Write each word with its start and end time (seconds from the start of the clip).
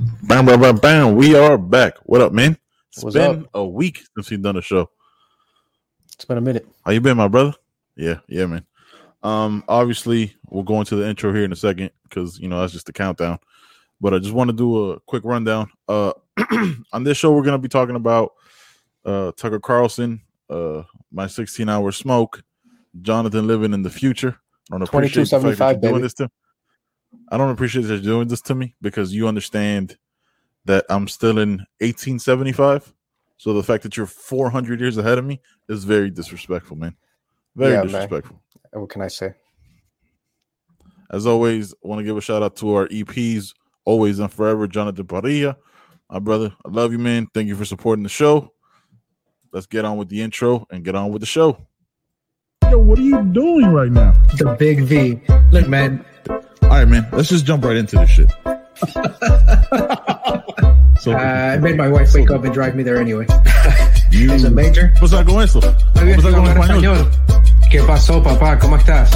Bam, 0.00 0.46
bam, 0.46 0.60
bam, 0.60 0.76
bam. 0.76 1.14
We 1.14 1.36
are 1.36 1.58
back. 1.58 1.98
What 2.04 2.22
up, 2.22 2.32
man? 2.32 2.56
It's 2.88 3.04
What's 3.04 3.14
been 3.14 3.42
up? 3.42 3.50
a 3.52 3.66
week 3.66 4.02
since 4.14 4.30
we've 4.30 4.40
done 4.40 4.56
a 4.56 4.62
show. 4.62 4.88
It's 6.14 6.24
been 6.24 6.38
a 6.38 6.40
minute. 6.40 6.66
How 6.86 6.92
you 6.92 7.02
been, 7.02 7.18
my 7.18 7.28
brother? 7.28 7.52
Yeah, 7.96 8.20
yeah, 8.26 8.46
man. 8.46 8.64
Um, 9.22 9.62
obviously, 9.68 10.34
we'll 10.48 10.62
go 10.62 10.78
into 10.78 10.96
the 10.96 11.06
intro 11.06 11.34
here 11.34 11.44
in 11.44 11.52
a 11.52 11.56
second 11.56 11.90
because 12.04 12.38
you 12.38 12.48
know 12.48 12.60
that's 12.60 12.72
just 12.72 12.86
the 12.86 12.94
countdown. 12.94 13.40
But 14.00 14.14
I 14.14 14.20
just 14.20 14.32
want 14.32 14.48
to 14.48 14.56
do 14.56 14.92
a 14.92 15.00
quick 15.00 15.22
rundown. 15.26 15.70
Uh, 15.86 16.12
on 16.92 17.04
this 17.04 17.18
show, 17.18 17.32
we're 17.32 17.42
gonna 17.42 17.58
be 17.58 17.68
talking 17.68 17.96
about 17.96 18.32
uh 19.04 19.32
Tucker 19.36 19.60
Carlson, 19.60 20.22
uh, 20.48 20.84
my 21.12 21.26
16 21.26 21.68
hour 21.68 21.92
smoke, 21.92 22.42
Jonathan 23.02 23.46
living 23.46 23.74
in 23.74 23.82
the 23.82 23.90
future. 23.90 24.38
I 24.72 24.78
don't 24.78 24.82
appreciate 24.82 25.28
the 25.28 25.56
fact 25.56 25.82
that 25.82 25.88
you're 25.88 25.92
doing 25.92 26.02
this 26.02 26.14
to. 26.14 26.30
I 27.30 27.36
don't 27.36 27.50
appreciate 27.50 27.82
that 27.82 27.94
you're 28.02 28.14
doing 28.14 28.28
this 28.28 28.40
to 28.42 28.54
me 28.54 28.74
because 28.80 29.14
you 29.14 29.28
understand 29.28 29.96
that 30.64 30.84
I'm 30.90 31.06
still 31.08 31.38
in 31.38 31.58
1875. 31.80 32.92
So 33.36 33.54
the 33.54 33.62
fact 33.62 33.84
that 33.84 33.96
you're 33.96 34.06
400 34.06 34.80
years 34.80 34.98
ahead 34.98 35.16
of 35.18 35.24
me 35.24 35.40
is 35.68 35.84
very 35.84 36.10
disrespectful, 36.10 36.76
man. 36.76 36.94
Very 37.56 37.72
Yeah, 37.72 37.78
man. 37.78 37.86
disrespectful. 37.86 38.42
What 38.72 38.90
can 38.90 39.02
I 39.02 39.08
say? 39.08 39.32
As 41.10 41.26
always, 41.26 41.72
I 41.72 41.88
want 41.88 42.00
to 42.00 42.04
give 42.04 42.16
a 42.16 42.20
shout 42.20 42.42
out 42.42 42.56
to 42.56 42.74
our 42.74 42.88
EPs, 42.88 43.54
always 43.84 44.18
and 44.18 44.30
forever, 44.32 44.66
Jonathan 44.66 45.06
Parilla. 45.06 45.56
My 46.10 46.18
brother, 46.18 46.52
I 46.64 46.68
love 46.68 46.92
you, 46.92 46.98
man. 46.98 47.28
Thank 47.32 47.48
you 47.48 47.56
for 47.56 47.64
supporting 47.64 48.02
the 48.02 48.08
show. 48.08 48.52
Let's 49.52 49.66
get 49.66 49.84
on 49.84 49.96
with 49.96 50.08
the 50.08 50.20
intro 50.20 50.66
and 50.70 50.84
get 50.84 50.94
on 50.94 51.10
with 51.10 51.20
the 51.20 51.26
show. 51.26 51.66
Yo, 52.70 52.78
what 52.78 52.98
are 52.98 53.02
you 53.02 53.22
doing 53.32 53.66
right 53.66 53.90
now? 53.90 54.12
The 54.36 54.54
big 54.58 54.82
V. 54.82 55.20
Look, 55.50 55.66
man. 55.68 56.04
All 56.80 56.86
right, 56.86 56.92
man. 56.92 57.06
Let's 57.12 57.28
just 57.28 57.44
jump 57.44 57.62
right 57.62 57.76
into 57.76 57.96
this 57.96 58.08
shit. 58.08 58.30
so, 60.98 61.12
Uh, 61.12 61.52
I 61.52 61.58
made 61.58 61.76
my 61.76 61.88
wife 61.88 62.14
wake 62.14 62.30
up 62.30 62.42
and 62.42 62.54
drive 62.54 62.74
me 62.74 62.82
there 62.82 62.96
anyway. 62.96 63.26
you. 64.10 64.32
Es 64.32 64.44
a 64.44 64.50
major. 64.50 64.90
Pues 64.98 65.10
con 65.12 65.42
eso. 65.42 65.60
Muy 65.96 66.04
bien, 66.06 66.18
Pues 66.22 66.34
con 66.34 66.48
hablar 66.48 66.56
español. 66.56 66.96
español. 66.96 67.70
¿Qué 67.70 67.82
pasó, 67.86 68.22
papá? 68.22 68.58
¿Cómo 68.58 68.78
estás? 68.78 69.10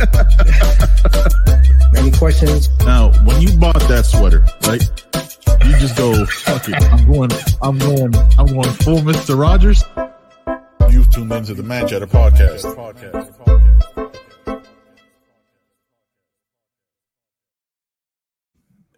Any 1.96 2.10
questions? 2.10 2.68
Now, 2.84 3.12
when 3.24 3.40
you 3.42 3.56
bought 3.58 3.78
that 3.86 4.04
sweater, 4.04 4.42
right? 4.66 4.82
You 5.64 5.76
just 5.78 5.96
go, 5.96 6.26
fuck 6.26 6.68
it. 6.68 6.82
I'm 6.82 7.06
going, 7.06 7.30
I'm 7.62 7.78
going, 7.78 8.12
I'm 8.36 8.46
going 8.46 8.72
full 8.82 9.02
Mr. 9.02 9.38
Rogers. 9.38 9.84
You've 10.90 11.08
tuned 11.10 11.30
into 11.30 11.54
the 11.54 11.62
Man 11.62 11.86
Chatter 11.86 12.08
podcast. 12.08 13.67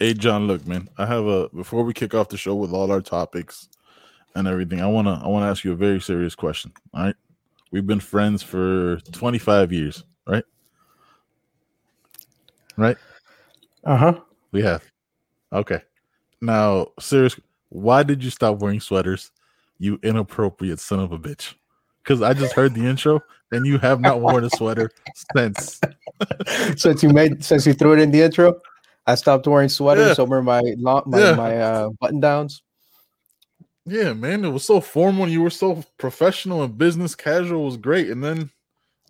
Hey, 0.02 0.14
John, 0.14 0.46
look, 0.46 0.66
man, 0.66 0.88
I 0.96 1.04
have 1.04 1.26
a, 1.26 1.50
before 1.50 1.84
we 1.84 1.92
kick 1.92 2.14
off 2.14 2.30
the 2.30 2.38
show 2.38 2.54
with 2.54 2.72
all 2.72 2.90
our 2.90 3.02
topics 3.02 3.68
and 4.34 4.48
everything, 4.48 4.80
I 4.80 4.86
want 4.86 5.06
to, 5.06 5.20
I 5.22 5.28
want 5.28 5.42
to 5.42 5.48
ask 5.48 5.62
you 5.62 5.72
a 5.72 5.76
very 5.76 6.00
serious 6.00 6.34
question. 6.34 6.72
All 6.94 7.04
right. 7.04 7.14
We've 7.70 7.86
been 7.86 8.00
friends 8.00 8.42
for 8.42 8.96
25 9.12 9.70
years, 9.72 10.02
right? 10.26 10.44
Right? 12.78 12.96
Uh 13.84 13.96
huh. 13.98 14.20
We 14.52 14.62
have. 14.62 14.82
Okay. 15.52 15.82
Now, 16.40 16.86
serious. 16.98 17.38
Why 17.68 18.02
did 18.02 18.24
you 18.24 18.30
stop 18.30 18.58
wearing 18.58 18.80
sweaters, 18.80 19.32
you 19.78 20.00
inappropriate 20.02 20.80
son 20.80 21.00
of 21.00 21.12
a 21.12 21.18
bitch? 21.18 21.52
Because 22.02 22.22
I 22.22 22.32
just 22.32 22.54
heard 22.54 22.74
the 22.74 22.86
intro, 22.86 23.20
and 23.52 23.66
you 23.66 23.76
have 23.78 24.00
not 24.00 24.22
worn 24.22 24.44
a 24.44 24.50
sweater 24.50 24.90
since. 25.36 25.78
since 26.76 27.02
you 27.02 27.10
made 27.10 27.44
since 27.44 27.66
you 27.66 27.74
threw 27.74 27.92
it 27.92 28.00
in 28.00 28.10
the 28.10 28.22
intro, 28.22 28.58
I 29.06 29.14
stopped 29.14 29.46
wearing 29.46 29.68
sweaters 29.68 30.18
Yeah. 30.18 30.22
over 30.22 30.42
my 30.42 30.62
my, 30.78 31.02
Yeah. 31.18 31.34
my 31.34 31.56
uh, 31.60 31.88
button 32.00 32.20
downs. 32.20 32.62
Yeah, 33.86 34.12
man, 34.12 34.44
it 34.44 34.50
was 34.50 34.64
so 34.64 34.80
formal. 34.80 35.26
You 35.28 35.42
were 35.42 35.50
so 35.50 35.82
professional 35.98 36.62
and 36.62 36.76
business 36.76 37.14
casual 37.14 37.64
was 37.64 37.76
great, 37.76 38.08
and 38.10 38.22
then 38.22 38.50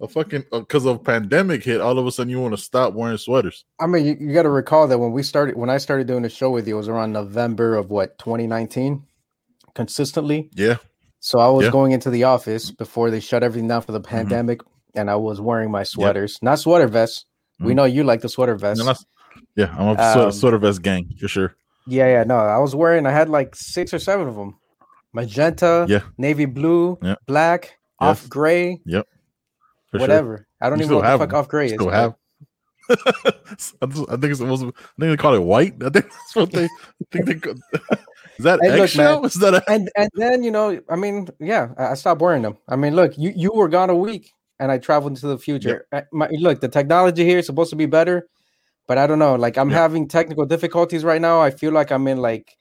a 0.00 0.08
fucking 0.08 0.44
because 0.50 0.86
of 0.86 1.04
pandemic 1.04 1.64
hit, 1.64 1.80
all 1.80 1.98
of 1.98 2.06
a 2.06 2.12
sudden 2.12 2.30
you 2.30 2.40
want 2.40 2.54
to 2.56 2.62
stop 2.62 2.94
wearing 2.94 3.18
sweaters. 3.18 3.64
I 3.78 3.86
mean, 3.86 4.06
you, 4.06 4.16
you 4.18 4.32
got 4.32 4.44
to 4.44 4.48
recall 4.48 4.86
that 4.88 4.98
when 4.98 5.12
we 5.12 5.22
started, 5.22 5.56
when 5.56 5.68
I 5.68 5.76
started 5.78 6.06
doing 6.06 6.22
the 6.22 6.30
show 6.30 6.50
with 6.50 6.66
you, 6.66 6.74
it 6.74 6.78
was 6.78 6.88
around 6.88 7.12
November 7.12 7.74
of 7.76 7.90
what 7.90 8.16
2019, 8.18 9.02
consistently. 9.74 10.48
Yeah, 10.54 10.76
So 11.18 11.38
I 11.38 11.48
was 11.50 11.66
Yeah. 11.66 11.72
going 11.72 11.92
into 11.92 12.08
the 12.08 12.24
office 12.24 12.70
before 12.70 13.10
they 13.10 13.20
shut 13.20 13.42
everything 13.42 13.68
down 13.68 13.82
for 13.82 13.92
the 13.92 14.00
pandemic, 14.00 14.62
and 14.94 15.10
I 15.10 15.16
was 15.16 15.38
wearing 15.40 15.70
my 15.70 15.82
sweaters, 15.82 16.38
not 16.40 16.58
sweater 16.60 16.86
vests. 16.86 17.26
We 17.58 17.72
Mhm. 17.72 17.76
know 17.76 17.84
you 17.84 18.04
like 18.04 18.22
the 18.22 18.30
sweater 18.30 18.54
vests. 18.54 19.04
Yeah, 19.56 19.74
I'm 19.78 19.96
a 19.98 20.12
sort, 20.12 20.24
Um, 20.26 20.32
sort 20.32 20.54
of 20.54 20.60
vest 20.62 20.82
gang 20.82 21.08
for 21.20 21.28
sure. 21.28 21.54
Yeah, 21.86 22.06
yeah, 22.06 22.24
no, 22.24 22.36
I 22.36 22.58
was 22.58 22.74
wearing. 22.74 23.06
I 23.06 23.10
had 23.10 23.28
like 23.28 23.54
six 23.56 23.92
or 23.94 23.98
seven 23.98 24.28
of 24.28 24.34
them: 24.36 24.56
magenta, 25.12 25.86
Yeah. 25.88 26.00
navy 26.18 26.44
blue, 26.44 26.98
Yeah. 27.02 27.16
black, 27.26 27.78
off 27.98 28.20
Yes. 28.22 28.28
gray, 28.28 28.80
For 28.86 28.92
sure. 28.92 30.00
whatever. 30.00 30.46
I 30.60 30.68
don't 30.70 30.78
You 30.78 30.84
even 30.84 30.90
know 30.96 31.00
what 31.02 31.10
the 31.10 31.18
fuck 31.18 31.30
them. 31.30 31.38
off 31.38 31.48
gray 31.48 31.66
is. 31.66 31.72
still 31.72 31.90
have. 31.90 32.14
I 32.90 32.96
think 34.16 34.24
it's 34.24 34.38
supposed 34.38 34.62
to, 34.62 34.68
I 34.68 34.72
think 34.98 35.10
they 35.12 35.16
call 35.16 35.34
it 35.34 35.42
white. 35.42 35.74
I 35.82 35.90
think 35.90 36.06
that's 36.10 36.34
what 36.36 36.50
they 36.52 36.64
I 36.64 36.68
think 37.12 37.26
they 37.26 37.34
call- 37.34 37.54
is 38.38 38.44
that 38.44 38.58
Hey, 38.62 38.76
look, 38.80 38.96
man. 38.96 39.24
Is 39.24 39.34
that 39.34 39.54
a, 39.54 39.70
And 39.70 39.90
and 39.96 40.10
then 40.14 40.42
you 40.42 40.50
know, 40.50 40.80
I 40.88 40.96
mean, 40.96 41.28
yeah, 41.38 41.68
I, 41.78 41.94
stopped 41.94 42.20
wearing 42.20 42.42
them. 42.42 42.56
I 42.68 42.76
mean, 42.76 42.94
look, 42.96 43.16
you 43.18 43.32
you 43.34 43.52
were 43.52 43.68
gone 43.68 43.90
a 43.90 43.94
week, 43.96 44.32
and 44.58 44.70
I 44.72 44.78
traveled 44.78 45.12
into 45.12 45.26
the 45.28 45.38
future. 45.38 45.86
Uh, 45.92 46.02
My, 46.12 46.28
look, 46.32 46.60
the 46.60 46.68
technology 46.68 47.24
here 47.24 47.38
is 47.38 47.46
supposed 47.46 47.70
to 47.70 47.76
be 47.76 47.86
better, 47.86 48.26
but 48.90 48.98
I 48.98 49.06
don't 49.06 49.20
know. 49.20 49.36
Like 49.36 49.56
I'm 49.56 49.70
Yeah. 49.70 49.76
having 49.76 50.08
technical 50.08 50.44
difficulties 50.46 51.04
right 51.04 51.20
now. 51.22 51.40
I 51.40 51.50
feel 51.52 51.70
like 51.70 51.92
I'm 51.92 52.08
in 52.08 52.18
like 52.18 52.56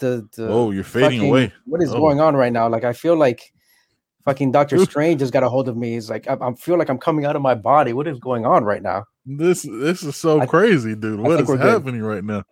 the 0.00 0.28
the. 0.36 0.48
oh 0.50 0.70
you're 0.70 0.84
fading 0.84 1.20
fucking- 1.20 1.30
away. 1.30 1.52
What 1.64 1.82
is 1.82 1.94
Oh. 1.94 1.98
going 1.98 2.20
on 2.20 2.36
right 2.36 2.52
now? 2.52 2.68
Like 2.68 2.84
I 2.84 2.92
feel 2.92 3.16
like 3.16 3.40
fucking 4.26 4.52
Doctor 4.52 4.76
Strange 4.84 5.22
has 5.22 5.30
got 5.30 5.42
a 5.44 5.48
hold 5.48 5.70
of 5.70 5.76
me. 5.78 5.92
He's 5.94 6.10
like 6.10 6.28
I, 6.28 6.34
I 6.38 6.52
feel 6.56 6.76
like 6.76 6.90
I'm 6.90 6.98
coming 6.98 7.24
out 7.24 7.36
of 7.36 7.42
my 7.42 7.54
body. 7.54 7.94
What 7.94 8.06
is 8.06 8.18
going 8.18 8.44
on 8.44 8.64
right 8.64 8.82
now? 8.82 9.04
This 9.24 9.62
this 9.62 10.02
is 10.02 10.14
so 10.14 10.44
crazy, 10.46 10.94
dude. 10.94 11.20
I 11.20 11.22
What 11.22 11.46
good. 11.46 11.60
happening 11.60 12.02
right 12.02 12.22
now? 12.22 12.42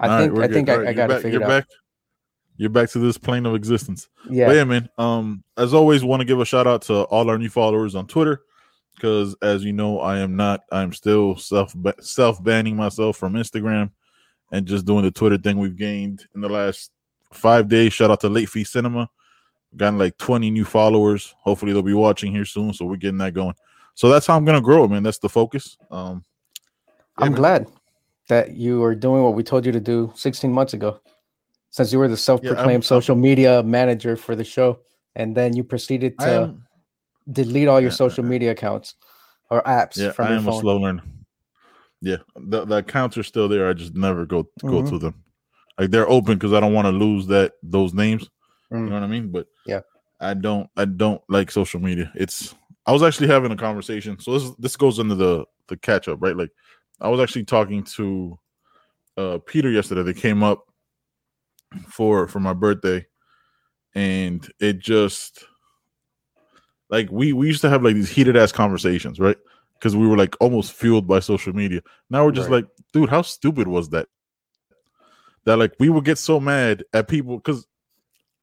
I 0.00 0.08
All 0.08 0.10
right, 0.14 0.20
think 0.22 0.32
we're 0.34 0.42
I 0.42 0.46
good. 0.48 0.54
think 0.54 0.68
All 0.70 0.86
I, 0.86 0.88
I 0.88 0.92
got 0.92 1.06
to 1.06 1.14
back, 1.14 1.22
figure 1.22 1.38
you're 1.38 1.48
it 1.48 1.52
out. 1.52 1.60
back. 1.60 1.66
You're 2.56 2.70
back 2.70 2.90
to 2.90 2.98
this 2.98 3.16
plane 3.16 3.46
of 3.46 3.54
existence. 3.54 4.08
Yeah. 4.28 4.46
But 4.48 4.56
yeah, 4.56 4.64
man. 4.64 4.88
Um, 4.98 5.44
as 5.56 5.72
always, 5.72 6.02
want 6.02 6.20
to 6.20 6.24
give 6.24 6.40
a 6.40 6.44
shout 6.44 6.66
out 6.66 6.82
to 6.88 7.02
all 7.14 7.30
our 7.30 7.38
new 7.38 7.48
followers 7.50 7.94
on 7.94 8.06
Twitter 8.08 8.40
because, 8.96 9.36
as 9.42 9.62
you 9.64 9.72
know, 9.72 10.00
I 10.00 10.18
am 10.18 10.34
not. 10.34 10.62
I'm 10.72 10.92
still 10.92 11.36
self 11.36 11.74
self 12.00 12.42
banning 12.42 12.76
myself 12.76 13.16
from 13.16 13.34
Instagram 13.34 13.90
and 14.50 14.66
just 14.66 14.86
doing 14.86 15.04
the 15.04 15.10
Twitter 15.10 15.38
thing 15.38 15.58
we've 15.58 15.76
gained 15.76 16.24
in 16.34 16.40
the 16.40 16.48
last 16.48 16.90
five 17.32 17.68
days. 17.68 17.92
Shout 17.92 18.10
out 18.10 18.20
to 18.20 18.28
Late 18.28 18.48
Fee 18.48 18.64
Cinema. 18.64 19.08
Gotten 19.76 19.98
like 19.98 20.16
20 20.18 20.50
new 20.50 20.64
followers. 20.64 21.34
Hopefully, 21.40 21.72
they'll 21.72 21.82
be 21.82 21.92
watching 21.94 22.32
here 22.32 22.44
soon. 22.44 22.72
So 22.72 22.86
we're 22.86 22.96
getting 22.96 23.18
that 23.18 23.34
going. 23.34 23.54
So 23.94 24.08
that's 24.08 24.26
how 24.26 24.36
I'm 24.36 24.44
gonna 24.44 24.60
grow, 24.60 24.88
man. 24.88 25.02
That's 25.02 25.18
the 25.18 25.28
focus. 25.28 25.76
Um, 25.90 26.24
yeah, 26.88 27.24
I'm 27.26 27.32
man. 27.32 27.40
glad 27.40 27.66
that 28.28 28.52
you 28.56 28.82
are 28.82 28.94
doing 28.94 29.22
what 29.22 29.34
we 29.34 29.42
told 29.42 29.64
you 29.64 29.72
to 29.72 29.80
do 29.80 30.12
16 30.16 30.50
months 30.52 30.74
ago, 30.74 31.00
since 31.70 31.92
you 31.92 31.98
were 31.98 32.08
the 32.08 32.16
self-proclaimed 32.16 32.70
I'm- 32.70 32.82
social 32.82 33.14
media 33.16 33.62
manager 33.62 34.16
for 34.16 34.34
the 34.34 34.44
show, 34.44 34.80
and 35.14 35.36
then 35.36 35.54
you 35.54 35.62
proceeded 35.62 36.18
to 36.20 36.56
delete 37.30 37.68
all 37.68 37.80
your 37.80 37.90
social 37.90 38.24
media 38.24 38.52
accounts 38.52 38.94
or 39.50 39.62
apps 39.62 39.96
yeah, 39.96 40.10
from 40.12 40.26
I 40.26 40.34
am 40.34 40.48
a 40.48 40.52
slow 40.52 40.76
learner. 40.76 41.02
Yeah, 42.00 42.18
the, 42.36 42.64
the 42.64 42.76
accounts 42.76 43.16
are 43.18 43.22
still 43.22 43.48
there. 43.48 43.68
I 43.68 43.72
just 43.72 43.94
never 43.94 44.26
go 44.26 44.48
go 44.64 44.82
Mhm. 44.82 44.88
to 44.90 44.98
them. 44.98 45.24
Like 45.78 45.90
they're 45.90 46.08
open 46.08 46.34
because 46.34 46.52
I 46.52 46.60
don't 46.60 46.74
want 46.74 46.86
to 46.86 46.92
lose 46.92 47.26
that 47.28 47.52
those 47.62 47.94
names. 47.94 48.28
You 48.70 48.78
Mm. 48.78 48.88
know 48.88 48.94
what 48.94 49.02
I 49.02 49.06
mean? 49.06 49.30
But 49.30 49.46
Yeah. 49.66 49.80
I 50.20 50.34
don't. 50.34 50.68
I 50.76 50.84
don't 50.84 51.20
like 51.28 51.50
social 51.50 51.80
media. 51.80 52.10
It's. 52.14 52.54
I 52.86 52.92
was 52.92 53.02
actually 53.02 53.26
having 53.28 53.52
a 53.52 53.56
conversation. 53.56 54.18
So 54.20 54.38
this 54.38 54.50
this 54.58 54.76
goes 54.76 54.98
into 54.98 55.14
the 55.14 55.44
the 55.68 55.76
catch 55.76 56.08
up, 56.08 56.20
right? 56.22 56.36
Like 56.36 56.50
I 57.00 57.08
was 57.08 57.20
actually 57.20 57.44
talking 57.44 57.82
to 57.96 58.38
uh 59.16 59.38
Peter 59.46 59.70
yesterday. 59.70 60.02
They 60.02 60.14
came 60.14 60.42
up 60.42 60.64
for 61.88 62.28
for 62.28 62.40
my 62.40 62.52
birthday, 62.52 63.06
and 63.94 64.46
it 64.60 64.78
just 64.78 65.44
like 66.90 67.08
we 67.10 67.32
we 67.32 67.46
used 67.46 67.60
to 67.62 67.68
have 67.68 67.82
like 67.82 67.94
these 67.94 68.08
heated 68.10 68.36
ass 68.36 68.52
conversations, 68.52 69.18
right? 69.18 69.36
Because 69.74 69.94
we 69.96 70.06
were 70.06 70.16
like 70.16 70.34
almost 70.40 70.72
fueled 70.72 71.06
by 71.06 71.20
social 71.20 71.52
media. 71.54 71.80
Now 72.10 72.24
we're 72.24 72.32
just 72.32 72.48
Right. 72.48 72.64
like, 72.64 72.66
dude, 72.92 73.10
how 73.10 73.22
stupid 73.22 73.68
was 73.68 73.90
that? 73.90 74.08
That 75.44 75.56
like 75.58 75.72
we 75.78 75.88
would 75.88 76.04
get 76.04 76.18
so 76.18 76.40
mad 76.40 76.84
at 76.92 77.08
people 77.08 77.36
because 77.36 77.66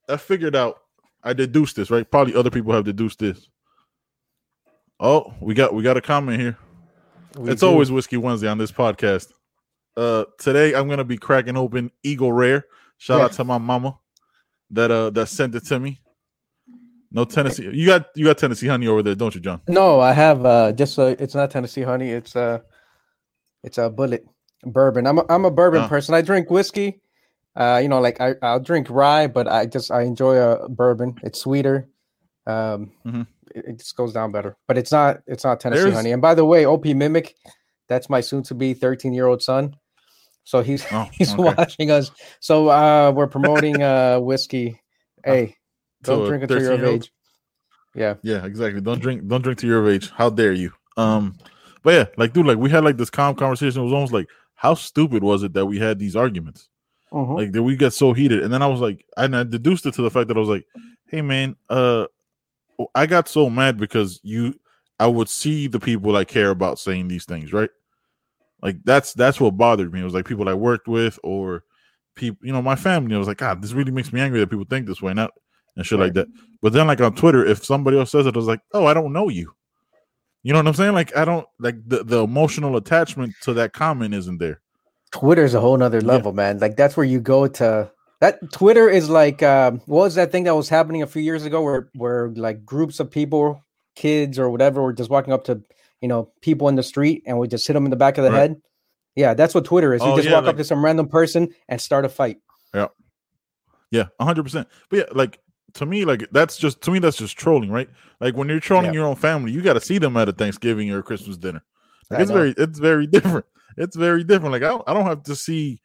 I 0.10 0.18
figured 0.18 0.56
out 0.56 0.80
I 1.24 1.34
deduced 1.34 1.76
this, 1.76 1.90
right? 1.90 2.10
Probably 2.10 2.36
other 2.36 2.50
people 2.52 2.74
have 2.74 2.84
deduced 2.84 3.20
this. 3.20 3.48
Oh, 5.00 5.34
we 5.42 5.54
got 5.54 5.74
we 5.74 5.84
got 5.84 5.98
a 5.98 6.02
comment 6.02 6.40
here. 6.40 6.58
We 7.38 7.52
it's 7.52 7.62
do. 7.62 7.68
always 7.68 7.92
Whiskey 7.92 8.18
Wednesday 8.18 8.48
on 8.48 8.58
this 8.58 8.72
podcast. 8.72 9.32
Uh 9.98 10.26
today 10.40 10.74
I'm 10.76 10.88
gonna 10.88 11.04
be 11.04 11.18
cracking 11.18 11.58
open 11.58 11.92
Eagle 12.04 12.32
Rare. 12.32 12.66
Shout 12.98 13.20
Yeah. 13.20 13.26
out 13.26 13.32
to 13.34 13.44
my 13.44 13.58
mama 13.58 13.98
that 14.72 14.92
uh 14.92 15.10
that 15.12 15.28
sent 15.28 15.56
it 15.56 15.66
to 15.68 15.80
me. 15.80 16.00
No 17.14 17.26
Tennessee. 17.26 17.70
You 17.72 17.86
got 17.86 18.08
you 18.16 18.26
got 18.26 18.38
Tennessee 18.40 18.68
honey 18.68 18.88
over 18.88 19.04
there, 19.04 19.16
don't 19.16 19.34
you, 19.36 19.42
John? 19.42 19.62
No, 19.68 20.00
I 20.00 20.14
have 20.14 20.46
uh 20.46 20.72
just 20.74 20.98
uh 20.98 21.16
it's 21.20 21.36
not 21.36 21.52
Tennessee 21.52 21.84
honey, 21.84 22.10
it's 22.10 22.36
uh 22.36 22.60
it's 23.64 23.78
a 23.78 23.90
Bulleit 23.90 24.26
bourbon. 24.64 25.06
I'm 25.08 25.20
a, 25.20 25.26
I'm 25.30 25.46
a 25.46 25.52
bourbon 25.52 25.84
Oh. 25.84 25.88
person. 25.88 26.16
I 26.16 26.22
drink 26.22 26.50
whiskey 26.50 27.00
Uh, 27.56 27.80
you 27.84 27.88
know, 27.88 28.02
like 28.02 28.20
I, 28.20 28.34
I'll 28.42 28.60
drink 28.60 28.88
rye, 28.90 29.28
but 29.28 29.48
I 29.48 29.68
just 29.68 29.92
I 29.92 30.02
enjoy 30.02 30.36
a 30.38 30.68
bourbon. 30.68 31.20
It's 31.22 31.40
sweeter. 31.40 31.88
Um, 32.48 32.92
Mhm. 33.06 33.28
it, 33.56 33.66
it 33.68 33.78
just 33.80 33.96
goes 33.96 34.12
down 34.12 34.32
better. 34.32 34.58
But 34.68 34.78
it's 34.80 34.92
not 34.92 35.22
it's 35.28 35.44
not 35.44 35.60
Tennessee 35.60 35.84
There's- 35.84 35.96
honey. 35.96 36.12
And 36.14 36.22
by 36.22 36.34
the 36.34 36.46
way, 36.46 36.66
OP 36.66 36.86
Mimic, 36.96 37.36
that's 37.88 38.10
my 38.10 38.22
soon 38.22 38.42
to 38.50 38.56
be 38.56 38.74
13 38.74 39.14
year 39.14 39.28
old 39.28 39.44
son. 39.44 39.76
So 40.46 40.64
he's 40.64 40.84
Oh, 40.92 41.08
he's 41.14 41.34
okay. 41.34 41.44
watching 41.56 41.92
us. 41.92 42.10
So 42.40 42.70
uh, 42.70 43.12
we're 43.16 43.28
promoting 43.30 43.84
uh 43.84 44.20
whiskey. 44.20 44.82
Hey, 45.24 45.56
don't 46.04 46.28
drink 46.28 46.44
until 46.44 46.62
you're 46.62 46.72
of 46.74 46.80
13-year-old? 46.80 47.04
age. 47.04 47.12
Yeah. 47.96 48.16
Yeah, 48.24 48.46
exactly. 48.46 48.82
Don't 48.82 49.02
drink. 49.02 49.28
Don't 49.28 49.42
drink 49.42 49.60
to 49.60 49.68
your 49.68 49.90
age. 49.90 50.10
How 50.12 50.30
dare 50.30 50.54
you? 50.54 50.72
Um, 50.98 51.38
but 51.84 51.94
yeah, 51.94 52.06
like 52.18 52.34
dude, 52.34 52.46
like 52.46 52.58
we 52.58 52.70
had 52.70 52.84
like 52.84 52.98
this 52.98 53.10
calm 53.10 53.36
conversation. 53.36 53.82
It 53.82 53.86
was 53.86 53.94
almost 53.94 54.14
like, 54.14 54.30
how 54.56 54.74
stupid 54.74 55.24
was 55.24 55.44
it 55.44 55.54
that 55.54 55.66
we 55.66 55.80
had 55.80 56.00
these 56.00 56.16
arguments? 56.16 56.70
Mhm. 57.12 57.38
Like 57.38 57.52
that 57.52 57.64
we 57.64 57.76
got 57.76 57.94
so 57.94 58.14
heated, 58.14 58.42
and 58.44 58.54
then 58.54 58.62
I 58.62 58.68
was 58.68 58.80
like, 58.80 59.06
and 59.18 59.36
I 59.36 59.44
deduced 59.44 59.86
it 59.86 59.94
to 59.96 60.02
the 60.02 60.10
fact 60.10 60.28
that 60.30 60.38
I 60.38 60.40
was 60.40 60.50
like, 60.50 60.66
hey 61.08 61.22
man, 61.22 61.56
uh, 61.70 62.08
I 62.96 63.06
got 63.06 63.28
so 63.28 63.50
mad 63.50 63.78
because 63.78 64.20
you, 64.24 64.60
I 65.00 65.08
would 65.08 65.30
see 65.30 65.68
the 65.68 65.80
people 65.80 66.16
I 66.16 66.24
care 66.24 66.50
about 66.50 66.80
saying 66.80 67.08
these 67.08 67.26
things, 67.26 67.54
right? 67.54 67.70
Like 68.62 68.78
that's 68.84 69.14
that's 69.14 69.40
what 69.40 69.58
bothered 69.58 69.94
me. 69.94 70.02
It 70.02 70.06
was 70.06 70.14
like 70.14 70.26
people 70.26 70.50
I 70.50 70.54
worked 70.54 70.88
with 70.88 71.20
or 71.22 71.64
people, 72.16 72.40
you 72.46 72.54
know, 72.54 72.62
my 72.62 72.76
family. 72.76 73.14
I 73.14 73.20
was 73.20 73.28
like, 73.28 73.38
God, 73.38 73.62
this 73.62 73.74
really 73.74 73.92
makes 73.92 74.14
me 74.14 74.22
angry 74.22 74.40
that 74.40 74.50
people 74.50 74.66
think 74.68 74.88
this 74.88 75.02
way, 75.02 75.14
not 75.14 75.32
and 75.76 75.86
shit 75.86 76.00
like 76.00 76.14
that. 76.14 76.28
But 76.62 76.74
then, 76.74 76.88
like 76.88 77.02
on 77.02 77.16
Twitter, 77.16 77.46
if 77.46 77.64
somebody 77.66 77.98
else 77.98 78.12
says 78.12 78.26
it, 78.26 78.36
I 78.36 78.38
was 78.38 78.48
like, 78.48 78.62
oh, 78.74 78.86
I 78.86 78.94
don't 78.94 79.14
know 79.14 79.30
you. 79.30 79.54
You 80.44 80.54
know 80.54 80.60
what 80.60 80.68
I'm 80.68 80.74
saying? 80.74 80.94
Like 80.94 81.16
I 81.16 81.24
don't 81.26 81.48
like 81.60 81.76
the 81.88 82.04
the 82.04 82.24
emotional 82.24 82.76
attachment 82.78 83.34
to 83.44 83.54
that 83.54 83.74
comment 83.74 84.14
isn't 84.14 84.40
there. 84.40 84.62
Twitter's 85.12 85.54
a 85.54 85.60
whole 85.62 85.78
nother 85.78 86.00
Yeah. 86.00 86.08
level, 86.08 86.34
man. 86.34 86.60
Like 86.60 86.76
that's 86.76 86.98
where 86.98 87.06
you 87.06 87.20
go 87.22 87.48
to 87.48 87.90
that 88.20 88.52
Twitter 88.52 88.90
is 88.90 89.10
like 89.10 89.42
um 89.44 89.80
what 89.86 90.04
was 90.04 90.16
that 90.16 90.32
thing 90.32 90.44
that 90.44 90.56
was 90.56 90.68
happening 90.70 91.02
a 91.02 91.08
few 91.08 91.22
years 91.22 91.46
ago 91.46 91.62
where 91.62 91.90
where 91.96 92.30
like 92.36 92.66
groups 92.66 93.00
of 93.00 93.10
people, 93.10 93.64
kids 93.96 94.38
or 94.38 94.50
whatever, 94.50 94.82
were 94.82 94.92
just 94.94 95.10
walking 95.10 95.32
up 95.34 95.46
to 95.46 95.62
you 96.02 96.10
know 96.10 96.30
people 96.42 96.68
in 96.68 96.76
the 96.76 96.84
street 96.84 97.24
and 97.26 97.40
we 97.40 97.48
just 97.48 97.66
hit 97.66 97.74
them 97.74 97.86
in 97.86 97.90
the 97.92 97.96
back 97.96 98.18
of 98.18 98.26
the 98.26 98.32
Right. 98.32 98.40
head. 98.40 98.62
Yeah, 99.16 99.36
that's 99.36 99.56
what 99.56 99.64
Twitter 99.64 99.94
is. 99.94 100.02
You 100.02 100.10
Oh, 100.10 100.16
just 100.18 100.28
yeah, 100.28 100.34
walk 100.36 100.44
like- 100.46 100.54
up 100.56 100.58
to 100.58 100.64
some 100.66 100.84
random 100.84 101.08
person 101.08 101.54
and 101.70 101.80
start 101.80 102.04
a 102.04 102.10
fight. 102.10 102.38
Yeah. 102.74 102.88
Yeah, 103.92 104.06
hundred 104.20 104.44
percent. 104.44 104.68
But 104.90 104.98
yeah, 104.98 105.06
like 105.14 105.40
to 105.76 105.86
me, 105.86 106.06
like 106.06 106.28
that's 106.32 106.58
just 106.58 106.82
to 106.82 106.92
me 106.92 107.00
that's 107.00 107.18
just 107.18 107.38
trolling, 107.38 107.72
right? 107.72 107.90
Like 108.20 108.36
when 108.36 108.48
you're 108.50 108.60
trolling 108.60 108.88
Yeah. 108.88 108.94
your 108.94 109.06
own 109.08 109.16
family, 109.16 109.52
you 109.52 109.62
got 109.62 109.74
to 109.74 109.82
see 109.82 109.98
them 109.98 110.16
at 110.18 110.30
a 110.30 110.32
Thanksgiving 110.34 110.92
or 110.92 111.00
a 111.00 111.04
Christmas 111.04 111.38
dinner. 111.38 111.64
Like, 112.10 112.20
it's 112.22 112.30
know. 112.30 112.36
very, 112.36 112.54
it's 112.58 112.80
very 112.80 113.08
different. 113.16 113.46
It's 113.78 113.96
very 113.96 114.24
different. 114.24 114.52
Like 114.54 114.64
I 114.64 114.68
don't, 114.70 114.84
I 114.88 114.94
don't 114.94 115.06
have 115.06 115.24
to 115.24 115.36
see 115.36 115.82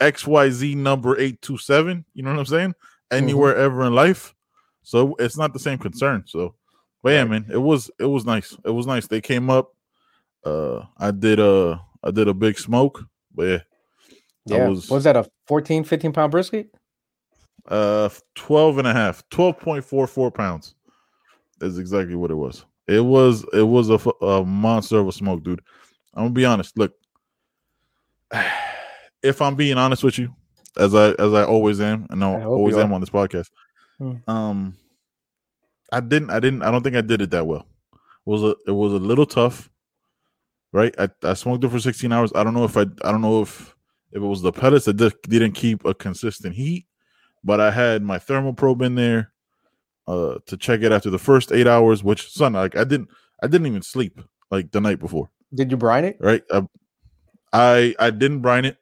X 0.00 0.26
Y 0.26 0.50
Z 0.50 0.74
number 0.74 1.18
eight 1.18 1.40
two 1.42 1.56
seven. 1.58 2.04
You 2.14 2.22
know 2.22 2.30
what 2.32 2.38
I'm 2.40 2.46
saying? 2.46 2.74
Anywhere 3.10 3.56
ever 3.56 3.84
in 3.86 3.94
life. 3.94 4.34
So 4.82 5.14
it's 5.18 5.36
not 5.38 5.52
the 5.52 5.58
same 5.58 5.78
concern. 5.78 6.24
So, 6.26 6.54
but 7.02 7.10
yeah, 7.10 7.24
man, 7.24 7.46
it 7.50 7.58
was, 7.58 7.90
it 7.98 8.06
was 8.06 8.24
nice. 8.24 8.56
It 8.64 8.70
was 8.70 8.86
nice. 8.86 9.06
They 9.06 9.20
came 9.20 9.50
up. 9.50 9.74
Uh, 10.44 10.84
I 10.96 11.10
did 11.10 11.38
a, 11.40 11.80
I 12.02 12.10
did 12.10 12.28
a 12.28 12.34
big 12.34 12.58
smoke. 12.58 13.04
But 13.34 13.42
yeah, 13.44 13.58
Yeah. 14.46 14.68
was- 14.68 14.88
was 14.90 15.04
that 15.04 15.16
a 15.16 15.28
14, 15.46 15.84
15 15.84 16.12
pound 16.12 16.30
brisket? 16.30 16.74
Uh, 17.70 18.08
12 18.34 18.78
and 18.78 18.86
a 18.88 18.92
half, 18.92 19.22
12.44 19.30 20.34
pounds 20.34 20.74
is 21.60 21.78
exactly 21.78 22.16
what 22.16 22.30
it 22.32 22.34
was. 22.34 22.64
It 22.88 23.00
was, 23.00 23.44
it 23.52 23.62
was 23.62 23.90
a, 23.90 24.24
a 24.24 24.44
monster 24.44 24.98
of 24.98 25.06
a 25.08 25.12
smoke, 25.12 25.44
dude. 25.44 25.62
I'm 26.14 26.24
gonna 26.24 26.34
be 26.34 26.44
honest. 26.44 26.76
Look, 26.76 26.92
if 29.22 29.40
I'm 29.42 29.54
being 29.54 29.78
honest 29.78 30.02
with 30.02 30.18
you, 30.18 30.34
as 30.76 30.94
I 30.94 31.10
as 31.12 31.32
I 31.32 31.44
always 31.44 31.80
am, 31.80 32.06
and 32.10 32.24
I 32.24 32.32
I 32.32 32.44
always 32.44 32.76
am 32.76 32.92
on 32.92 33.00
this 33.00 33.10
podcast, 33.10 33.48
Hmm. 33.98 34.16
um, 34.28 34.76
I 35.92 36.00
didn't, 36.00 36.30
I 36.30 36.40
didn't, 36.40 36.62
I 36.62 36.70
don't 36.70 36.82
think 36.82 36.96
I 36.96 37.00
did 37.02 37.20
it 37.20 37.30
that 37.32 37.46
well. 37.46 37.66
It 37.92 37.98
was 38.24 38.42
a, 38.42 38.54
it 38.66 38.70
was 38.72 38.92
a 38.92 38.96
little 38.98 39.26
tough, 39.26 39.68
right? 40.72 40.94
I, 40.98 41.08
I 41.22 41.34
smoked 41.34 41.64
it 41.64 41.68
for 41.68 41.80
16 41.80 42.10
hours. 42.12 42.32
I 42.34 42.42
don't 42.44 42.54
know 42.54 42.64
if 42.64 42.76
I, 42.76 42.82
I 43.04 43.12
don't 43.12 43.20
know 43.20 43.42
if 43.42 43.74
if 44.12 44.16
it 44.22 44.26
was 44.26 44.42
the 44.42 44.52
pellets 44.52 44.86
that 44.86 44.94
di- 44.96 45.10
didn't 45.28 45.52
keep 45.52 45.84
a 45.84 45.92
consistent 45.94 46.54
heat, 46.54 46.86
but 47.44 47.60
I 47.60 47.70
had 47.70 48.02
my 48.02 48.18
thermal 48.18 48.52
probe 48.54 48.82
in 48.82 48.94
there 48.94 49.32
uh 50.06 50.36
to 50.46 50.56
check 50.56 50.80
it 50.82 50.92
after 50.92 51.10
the 51.10 51.18
first 51.18 51.52
eight 51.52 51.66
hours, 51.66 52.02
which 52.02 52.30
son, 52.30 52.54
like 52.54 52.76
I 52.76 52.84
didn't 52.84 53.08
I 53.42 53.46
didn't 53.46 53.66
even 53.66 53.82
sleep 53.82 54.20
like 54.50 54.70
the 54.72 54.80
night 54.80 54.98
before, 54.98 55.30
Did 55.54 55.70
you 55.70 55.76
brine 55.76 56.04
it? 56.04 56.16
right? 56.20 56.42
I 56.50 56.62
I, 57.52 57.94
I 57.98 58.10
didn't 58.10 58.40
brine 58.40 58.64
it. 58.64 58.76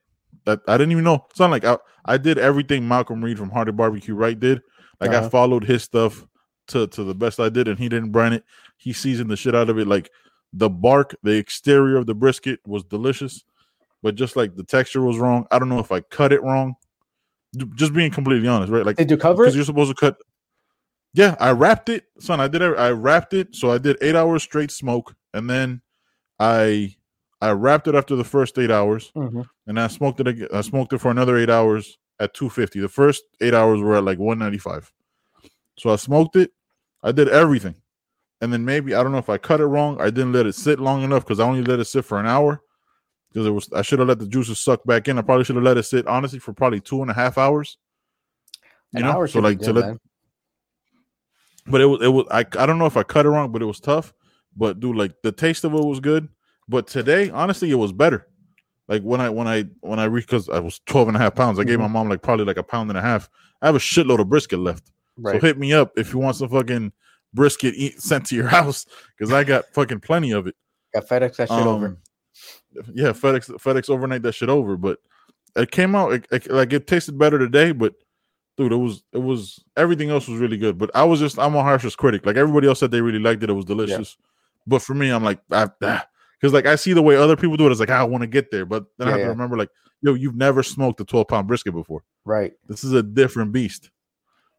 That 0.45 0.61
I 0.69 0.77
didn't 0.77 0.93
even 0.93 1.05
know. 1.05 1.27
Son, 1.35 1.51
like 1.51 1.65
I, 1.65 1.79
I 2.05 2.17
did 2.19 2.39
everything 2.39 2.87
Malcolm 2.87 3.23
Reed 3.25 3.39
from 3.39 3.51
HowToBBQRight 3.51 4.41
did. 4.41 4.63
Like 5.01 5.13
I 5.13 5.19
Uh-huh. 5.19 5.29
followed 5.31 5.65
his 5.65 5.83
stuff 5.83 6.25
to 6.69 6.87
to 6.89 7.05
the 7.05 7.15
best 7.15 7.41
I 7.41 7.49
did, 7.49 7.69
and 7.69 7.79
he 7.79 7.89
didn't 7.89 8.13
brine 8.13 8.33
it. 8.33 8.45
He 8.77 8.93
seasoned 8.93 9.31
the 9.31 9.37
shit 9.37 9.55
out 9.55 9.69
of 9.71 9.79
it. 9.79 9.87
Like 9.87 10.11
the 10.53 10.69
bark, 10.71 11.15
the 11.23 11.33
exterior 11.37 11.97
of 11.97 12.07
the 12.07 12.15
brisket 12.15 12.61
was 12.67 12.85
delicious, 12.85 13.45
but 14.03 14.15
just 14.15 14.37
like 14.37 14.55
the 14.57 14.65
texture 14.65 15.03
was 15.03 15.19
wrong. 15.19 15.47
I 15.51 15.59
don't 15.59 15.69
know 15.69 15.79
if 15.81 15.93
I 15.93 16.01
cut 16.01 16.33
it 16.33 16.43
wrong. 16.43 16.77
Just 17.75 17.95
being 17.95 18.11
completely 18.11 18.47
honest, 18.49 18.71
right? 18.73 18.85
Like 18.85 18.97
Did 18.97 19.11
you 19.11 19.17
cover 19.17 19.45
because 19.45 19.57
you're 19.57 19.65
supposed 19.65 19.91
to 19.91 19.95
cut. 19.95 20.17
Yeah, 21.15 21.35
I 21.41 21.53
wrapped 21.53 21.89
it, 21.89 22.05
son. 22.21 22.41
I 22.41 22.49
did. 22.49 22.63
I 22.63 22.91
wrapped 22.91 23.33
it, 23.33 23.55
so 23.57 23.71
I 23.71 23.79
did 23.79 23.97
eight 24.03 24.15
hours 24.15 24.43
straight 24.43 24.71
smoke, 24.71 25.15
and 25.33 25.49
then 25.49 25.81
I 26.39 26.95
I 27.41 27.53
wrapped 27.53 27.89
it 27.89 27.95
after 27.95 28.17
the 28.17 28.25
first 28.25 28.59
eight 28.59 28.71
hours, 28.71 29.11
Mhm. 29.17 29.47
and 29.67 29.81
I 29.81 29.87
smoked 29.87 30.21
it. 30.21 30.29
Again, 30.29 30.49
I 30.53 30.61
smoked 30.61 30.93
it 30.93 30.99
for 30.99 31.11
another 31.11 31.39
eight 31.39 31.49
hours 31.51 31.97
at 32.21 32.35
250. 32.35 32.81
The 32.81 32.89
first 32.89 33.23
eight 33.41 33.55
hours 33.55 33.81
were 33.81 33.95
at 33.97 34.05
like 34.05 34.19
195. 34.19 34.93
So 35.79 35.91
I 35.91 35.97
smoked 35.97 36.37
it. 36.37 36.51
I 37.03 37.13
did 37.13 37.29
everything, 37.29 37.77
and 38.43 38.53
then 38.53 38.65
maybe 38.67 38.95
I 38.95 39.03
don't 39.03 39.13
know 39.13 39.19
if 39.19 39.31
I 39.31 39.39
cut 39.39 39.61
it 39.61 39.67
wrong. 39.67 39.99
I 40.01 40.11
didn't 40.11 40.33
let 40.33 40.47
it 40.47 40.55
sit 40.55 40.79
long 40.79 41.03
enough 41.03 41.25
because 41.25 41.41
I 41.41 41.45
only 41.45 41.63
let 41.63 41.81
it 41.81 41.87
sit 41.87 42.05
for 42.05 42.21
an 42.21 42.27
hour. 42.27 42.61
Because 43.33 43.47
it 43.47 43.51
was, 43.51 43.71
I 43.73 43.83
should 43.83 43.99
have 43.99 44.09
let 44.09 44.19
the 44.19 44.27
juices 44.27 44.59
suck 44.59 44.83
back 44.85 45.07
in. 45.09 45.19
I 45.19 45.23
probably 45.23 45.45
should 45.45 45.57
have 45.57 45.65
let 45.65 45.77
it 45.77 45.83
sit 45.85 46.07
honestly 46.07 46.39
for 46.39 46.53
probably 46.53 46.81
two 46.81 47.03
and 47.03 47.11
a 47.11 47.15
half 47.15 47.37
hours. 47.39 47.77
You 48.93 49.01
An 49.01 49.05
know, 49.07 49.13
hour 49.13 49.27
so 49.29 49.41
like 49.41 49.59
to 49.61 49.73
let 49.73 49.85
man. 49.87 50.01
but 51.67 51.81
it 51.81 51.87
was 51.87 52.01
it 52.03 52.09
was 52.09 52.27
I 52.31 52.39
I 52.59 52.65
don't 52.67 52.79
know 52.79 52.87
if 52.87 52.97
I 52.97 53.03
cut 53.03 53.27
it 53.27 53.29
wrong, 53.29 53.53
but 53.53 53.61
it 53.63 53.67
was 53.67 53.81
tough. 53.81 54.15
But 54.57 54.81
dude, 54.81 54.97
like 54.97 55.13
the 55.23 55.31
taste 55.33 55.65
of 55.65 55.75
it 55.75 55.85
was 55.85 56.01
good. 56.01 56.29
But 56.69 56.87
today, 56.87 57.31
honestly, 57.31 57.71
it 57.71 57.75
was 57.77 57.93
better. 57.93 58.27
Like 58.89 59.03
when 59.03 59.21
I 59.21 59.29
when 59.29 59.47
I 59.47 59.65
when 59.81 59.99
I 59.99 60.05
reached 60.05 60.29
because 60.29 60.49
I 60.49 60.59
was 60.61 60.81
12 60.87 61.09
and 61.09 61.17
a 61.17 61.21
half 61.21 61.35
pounds, 61.35 61.59
I 61.59 61.65
gave 61.65 61.79
my 61.79 61.87
Mhm. 61.87 61.93
mom 61.93 62.09
like 62.09 62.23
probably 62.23 62.47
like 62.47 62.57
a 62.57 62.63
pound 62.63 62.89
and 62.91 62.99
a 62.99 63.03
half. 63.03 63.29
I 63.61 63.67
have 63.67 63.75
a 63.77 63.79
shitload 63.81 64.21
of 64.21 64.29
brisket 64.31 64.59
left. 64.59 64.91
Right. 65.19 65.35
So 65.35 65.47
hit 65.47 65.59
me 65.59 65.75
up 65.75 65.93
if 65.99 66.13
you 66.15 66.19
want 66.19 66.37
some 66.37 66.49
fucking 66.49 66.93
brisket 67.35 67.75
eat, 67.77 68.01
sent 68.01 68.25
to 68.27 68.35
your 68.35 68.49
house 68.59 68.87
because 69.17 69.33
I 69.33 69.45
got 69.45 69.67
fucking 69.75 70.01
plenty 70.01 70.31
of 70.31 70.47
it. 70.47 70.55
Got 70.95 71.07
FedEx 71.09 71.37
that 71.37 71.49
shit 71.51 71.59
over. 71.59 71.99
Yeah, 72.93 73.09
FedEx 73.09 73.51
FedEx 73.61 73.91
overnight 73.91 74.23
that 74.23 74.33
shit 74.33 74.49
over, 74.49 74.77
but 74.77 74.99
it 75.57 75.71
came 75.71 75.95
out 75.95 76.13
it, 76.13 76.27
it- 76.31 76.51
like 76.51 76.73
it 76.73 76.87
tasted 76.87 77.19
better 77.19 77.39
today. 77.39 77.73
But 77.73 77.95
dude, 78.57 78.73
it 78.73 78.77
was 78.77 79.03
it 79.13 79.19
was 79.23 79.59
everything 79.77 80.11
else 80.11 80.29
was 80.29 80.39
really 80.41 80.57
good. 80.59 80.79
But 80.79 80.91
I 80.95 81.05
was 81.05 81.21
just 81.21 81.39
I'm 81.39 81.55
a 81.55 81.63
harshest 81.63 81.99
critic. 81.99 82.27
Like 82.27 82.37
everybody 82.37 82.69
else 82.69 82.81
said 82.81 82.91
they 82.91 83.01
really 83.01 83.19
liked 83.19 83.43
it. 83.43 83.51
It 83.51 83.55
was 83.55 83.65
delicious. 83.65 84.17
But 84.67 84.83
for 84.83 84.95
me, 84.95 85.11
I'm 85.11 85.25
like 85.25 85.41
because 85.49 86.53
like 86.53 86.67
I 86.67 86.77
see 86.77 86.93
the 86.93 87.03
way 87.03 87.17
other 87.17 87.37
people 87.37 87.57
do 87.57 87.67
it. 87.67 87.71
It's 87.71 87.81
like 87.81 87.91
I 87.91 88.05
want 88.05 88.23
to 88.23 88.27
get 88.29 88.51
there, 88.51 88.67
but 88.67 88.85
then 88.99 89.09
I 89.09 89.11
Yeah, 89.11 89.13
have 89.13 89.21
yeah. 89.21 89.25
to 89.27 89.31
remember 89.31 89.57
like 89.57 89.71
yo, 90.03 90.15
you've 90.15 90.37
never 90.37 90.63
smoked 90.63 91.01
a 91.01 91.05
12 91.05 91.27
pound 91.27 91.49
brisket 91.49 91.75
before. 91.75 92.05
Right. 92.25 92.53
This 92.69 92.85
is 92.85 92.93
a 92.93 93.03
different 93.03 93.51
beast. 93.53 93.91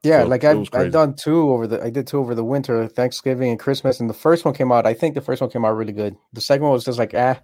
Yeah, 0.03 0.23
So, 0.23 0.27
like 0.29 0.43
I've, 0.45 0.67
I've 0.73 0.91
done 0.93 1.13
two 1.15 1.49
over 1.51 1.67
the 1.67 1.83
I 1.83 1.89
did 1.89 2.07
two 2.07 2.19
over 2.19 2.33
the 2.33 2.43
winter, 2.43 2.87
Thanksgiving 2.87 3.49
and 3.51 3.59
Christmas, 3.59 3.99
and 3.99 4.09
the 4.09 4.13
first 4.13 4.45
one 4.45 4.53
came 4.53 4.71
out. 4.71 4.85
I 4.87 4.93
think 4.93 5.13
the 5.13 5.21
first 5.21 5.41
one 5.41 5.49
came 5.49 5.65
out 5.65 5.75
really 5.75 5.91
good. 5.93 6.15
The 6.33 6.41
second 6.41 6.63
one 6.63 6.71
was 6.71 6.85
just 6.85 6.97
like 6.97 7.11
ah, 7.15 7.39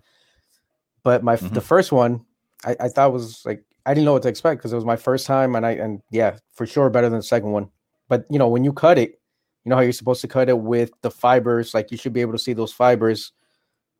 but 1.06 1.24
my 1.24 1.38
Mhm. 1.38 1.54
the 1.54 1.62
first 1.62 1.94
one 1.94 2.26
I, 2.66 2.76
I 2.82 2.90
thought 2.90 3.14
was 3.14 3.46
like 3.46 3.64
I 3.86 3.94
didn't 3.94 4.06
know 4.06 4.14
what 4.14 4.24
to 4.24 4.28
expect 4.30 4.60
because 4.60 4.74
it 4.74 4.76
was 4.76 4.84
my 4.84 4.96
first 4.98 5.28
time, 5.28 5.56
and 5.56 5.66
I 5.66 5.72
and 5.72 6.02
yeah, 6.10 6.38
for 6.52 6.66
sure 6.66 6.90
better 6.90 7.08
than 7.08 7.20
the 7.20 7.24
second 7.24 7.52
one. 7.52 7.70
But 8.10 8.26
you 8.30 8.40
know 8.40 8.50
when 8.50 8.66
you 8.66 8.74
cut 8.74 8.98
it, 8.98 9.12
you 9.64 9.70
know 9.70 9.76
how 9.76 9.82
you're 9.84 9.94
supposed 9.94 10.22
to 10.22 10.28
cut 10.28 10.50
it 10.50 10.58
with 10.58 10.92
the 11.02 11.12
fibers, 11.12 11.74
like 11.74 11.92
you 11.92 11.98
should 11.98 12.12
be 12.12 12.22
able 12.22 12.34
to 12.34 12.40
see 12.40 12.54
those 12.54 12.74
fibers, 12.74 13.32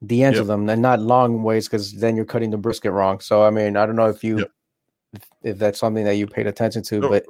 the 0.02 0.24
ends 0.24 0.38
Yep. 0.38 0.42
of 0.42 0.48
them, 0.48 0.68
and 0.68 0.82
not 0.82 1.00
long 1.00 1.44
ways 1.44 1.68
because 1.68 1.94
then 1.94 2.16
you're 2.16 2.26
cutting 2.26 2.50
the 2.50 2.58
brisket 2.58 2.92
wrong. 2.92 3.20
So 3.20 3.44
I 3.44 3.52
mean 3.52 3.78
I 3.78 3.86
don't 3.86 3.96
know 3.96 4.10
if 4.10 4.24
you 4.24 4.40
Yep. 4.40 4.52
if, 5.14 5.22
if 5.44 5.58
that's 5.60 5.80
something 5.80 6.04
that 6.06 6.16
you 6.16 6.26
paid 6.26 6.48
attention 6.48 6.82
to, 6.84 7.02
No, 7.02 7.10
but 7.10 7.26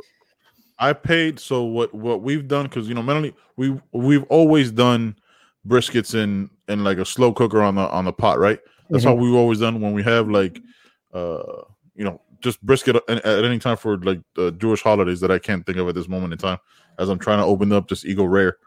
I 0.79 0.93
paid 0.93 1.39
so 1.39 1.63
what 1.63 1.93
what 1.93 2.21
we've 2.21 2.47
done 2.47 2.65
because 2.67 2.87
you 2.87 2.95
know 2.95 3.03
mentally 3.03 3.35
we 3.57 3.77
we've 3.91 4.23
always 4.29 4.71
done 4.71 5.17
briskets 5.67 6.15
in 6.15 6.49
in 6.69 6.85
like 6.85 6.99
a 6.99 7.05
slow 7.05 7.33
cooker 7.33 7.61
on 7.61 7.75
the 7.75 7.89
on 7.89 8.05
the 8.05 8.13
pot 8.13 8.39
right 8.39 8.59
that's 8.89 9.03
Mm-hmm. 9.03 9.09
how 9.09 9.15
we've 9.15 9.33
always 9.33 9.59
done 9.59 9.81
when 9.81 9.93
we 9.93 10.03
have 10.03 10.29
like 10.29 10.61
uh 11.13 11.63
you 11.95 12.03
know 12.03 12.21
just 12.41 12.61
brisket 12.61 12.95
at, 12.95 13.25
at 13.25 13.45
any 13.45 13.59
time 13.59 13.77
for 13.77 13.97
like 13.97 14.21
the 14.35 14.51
Jewish 14.51 14.81
holidays 14.81 15.19
that 15.21 15.31
I 15.31 15.39
can't 15.39 15.65
think 15.65 15.77
of 15.77 15.87
at 15.87 15.95
this 15.95 16.07
moment 16.07 16.33
in 16.33 16.39
time 16.39 16.59
as 16.99 17.09
I'm 17.09 17.19
trying 17.19 17.39
to 17.39 17.45
open 17.45 17.71
up 17.71 17.87
this 17.87 18.05
Eagle 18.05 18.27
Rare 18.27 18.57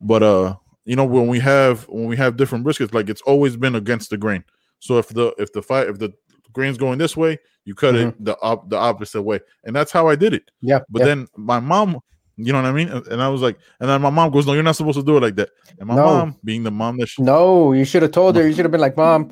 but 0.00 0.22
uh 0.22 0.54
you 0.84 0.96
know 0.96 1.04
when 1.04 1.26
we 1.26 1.40
have 1.40 1.88
when 1.88 2.06
we 2.06 2.16
have 2.16 2.36
different 2.36 2.64
briskets 2.64 2.94
like 2.94 3.08
it's 3.08 3.22
always 3.22 3.56
been 3.56 3.74
against 3.74 4.10
the 4.10 4.16
grain 4.16 4.44
so 4.78 4.98
if 4.98 5.08
the 5.08 5.34
if 5.38 5.52
the 5.52 5.62
fight 5.62 5.88
if 5.88 5.98
the 5.98 6.12
grain's 6.52 6.78
going 6.78 6.98
this 6.98 7.16
way, 7.16 7.38
you 7.64 7.74
cut 7.74 7.94
it 7.94 8.24
the 8.24 8.36
op- 8.40 8.68
the 8.70 8.76
opposite 8.76 9.22
way, 9.22 9.40
and 9.64 9.74
that's 9.76 9.92
how 9.92 10.08
I 10.08 10.16
did 10.16 10.34
it. 10.34 10.50
Yeah. 10.60 10.80
But 10.88 11.00
yeah. 11.00 11.04
then 11.06 11.28
my 11.36 11.60
mom, 11.60 12.00
you 12.38 12.52
know 12.52 12.62
what 12.62 12.68
I 12.68 12.72
mean, 12.72 12.88
and 12.88 13.20
I 13.20 13.28
was 13.28 13.42
like, 13.42 13.58
and 13.80 13.90
then 13.90 14.00
my 14.00 14.10
mom 14.10 14.30
goes, 14.30 14.46
"No, 14.46 14.52
you're 14.52 14.62
not 14.62 14.76
supposed 14.76 14.98
to 14.98 15.04
do 15.04 15.16
it 15.16 15.22
like 15.22 15.34
that." 15.36 15.50
And 15.80 15.88
my 15.88 15.96
No. 15.96 16.04
mom, 16.04 16.36
being 16.44 16.62
the 16.62 16.70
mom 16.70 16.96
that 16.98 17.08
she, 17.08 17.20
no, 17.22 17.72
you 17.72 17.84
should 17.84 18.02
have 18.02 18.12
told 18.12 18.36
her. 18.36 18.46
You 18.46 18.54
should 18.54 18.64
have 18.64 18.70
been 18.72 18.80
like, 18.80 18.96
Mom, 18.96 19.30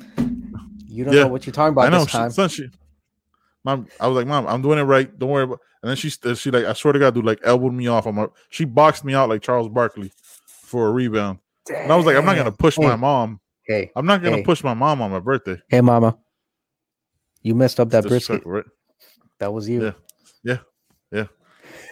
you 0.87 1.05
don't 1.05 1.13
Yeah. 1.13 1.21
know 1.23 1.27
what 1.29 1.45
you're 1.45 1.53
talking 1.53 1.71
about 1.71 1.85
I 1.85 1.89
know, 1.89 1.99
this 2.03 2.11
she, 2.11 2.17
time. 2.17 2.31
son, 2.31 2.49
she, 2.49 2.69
mom, 3.63 3.87
I 3.99 4.07
was 4.07 4.15
like, 4.17 4.27
"Mom, 4.27 4.45
I'm 4.47 4.61
doing 4.61 4.77
it 4.77 4.83
right. 4.83 5.17
Don't 5.17 5.29
worry 5.29 5.43
about." 5.43 5.61
And 5.81 5.89
then 5.89 5.95
she 5.95 6.11
uh, 6.25 6.35
she 6.35 6.51
like, 6.51 6.65
I 6.65 6.73
swear 6.73 6.93
to 6.93 6.99
God, 6.99 7.13
dude, 7.15 7.23
like 7.25 7.39
elbowed 7.43 7.73
me 7.73 7.87
off 7.87 8.07
on 8.07 8.15
my. 8.15 8.27
She 8.49 8.65
boxed 8.65 9.05
me 9.05 9.13
out 9.13 9.29
like 9.29 9.41
Charles 9.41 9.69
Barkley 9.69 10.11
for 10.45 10.87
a 10.87 10.91
rebound, 10.91 11.39
and 11.69 11.91
I 11.91 11.95
was 11.95 12.05
like, 12.05 12.17
I'm 12.17 12.25
not 12.25 12.35
gonna 12.35 12.51
push 12.51 12.77
my 12.77 12.95
mom. 12.97 13.39
Hey, 13.65 13.91
I'm 13.95 14.05
not 14.05 14.21
gonna 14.21 14.37
Hey. 14.37 14.43
push 14.43 14.63
my 14.63 14.73
mom 14.73 15.01
on 15.01 15.11
my 15.11 15.19
birthday. 15.19 15.61
hey, 15.69 15.81
Mama, 15.81 16.17
you 17.41 17.55
messed 17.55 17.79
up 17.79 17.89
that 17.91 18.05
brisket. 18.05 18.45
Right? 18.45 18.65
That 19.39 19.53
was 19.53 19.69
you. 19.69 19.83
Yeah. 19.85 19.91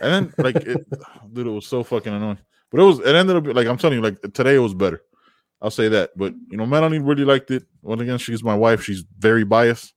And 0.01 0.13
then 0.13 0.33
like 0.37 0.55
it, 0.57 0.85
dude, 1.33 1.47
it 1.47 1.51
was 1.51 1.67
so 1.67 1.83
fucking 1.83 2.13
annoying. 2.13 2.39
But 2.71 2.81
it 2.81 2.83
was 2.83 2.99
it 2.99 3.15
ended 3.15 3.35
up 3.35 3.47
like 3.55 3.67
I'm 3.67 3.77
telling 3.77 3.97
you, 3.97 4.03
like 4.03 4.21
today 4.33 4.55
it 4.55 4.59
was 4.59 4.73
better. 4.73 5.01
I'll 5.61 5.71
say 5.71 5.87
that. 5.89 6.11
But 6.15 6.33
you 6.49 6.57
know, 6.57 6.65
Melanie 6.65 6.99
really 6.99 7.25
liked 7.25 7.51
it. 7.51 7.63
Once 7.81 8.01
again, 8.01 8.17
she's 8.17 8.43
my 8.43 8.55
wife. 8.55 8.83
She's 8.83 9.03
very 9.17 9.43
biased. 9.43 9.93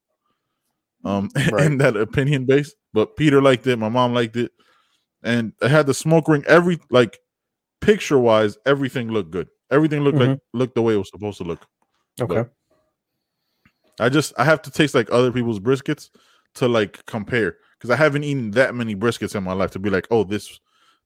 Um 1.04 1.30
Right. 1.52 1.66
in 1.66 1.78
that 1.78 1.96
opinion 1.96 2.44
base. 2.46 2.74
But 2.92 3.16
Peter 3.16 3.42
liked 3.42 3.66
it, 3.66 3.76
my 3.78 3.88
mom 3.88 4.14
liked 4.14 4.36
it. 4.36 4.52
And 5.22 5.52
I 5.62 5.68
had 5.68 5.86
the 5.86 5.94
smoke 5.94 6.28
ring, 6.28 6.44
every 6.46 6.78
like 6.90 7.18
picture 7.80 8.18
wise, 8.18 8.56
everything 8.66 9.10
looked 9.10 9.30
good. 9.30 9.48
Everything 9.70 10.02
looked 10.02 10.18
like 10.18 10.38
looked 10.54 10.74
the 10.74 10.82
way 10.82 10.94
it 10.94 10.98
was 10.98 11.10
supposed 11.10 11.38
to 11.38 11.44
look. 11.44 11.66
Okay. 12.20 12.48
I 14.00 14.08
just 14.08 14.32
I 14.38 14.44
have 14.44 14.62
to 14.62 14.70
taste 14.70 14.94
like 14.94 15.10
other 15.12 15.32
people's 15.32 15.60
briskets 15.60 16.10
to 16.54 16.68
like 16.68 17.04
compare 17.06 17.56
because 17.78 17.90
I 17.90 17.96
haven't 17.96 18.24
eaten 18.24 18.52
that 18.52 18.74
many 18.74 18.96
briskets 18.96 19.34
in 19.36 19.44
my 19.44 19.54
life 19.54 19.72
to 19.72 19.78
be 19.78 19.90
like, 19.90 20.08
oh, 20.10 20.24
this 20.24 20.60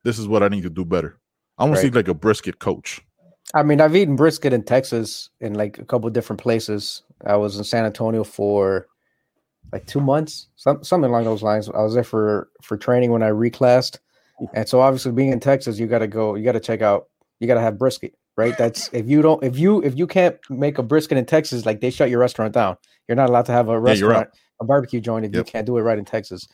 this 0.04 0.18
is 0.18 0.28
what 0.28 0.42
I 0.44 0.48
need 0.48 0.62
to 0.64 0.70
do 0.70 0.84
better. 0.84 1.18
I 1.58 1.62
almost 1.64 1.82
Right. 1.82 1.84
need 1.84 1.94
like 1.94 2.08
a 2.08 2.14
brisket 2.14 2.58
coach. 2.60 3.00
I 3.54 3.62
mean, 3.64 3.80
I've 3.80 3.96
eaten 3.96 4.16
brisket 4.16 4.52
in 4.52 4.64
Texas 4.64 5.30
in 5.40 5.54
like 5.54 5.78
a 5.78 5.84
couple 5.84 6.08
different 6.10 6.40
places. 6.42 7.02
I 7.26 7.36
was 7.36 7.56
in 7.58 7.64
San 7.64 7.84
Antonio 7.84 8.24
for 8.24 8.88
like 9.72 9.86
two 9.86 10.00
months, 10.00 10.48
some, 10.56 10.84
something 10.84 11.10
along 11.10 11.24
those 11.24 11.42
lines. 11.42 11.68
I 11.68 11.82
was 11.82 11.94
there 11.94 12.04
for 12.04 12.50
for 12.62 12.76
training 12.76 13.12
when 13.12 13.22
I 13.22 13.30
reclassed, 13.30 13.98
and 14.54 14.68
so 14.68 14.80
obviously 14.80 15.12
being 15.12 15.32
in 15.32 15.40
Texas, 15.40 15.78
you 15.78 15.86
got 15.86 16.00
to 16.00 16.08
go, 16.08 16.34
you 16.36 16.44
got 16.44 16.52
to 16.52 16.60
check 16.60 16.82
out, 16.82 17.08
you 17.40 17.46
got 17.48 17.54
to 17.54 17.60
have 17.60 17.78
brisket, 17.78 18.14
right? 18.36 18.56
That's 18.56 18.90
if 18.92 19.08
you 19.08 19.22
don't, 19.22 19.42
if 19.44 19.58
you 19.58 19.82
if 19.82 19.96
you 19.98 20.06
can't 20.06 20.36
make 20.50 20.78
a 20.78 20.82
brisket 20.82 21.18
in 21.18 21.26
Texas, 21.26 21.66
like 21.66 21.80
they 21.80 21.90
shut 21.90 22.10
your 22.10 22.20
restaurant 22.20 22.54
down. 22.54 22.76
You're 23.08 23.16
not 23.16 23.30
allowed 23.30 23.46
to 23.46 23.52
have 23.52 23.68
a 23.68 23.80
Yeah, 23.86 23.86
restaurant, 23.86 24.28
a 24.60 24.64
barbecue 24.64 25.00
joint 25.00 25.26
if 25.26 25.34
you 25.34 25.44
can't 25.44 25.66
do 25.66 25.78
it 25.78 25.82
right 25.82 25.98
in 25.98 26.04
Texas. 26.06 26.48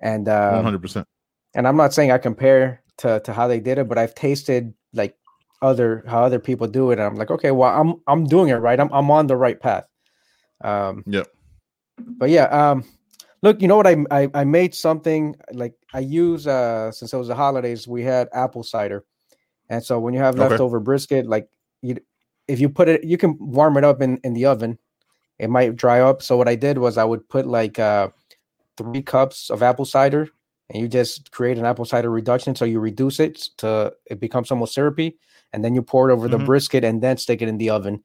And 0.00 0.28
One 0.28 0.58
um, 0.58 0.64
hundred 0.64 0.82
percent. 0.82 1.06
and 1.54 1.66
I'm 1.66 1.76
not 1.76 1.94
saying 1.94 2.10
I 2.10 2.18
compare 2.18 2.82
to 2.98 3.20
to 3.20 3.32
how 3.32 3.48
they 3.48 3.60
did 3.60 3.78
it, 3.78 3.88
but 3.88 3.98
I've 3.98 4.14
tasted 4.14 4.74
like 4.92 5.16
other 5.62 6.04
how 6.06 6.22
other 6.22 6.38
people 6.38 6.66
do 6.66 6.90
it, 6.90 6.98
and 6.98 7.02
I'm 7.02 7.16
like, 7.16 7.30
okay, 7.30 7.50
well, 7.50 7.70
I'm 7.78 7.94
I'm 8.06 8.24
doing 8.26 8.48
it 8.50 8.56
right. 8.56 8.78
I'm 8.78 8.92
I'm 8.92 9.10
on 9.10 9.26
the 9.26 9.36
right 9.36 9.58
path. 9.60 9.84
Um, 10.62 11.02
Yep. 11.06 11.26
But 12.18 12.30
yeah, 12.30 12.44
um, 12.44 12.84
look, 13.42 13.60
you 13.62 13.68
know 13.68 13.76
what? 13.76 13.86
I 13.86 13.96
I, 14.10 14.28
I 14.34 14.44
made 14.44 14.74
something 14.74 15.34
like 15.52 15.74
I 15.94 16.00
use 16.00 16.46
uh 16.46 16.92
since 16.92 17.12
it 17.12 17.16
was 17.16 17.28
the 17.28 17.34
holidays, 17.34 17.88
we 17.88 18.02
had 18.02 18.28
apple 18.32 18.62
cider, 18.62 19.04
and 19.68 19.82
so 19.82 19.98
when 19.98 20.14
you 20.14 20.20
have 20.20 20.34
Okay. 20.38 20.48
leftover 20.48 20.80
brisket, 20.80 21.26
like 21.26 21.48
you, 21.82 21.96
if 22.48 22.60
you 22.60 22.68
put 22.68 22.88
it, 22.88 23.04
you 23.04 23.16
can 23.18 23.36
warm 23.40 23.76
it 23.76 23.84
up 23.84 24.02
in 24.02 24.18
in 24.24 24.34
the 24.34 24.46
oven. 24.46 24.78
It 25.38 25.50
might 25.50 25.76
dry 25.76 26.00
up. 26.00 26.22
So 26.22 26.36
what 26.36 26.48
I 26.48 26.54
did 26.56 26.78
was 26.78 26.96
I 26.96 27.04
would 27.04 27.28
put 27.28 27.46
like 27.46 27.78
uh 27.78 28.08
three 28.76 29.02
cups 29.02 29.50
of 29.50 29.62
apple 29.62 29.84
cider 29.84 30.28
and 30.70 30.80
you 30.82 30.88
just 30.88 31.30
create 31.30 31.58
an 31.58 31.64
apple 31.66 31.84
cider 31.84 32.10
reduction 32.10 32.54
so 32.54 32.64
you 32.64 32.80
reduce 32.80 33.20
it 33.20 33.36
to 33.58 33.92
it 34.06 34.20
becomes 34.20 34.50
almost 34.50 34.74
syrupy 34.74 35.16
and 35.52 35.64
then 35.64 35.74
you 35.74 35.82
pour 35.82 36.10
it 36.10 36.12
over 36.12 36.28
the 36.28 36.38
Mhm. 36.38 36.46
brisket 36.46 36.84
and 36.84 37.02
then 37.02 37.16
stick 37.16 37.42
it 37.42 37.48
in 37.48 37.58
the 37.58 37.70
oven 37.70 38.02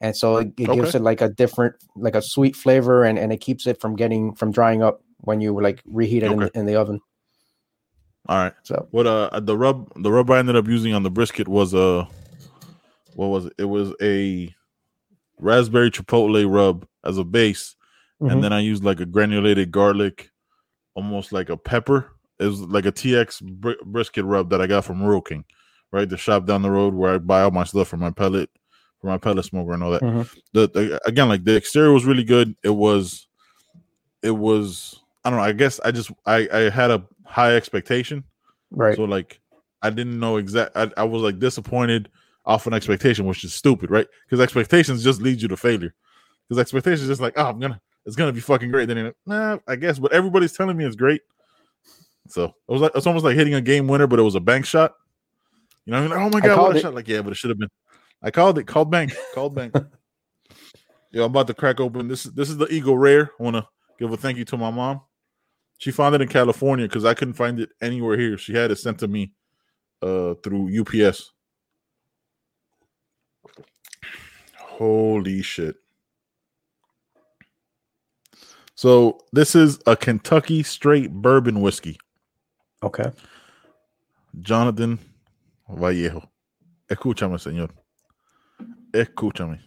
and 0.00 0.16
so 0.16 0.38
it, 0.38 0.48
it 0.58 0.72
gives 0.72 0.94
it 0.94 1.02
like 1.02 1.20
a 1.20 1.28
different 1.28 1.74
like 1.96 2.14
a 2.14 2.22
sweet 2.22 2.56
flavor 2.56 3.04
and, 3.04 3.18
and 3.18 3.32
it 3.32 3.40
keeps 3.40 3.66
it 3.66 3.80
from 3.80 3.96
getting 3.96 4.34
from 4.34 4.50
drying 4.52 4.82
up 4.82 5.02
when 5.22 5.40
you 5.40 5.60
like 5.60 5.82
reheat 5.86 6.22
it 6.22 6.30
in, 6.32 6.38
Okay. 6.40 6.50
the, 6.52 6.58
in 6.60 6.66
the 6.66 6.76
oven 6.76 7.00
All 8.28 8.36
right. 8.36 8.52
so 8.62 8.86
What 8.90 9.06
uh 9.06 9.40
the 9.40 9.56
rub 9.56 9.90
the 10.02 10.10
rub 10.12 10.30
I 10.30 10.38
ended 10.38 10.56
up 10.56 10.66
using 10.68 10.94
on 10.94 11.02
the 11.02 11.10
brisket 11.10 11.48
was 11.48 11.74
uh 11.74 12.06
what 13.14 13.28
was 13.28 13.46
it? 13.46 13.52
It 13.58 13.64
was 13.64 13.92
a 14.00 14.54
raspberry 15.40 15.90
chipotle 15.90 16.48
rub 16.48 16.86
as 17.04 17.18
a 17.18 17.24
base, 17.24 17.74
Mhm. 18.20 18.32
and 18.32 18.44
then 18.44 18.52
I 18.52 18.60
used 18.60 18.84
like 18.84 19.00
a 19.00 19.06
granulated 19.06 19.70
garlic, 19.70 20.30
almost 20.94 21.32
like 21.32 21.48
a 21.50 21.56
pepper. 21.56 22.10
It 22.38 22.46
was 22.46 22.60
like 22.60 22.86
a 22.86 22.92
TX 22.92 23.40
br- 23.40 23.82
brisket 23.84 24.24
rub 24.24 24.50
that 24.50 24.60
I 24.60 24.66
got 24.66 24.84
from 24.84 25.02
Rural 25.02 25.20
King, 25.22 25.44
right? 25.92 26.08
The 26.08 26.16
shop 26.16 26.46
down 26.46 26.62
the 26.62 26.70
road 26.70 26.94
where 26.94 27.14
I 27.14 27.18
buy 27.18 27.42
all 27.42 27.50
my 27.50 27.64
stuff 27.64 27.88
for 27.88 27.96
my 27.96 28.10
pellet, 28.10 28.50
for 29.00 29.06
my 29.08 29.18
pellet 29.18 29.44
smoker 29.44 29.72
and 29.72 29.82
all 29.82 29.90
that. 29.92 30.02
Mhm. 30.02 30.28
The, 30.52 30.68
the 30.68 31.00
again, 31.06 31.28
like 31.28 31.44
the 31.44 31.54
exterior 31.56 31.92
was 31.92 32.04
really 32.04 32.24
good. 32.24 32.54
It 32.62 32.70
was, 32.70 33.26
it 34.22 34.30
was. 34.32 35.00
I 35.24 35.30
don't 35.30 35.38
know. 35.38 35.44
I 35.44 35.52
guess 35.52 35.78
I 35.84 35.90
just 35.90 36.10
I 36.26 36.48
I 36.52 36.70
had 36.70 36.90
a 36.90 37.04
high 37.24 37.54
expectation, 37.56 38.24
right 38.70 38.96
so 38.96 39.04
like 39.04 39.40
I 39.82 39.90
didn't 39.90 40.18
know 40.18 40.36
exact. 40.38 40.76
I, 40.76 40.90
I 40.96 41.04
was 41.04 41.22
like 41.22 41.38
disappointed 41.38 42.08
off 42.46 42.66
an 42.66 42.72
expectation, 42.74 43.26
which 43.26 43.44
is 43.44 43.52
stupid, 43.52 43.90
right? 43.90 44.06
Because 44.24 44.40
expectations 44.40 45.04
just 45.04 45.20
lead 45.20 45.40
you 45.42 45.48
to 45.48 45.56
failure. 45.56 45.94
Because 46.48 46.60
expectations 46.60 47.06
just 47.08 47.20
like, 47.20 47.34
oh, 47.36 47.46
I'm 47.46 47.58
gonna, 47.60 47.80
it's 48.06 48.16
gonna 48.16 48.32
be 48.32 48.40
fucking 48.40 48.70
great. 48.70 48.86
Then 48.86 49.12
nah, 49.26 49.58
I 49.66 49.76
guess, 49.76 49.98
but 49.98 50.12
everybody's 50.12 50.52
telling 50.52 50.76
me 50.76 50.84
it's 50.84 50.96
great. 50.96 51.22
So 52.28 52.44
it 52.44 52.52
was 52.72 52.80
like 52.80 52.92
it's 52.94 53.06
almost 53.06 53.24
like 53.24 53.36
hitting 53.36 53.54
a 53.54 53.60
game 53.60 53.86
winner, 53.86 54.06
but 54.06 54.18
it 54.18 54.22
was 54.22 54.34
a 54.34 54.40
bank 54.40 54.66
shot. 54.66 54.94
You 55.84 55.92
know, 55.92 56.02
what 56.02 56.12
I 56.12 56.16
mean? 56.16 56.18
like, 56.18 56.26
oh 56.26 56.38
my 56.38 56.40
god, 56.40 56.62
what 56.62 56.74
a 56.74 56.78
it. 56.78 56.82
shot! 56.82 56.94
Like, 56.94 57.08
yeah, 57.08 57.22
but 57.22 57.32
it 57.32 57.36
should 57.36 57.50
have 57.50 57.58
been. 57.58 57.70
I 58.22 58.30
called 58.30 58.58
it. 58.58 58.66
Called 58.66 58.90
bank. 58.90 59.14
Called 59.34 59.54
bank. 59.54 59.74
Yeah, 61.10 61.24
I'm 61.24 61.30
about 61.30 61.46
to 61.46 61.54
crack 61.54 61.80
open. 61.80 62.08
This 62.08 62.26
is 62.26 62.32
this 62.32 62.50
is 62.50 62.58
the 62.58 62.68
Eagle 62.68 62.98
Rare. 62.98 63.30
I 63.40 63.42
want 63.42 63.56
to 63.56 63.66
give 63.98 64.12
a 64.12 64.16
thank 64.16 64.36
you 64.36 64.44
to 64.46 64.56
my 64.56 64.70
mom. 64.70 65.00
She 65.78 65.90
found 65.90 66.14
it 66.14 66.20
in 66.20 66.28
California 66.28 66.86
because 66.86 67.04
I 67.04 67.14
couldn't 67.14 67.34
find 67.34 67.60
it 67.60 67.70
anywhere 67.80 68.18
here. 68.18 68.36
She 68.36 68.52
had 68.52 68.70
it 68.70 68.76
sent 68.76 68.98
to 68.98 69.08
me 69.08 69.32
uh 70.02 70.34
through 70.42 70.80
UPS. 70.80 71.32
Holy 74.58 75.42
shit. 75.42 75.76
So 78.78 79.18
this 79.32 79.56
is 79.56 79.80
a 79.88 79.96
Kentucky 79.96 80.62
straight 80.62 81.10
bourbon 81.10 81.62
whiskey. 81.62 81.98
okay 82.80 83.10
Jonathan 84.40 85.00
Vallejo. 85.68 86.22
Escúchame, 86.88 87.38
señor. 87.38 87.70
Escúchame. 88.92 89.58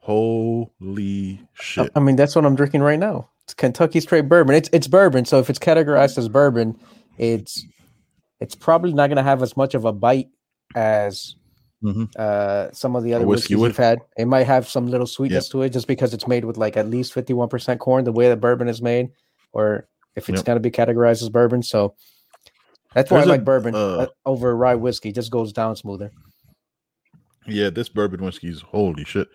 Holy 0.00 1.40
shit. 1.54 1.90
I 1.96 2.00
mean 2.00 2.16
that's 2.16 2.36
what 2.36 2.44
I'm 2.44 2.54
drinking 2.54 2.82
right 2.82 2.98
now 2.98 3.30
it's 3.44 3.54
Kentucky 3.54 4.00
straight 4.00 4.28
bourbon 4.28 4.54
it's 4.54 4.68
it's 4.74 4.86
bourbon 4.86 5.24
so 5.24 5.38
if 5.38 5.48
it's 5.48 5.58
categorized 5.58 6.18
as 6.18 6.28
bourbon 6.28 6.78
it's 7.16 7.64
it's 8.38 8.54
probably 8.54 8.92
not 8.92 9.06
going 9.06 9.16
to 9.16 9.22
have 9.22 9.42
as 9.42 9.56
much 9.56 9.74
of 9.74 9.86
a 9.86 9.94
bite 9.94 10.28
as 10.74 11.36
Mhm. 11.84 12.08
uh, 12.16 12.72
some 12.72 12.96
of 12.96 13.04
the 13.04 13.12
other 13.14 13.26
whiskey 13.26 13.54
whiskeys 13.54 13.58
would. 13.58 13.66
you've 13.68 13.76
had. 13.76 13.98
It 14.16 14.24
might 14.26 14.44
have 14.46 14.66
some 14.68 14.86
little 14.88 15.06
sweetness 15.06 15.48
to 15.50 15.62
it 15.62 15.70
just 15.70 15.86
because 15.86 16.14
it's 16.14 16.26
made 16.26 16.44
with 16.46 16.56
like 16.56 16.76
at 16.78 16.88
least 16.88 17.12
51% 17.14 17.78
corn, 17.78 18.04
the 18.04 18.12
way 18.12 18.28
that 18.30 18.40
bourbon 18.40 18.68
is 18.68 18.80
made, 18.80 19.10
or 19.52 19.86
if 20.16 20.28
it's 20.30 20.38
Yep. 20.38 20.44
going 20.46 20.56
to 20.56 20.60
be 20.60 20.70
categorized 20.70 21.22
as 21.22 21.28
bourbon. 21.28 21.62
So 21.62 21.94
that's 22.94 23.10
why 23.10 23.18
There's 23.18 23.28
I 23.28 23.30
a, 23.30 23.34
like 23.34 23.44
bourbon 23.44 23.74
uh, 23.74 23.96
uh, 23.98 24.06
over 24.24 24.56
rye 24.56 24.76
whiskey. 24.76 25.10
It 25.10 25.14
just 25.16 25.30
goes 25.30 25.52
down 25.52 25.76
smoother. 25.76 26.10
Yeah, 27.46 27.68
this 27.70 27.88
bourbon 27.90 28.22
whiskey 28.24 28.48
is 28.48 28.62
holy 28.62 29.04
shit. 29.04 29.28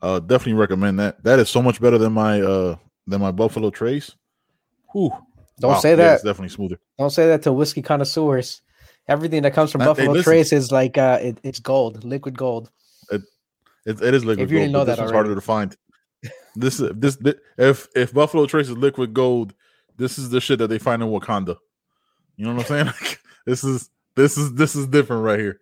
Uh 0.00 0.20
definitely 0.20 0.52
recommend 0.60 1.00
that. 1.00 1.22
That 1.24 1.40
is 1.40 1.48
so 1.50 1.60
much 1.60 1.80
better 1.80 1.98
than 1.98 2.12
my 2.12 2.40
uh 2.40 2.76
than 3.08 3.20
my 3.20 3.32
Buffalo 3.32 3.70
Trace. 3.70 4.14
Whew. 4.92 5.10
Don't 5.58 5.72
Wow, 5.72 5.78
say 5.80 5.90
yeah, 5.90 5.96
that. 5.96 6.14
it's 6.14 6.22
definitely 6.22 6.50
smoother. 6.50 6.78
Don't 6.98 7.10
say 7.10 7.26
that 7.26 7.42
to 7.42 7.52
whiskey 7.52 7.82
connoisseurs. 7.82 8.62
Everything 9.08 9.42
that 9.42 9.54
comes 9.54 9.72
from 9.72 9.80
Uh, 9.80 9.86
Buffalo. 9.86 10.20
Trace 10.22 10.52
is 10.52 10.70
like 10.70 10.98
uh, 10.98 11.18
it, 11.20 11.38
it's 11.42 11.60
gold, 11.60 12.04
liquid 12.04 12.36
gold. 12.36 12.70
It, 13.86 14.02
it 14.02 14.12
is 14.12 14.22
liquid 14.22 14.44
If 14.44 14.50
you 14.50 14.58
gold, 14.58 14.64
didn't 14.64 14.72
know 14.72 14.84
that 14.84 14.98
this 14.98 15.10
harder 15.10 15.34
to 15.34 15.40
find. 15.40 15.74
This 16.54 16.78
is 16.78 16.90
this, 16.94 17.16
thi- 17.16 17.34
if 17.56 17.88
if 17.96 18.12
Buffalo 18.12 18.44
Trace 18.46 18.68
is 18.68 18.76
liquid 18.76 19.14
gold, 19.14 19.54
this 19.96 20.18
is 20.18 20.28
the 20.28 20.40
shit 20.40 20.58
that 20.58 20.66
they 20.68 20.78
find 20.78 21.02
in 21.02 21.08
Wakanda. 21.08 21.56
You 22.36 22.46
know 22.46 22.54
what 22.54 22.70
I'm 22.70 22.84
saying? 22.84 22.86
Like, 23.00 23.20
this 23.46 23.64
is 23.64 23.88
this 24.14 24.36
is 24.36 24.52
this 24.54 24.76
is 24.76 24.86
different 24.88 25.22
right 25.24 25.38
here. 25.40 25.58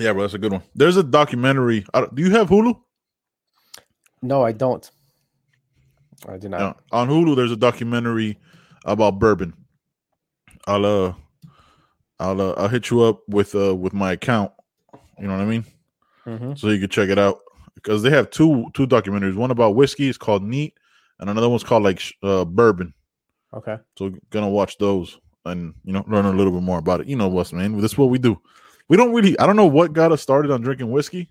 Yeah, 0.00 0.12
bro, 0.12 0.22
that's 0.22 0.34
a 0.34 0.38
good 0.38 0.52
one. 0.52 0.62
There's 0.74 0.96
a 0.96 1.02
documentary. 1.02 1.84
Do 2.14 2.22
you 2.22 2.30
have 2.32 2.48
Hulu? 2.48 2.78
No, 4.22 4.42
I 4.44 4.52
don't. 4.52 4.88
I 6.28 6.38
do 6.38 6.48
not. 6.48 6.80
On 6.90 7.08
Hulu, 7.08 7.36
there's 7.36 7.52
a 7.52 7.56
documentary 7.56 8.38
about 8.84 9.18
bourbon. 9.18 9.54
I'll 10.68 10.84
uh, 10.86 11.14
I'll 12.20 12.40
uh, 12.40 12.52
I'll 12.52 12.68
hit 12.68 12.90
you 12.90 13.02
up 13.02 13.20
with 13.28 13.54
uh 13.54 13.74
with 13.74 13.92
my 13.94 14.12
account. 14.12 14.52
You 15.18 15.26
know 15.26 15.34
what 15.36 15.42
I 15.42 15.46
mean? 15.46 15.64
Mhm. 16.26 16.58
So 16.58 16.68
you 16.68 16.78
can 16.78 16.88
check 16.90 17.08
it 17.08 17.18
out. 17.18 17.40
because 17.74 18.02
they 18.02 18.10
have 18.10 18.30
two 18.30 18.66
two 18.74 18.86
documentaries. 18.86 19.34
One 19.36 19.50
about 19.50 19.74
whiskey, 19.76 20.08
it's 20.08 20.18
called 20.18 20.42
Neat, 20.42 20.74
and 21.20 21.30
another 21.30 21.48
one's 21.48 21.64
called 21.64 21.84
like 21.84 22.02
uh, 22.22 22.44
Bourbon. 22.44 22.92
Okay. 23.54 23.76
So 23.96 24.12
gonna 24.30 24.48
watch 24.48 24.78
those 24.78 25.18
and 25.44 25.72
you 25.84 25.92
know 25.92 26.04
learn 26.08 26.26
a 26.26 26.32
little 26.32 26.52
bit 26.52 26.62
more 26.62 26.78
about 26.78 27.00
it. 27.00 27.06
You 27.06 27.16
know 27.16 27.28
what's 27.28 27.52
man. 27.52 27.76
This 27.80 27.92
is 27.92 27.98
what 27.98 28.10
we 28.10 28.18
do. 28.18 28.40
We 28.88 28.96
don't 28.96 29.12
really. 29.14 29.38
I 29.38 29.46
don't 29.46 29.56
know 29.56 29.66
what 29.66 29.92
got 29.92 30.12
us 30.12 30.20
started 30.22 30.50
on 30.50 30.60
drinking 30.60 30.90
whiskey, 30.90 31.30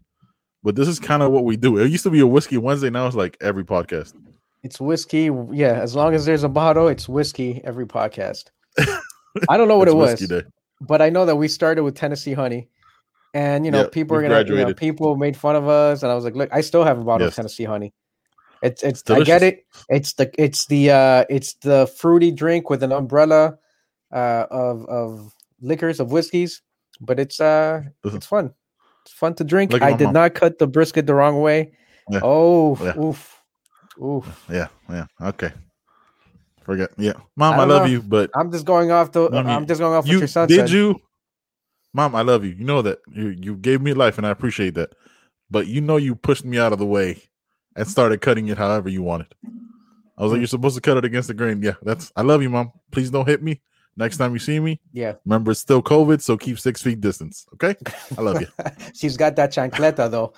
but 0.64 0.76
this 0.76 0.88
is 0.88 1.00
kind 1.00 1.22
of 1.22 1.32
what 1.32 1.44
we 1.44 1.58
do. 1.58 1.78
It 1.78 1.90
used 1.92 2.04
to 2.04 2.10
be 2.10 2.22
a 2.22 2.28
whiskey 2.28 2.58
Wednesday. 2.58 2.90
Now 2.90 3.08
it's 3.08 3.16
like 3.16 3.38
every 3.42 3.64
podcast. 3.66 4.14
It's 4.64 4.80
whiskey. 4.82 5.30
Yeah, 5.52 5.80
as 5.80 5.96
long 5.96 6.14
as 6.16 6.26
there's 6.26 6.44
a 6.44 6.50
bottle, 6.50 6.88
it's 6.88 7.08
whiskey 7.08 7.62
every 7.64 7.86
podcast. 7.86 8.46
I 9.50 9.58
don't 9.58 9.68
know 9.68 9.78
what 9.78 9.88
it 9.88 9.96
was, 9.96 10.20
day. 10.20 10.44
but 10.82 11.02
I 11.02 11.10
know 11.10 11.26
that 11.26 11.36
we 11.36 11.48
started 11.48 11.84
with 11.84 11.96
Tennessee 11.96 12.34
honey. 12.34 12.70
And 13.34 13.66
you 13.66 13.72
know, 13.72 13.84
Yeah, 13.84 13.90
people 13.90 14.18
are 14.18 14.22
gonna 14.22 14.44
you 14.46 14.56
know, 14.56 14.74
people 14.74 15.16
made 15.16 15.38
fun 15.38 15.56
of 15.56 15.68
us, 15.68 16.02
and 16.02 16.12
I 16.12 16.16
was 16.16 16.24
like, 16.24 16.36
look, 16.36 16.50
I 16.52 16.62
still 16.62 16.84
have 16.84 16.98
a 17.00 17.04
bottle 17.04 17.26
Yes. 17.26 17.34
of 17.34 17.36
Tennessee 17.36 17.66
honey. 17.66 17.94
It's 18.62 18.84
it's 18.84 19.04
I 19.10 19.22
get 19.22 19.44
it. 19.44 19.66
It's 19.90 20.14
the 20.14 20.32
it's 20.42 20.66
the 20.66 20.92
uh 20.92 21.26
it's 21.30 21.54
the 21.56 21.88
fruity 21.88 22.32
drink 22.32 22.70
with 22.70 22.84
an 22.84 22.92
umbrella 22.92 23.58
uh 24.12 24.46
of 24.50 24.86
of 24.86 25.34
liquors 25.62 26.00
of 26.00 26.12
whiskeys, 26.12 26.62
but 27.00 27.20
it's 27.20 27.40
uh 27.40 27.84
it's 28.04 28.26
fun. 28.26 28.54
It's 29.06 29.14
fun 29.14 29.36
to 29.36 29.44
drink. 29.44 29.74
I 29.82 29.94
did 29.94 30.06
mom. 30.06 30.14
not 30.14 30.34
cut 30.34 30.58
the 30.58 30.68
brisket 30.68 31.06
the 31.06 31.14
wrong 31.14 31.42
way. 31.42 31.72
Yeah. 32.10 32.22
Oh, 32.24 32.78
Yeah. 32.82 32.98
oof, 32.98 33.44
oof. 34.02 34.46
Yeah, 34.50 34.68
yeah. 34.90 35.06
Okay. 35.22 35.52
Forget. 36.68 36.90
Yeah, 36.98 37.14
mom, 37.38 37.54
I 37.54 37.64
I, 37.64 37.64
love 37.64 37.84
know. 37.84 37.88
you, 37.88 38.02
but 38.02 38.30
I'm 38.36 38.52
just 38.52 38.66
going 38.66 38.92
off 38.92 39.14
the. 39.14 39.24
I 39.28 39.56
I'm 39.56 39.66
just 39.66 39.80
going 39.80 39.94
off 39.94 40.04
what 40.04 40.12
your 40.12 40.28
son 40.28 40.50
did 40.50 40.68
said. 40.68 40.70
you, 40.70 41.00
mom? 41.94 42.14
I 42.14 42.24
love 42.24 42.44
you. 42.44 42.52
You 42.52 42.66
know 42.66 42.82
that 42.82 43.00
you 43.10 43.30
you 43.30 43.56
gave 43.56 43.82
me 43.82 43.94
life, 43.94 44.18
and 44.18 44.28
I 44.28 44.32
appreciate 44.32 44.74
that. 44.74 44.90
But 45.50 45.68
you 45.68 45.80
know 45.80 45.96
you 45.96 46.14
pushed 46.14 46.44
me 46.44 46.58
out 46.58 46.74
of 46.74 46.80
the 46.80 46.86
way 46.86 47.24
and 47.78 47.88
started 47.88 48.20
cutting 48.20 48.50
it 48.50 48.58
however 48.58 48.90
you 48.90 49.02
wanted. 49.02 49.34
I 50.18 50.24
was 50.24 50.34
like, 50.34 50.40
you're 50.40 50.48
supposed 50.48 50.76
to 50.76 50.82
cut 50.82 50.98
it 50.98 51.06
against 51.06 51.30
the 51.30 51.34
grain. 51.34 51.62
Yeah, 51.64 51.76
that's. 51.84 52.12
I 52.18 52.22
love 52.24 52.42
you, 52.42 52.50
mom. 52.50 52.74
Please 52.92 53.10
don't 53.10 53.26
hit 53.26 53.42
me 53.42 53.62
next 53.96 54.18
time 54.18 54.34
you 54.34 54.40
see 54.40 54.60
me. 54.60 54.82
Yeah, 54.92 55.14
Remember, 55.24 55.52
it's 55.52 55.62
still 55.62 55.82
COVID, 55.82 56.22
so 56.22 56.36
keep 56.36 56.60
six 56.60 56.82
feet 56.82 57.00
distance. 57.00 57.46
Okay, 57.54 57.76
I 58.18 58.22
love 58.22 58.42
you. 58.42 58.48
she's 58.94 59.16
got 59.16 59.38
that 59.38 59.54
chancleta 59.54 60.12
though. 60.12 60.34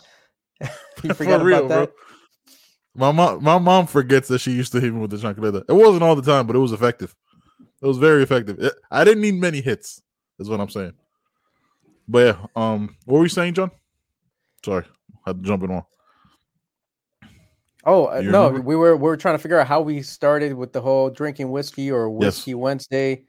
you 1.04 1.14
For 1.16 1.24
real, 1.40 1.66
about 1.66 1.70
that. 1.70 1.86
bro. 1.96 2.09
My 2.96 3.12
mom, 3.12 3.43
my 3.43 3.58
mom 3.58 3.88
forgets 3.88 4.27
that 4.29 4.39
she 4.39 4.51
used 4.51 4.72
to 4.74 4.79
hit 4.79 4.93
me 4.93 5.00
with 5.00 5.12
the 5.12 5.17
chancleta. 5.17 5.63
It 5.69 5.74
wasn't 5.74 6.03
all 6.03 6.15
the 6.15 6.22
time, 6.22 6.48
but 6.48 6.55
it 6.55 6.60
was 6.60 6.72
effective. 6.72 7.15
It 7.81 7.86
was 7.88 7.98
very 7.98 8.24
effective. 8.24 8.60
It- 8.60 8.74
I 8.91 9.03
didn't 9.03 9.22
need 9.22 9.36
many 9.36 9.62
hits, 9.62 10.01
is 10.39 10.50
what 10.50 10.60
I'm 10.60 10.69
saying. 10.69 10.93
But 12.08 12.19
yeah, 12.38 12.46
um, 12.55 12.96
what 13.05 13.19
were 13.19 13.25
you 13.25 13.29
saying, 13.29 13.53
John? 13.53 13.72
Sorry, 14.65 14.84
I 15.25 15.29
had 15.29 15.41
to 15.43 15.48
jump 15.48 15.63
in 15.63 15.72
on. 15.72 15.84
Oh 17.86 18.08
uh, 18.08 18.22
no, 18.22 18.48
remember? 18.48 18.62
we 18.62 18.75
were 18.75 18.98
we 18.98 19.03
were 19.03 19.15
trying 19.15 19.36
to 19.36 19.39
figure 19.39 19.58
out 19.60 19.67
how 19.67 19.79
we 19.79 20.01
started 20.01 20.53
with 20.53 20.74
the 20.74 20.81
whole 20.81 21.10
drinking 21.10 21.50
whiskey 21.50 21.89
or 21.91 22.10
Yes. 22.10 22.19
whiskey 22.19 22.53
Wednesday. 22.53 23.24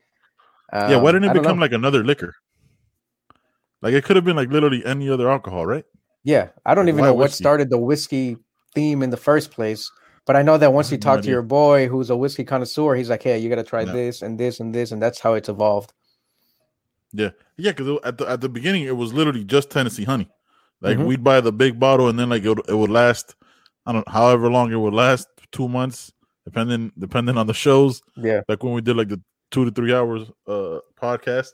yeah, 0.73 0.97
why 0.97 1.11
Um, 1.11 1.17
didn't 1.17 1.25
it 1.31 1.35
become 1.35 1.57
know. 1.59 1.63
like 1.63 1.73
another 1.73 2.03
liquor? 2.03 2.35
Like 3.81 3.95
it 3.95 4.05
could 4.05 4.17
have 4.17 4.25
been 4.25 4.37
like 4.37 4.51
literally 4.51 4.85
any 4.85 5.09
other 5.09 5.31
alcohol, 5.31 5.67
right? 5.67 5.85
Yeah, 6.25 6.49
I 6.67 6.75
don't 6.75 6.87
like, 6.87 6.95
even 6.95 7.05
know 7.05 7.15
what 7.15 7.25
whiskey? 7.31 7.45
started 7.45 7.71
the 7.71 7.79
whiskey 7.79 8.39
theme 8.75 9.03
in 9.03 9.11
the 9.11 9.17
first 9.17 9.51
place. 9.51 9.91
But 10.27 10.37
I 10.37 10.43
know 10.43 10.59
that 10.59 10.73
once 10.73 10.91
you 10.93 10.99
no 10.99 11.03
talk 11.03 11.15
to 11.17 11.19
idea. 11.21 11.33
your 11.33 11.43
boy 11.43 11.89
who's 11.89 12.11
a 12.11 12.17
whiskey 12.17 12.45
connoisseur, 12.45 12.95
he's 12.95 13.11
like, 13.11 13.23
"Hey, 13.23 13.39
you 13.39 13.49
got 13.49 13.57
to 13.57 13.63
try 13.65 13.83
Yeah. 13.83 13.93
this 13.93 14.23
and 14.23 14.39
this 14.39 14.61
and 14.61 14.75
this," 14.75 14.93
and 14.93 15.01
that's 15.03 15.19
how 15.19 15.35
it's 15.35 15.49
evolved. 15.49 15.93
Yeah, 17.13 17.31
yeah. 17.57 17.73
Because 17.73 17.99
at 18.05 18.19
the 18.19 18.27
at 18.29 18.41
the 18.41 18.49
beginning, 18.49 18.85
it 18.85 18.97
was 18.97 19.13
literally 19.13 19.45
just 19.45 19.71
Tennessee 19.71 20.05
honey. 20.05 20.29
Like 20.81 20.99
Mhm. 20.99 21.07
we'd 21.07 21.25
buy 21.25 21.41
the 21.41 21.53
big 21.53 21.81
bottle, 21.81 22.09
and 22.09 22.19
then 22.19 22.29
like 22.29 22.45
it 22.45 22.49
would, 22.49 22.63
it 22.69 22.75
would 22.75 22.91
last. 22.91 23.35
I 23.87 23.93
don't 23.93 24.09
however 24.09 24.51
long 24.51 24.71
it 24.73 24.77
would 24.77 24.95
last, 24.95 25.27
two 25.53 25.69
months, 25.69 26.13
depending 26.45 26.93
depending 26.99 27.37
on 27.37 27.47
the 27.47 27.55
shows. 27.55 28.01
Yeah, 28.17 28.43
Like 28.49 28.63
when 28.63 28.75
we 28.75 28.83
did 28.83 28.97
like 28.97 29.09
the 29.09 29.21
two 29.51 29.65
to 29.65 29.71
three 29.73 29.93
hours 29.93 30.31
uh 30.47 30.79
podcast. 31.01 31.49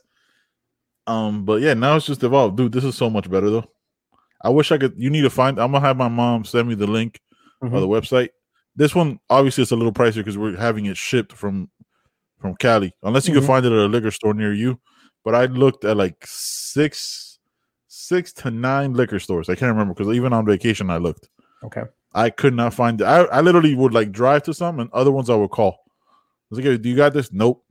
Um, 1.07 1.45
but 1.45 1.61
yeah, 1.61 1.73
now 1.73 1.95
it's 1.95 2.05
just 2.05 2.21
evolved, 2.23 2.57
dude. 2.57 2.73
This 2.73 2.83
is 2.83 2.95
so 2.95 3.09
much 3.09 3.29
better 3.29 3.49
though. 3.49 3.65
I 4.41 4.49
wish 4.49 4.71
I 4.71 4.77
could. 4.77 4.93
You 4.97 5.09
need 5.09 5.21
to 5.23 5.29
find. 5.29 5.59
I'm 5.59 5.71
gonna 5.71 5.85
have 5.85 5.97
my 5.97 6.07
mom 6.07 6.45
send 6.45 6.67
me 6.67 6.75
the 6.75 6.87
link 6.87 7.19
Mhm. 7.63 7.73
or 7.73 7.79
the 7.79 7.87
website. 7.87 8.29
This 8.75 8.93
one 8.93 9.19
obviously 9.29 9.63
it's 9.63 9.71
a 9.71 9.75
little 9.75 9.91
pricier 9.93 10.17
because 10.17 10.37
we're 10.37 10.55
having 10.55 10.85
it 10.85 10.97
shipped 10.97 11.33
from 11.33 11.69
from 12.39 12.55
Cali. 12.55 12.93
Unless 13.03 13.27
you 13.27 13.33
Mhm. 13.33 13.37
can 13.39 13.47
find 13.47 13.65
it 13.65 13.71
at 13.71 13.77
a 13.79 13.85
liquor 13.87 14.11
store 14.11 14.33
near 14.35 14.53
you. 14.53 14.79
But 15.25 15.33
I 15.35 15.45
looked 15.45 15.83
at 15.85 15.97
like 15.97 16.17
six 16.25 17.39
six 17.87 18.31
to 18.33 18.51
nine 18.51 18.93
liquor 18.93 19.19
stores. 19.19 19.49
I 19.49 19.55
can't 19.55 19.71
remember 19.71 19.93
because 19.93 20.13
even 20.15 20.31
on 20.33 20.45
vacation 20.45 20.89
I 20.89 20.97
looked. 20.97 21.29
okay. 21.63 21.83
I 22.13 22.29
could 22.29 22.53
not 22.53 22.73
find 22.73 23.01
it. 23.01 23.03
I, 23.05 23.23
I 23.25 23.41
literally 23.41 23.75
would 23.75 23.93
like 23.93 24.11
drive 24.11 24.43
to 24.43 24.53
some 24.53 24.79
and 24.79 24.89
other 24.93 25.11
ones 25.11 25.29
I 25.29 25.35
would 25.35 25.51
call. 25.51 25.79
I 25.89 26.45
was 26.49 26.59
like, 26.59 26.65
"Hey, 26.65 26.77
do 26.77 26.89
you 26.89 26.95
got 26.95 27.13
this? 27.13 27.31
Nope. 27.33 27.63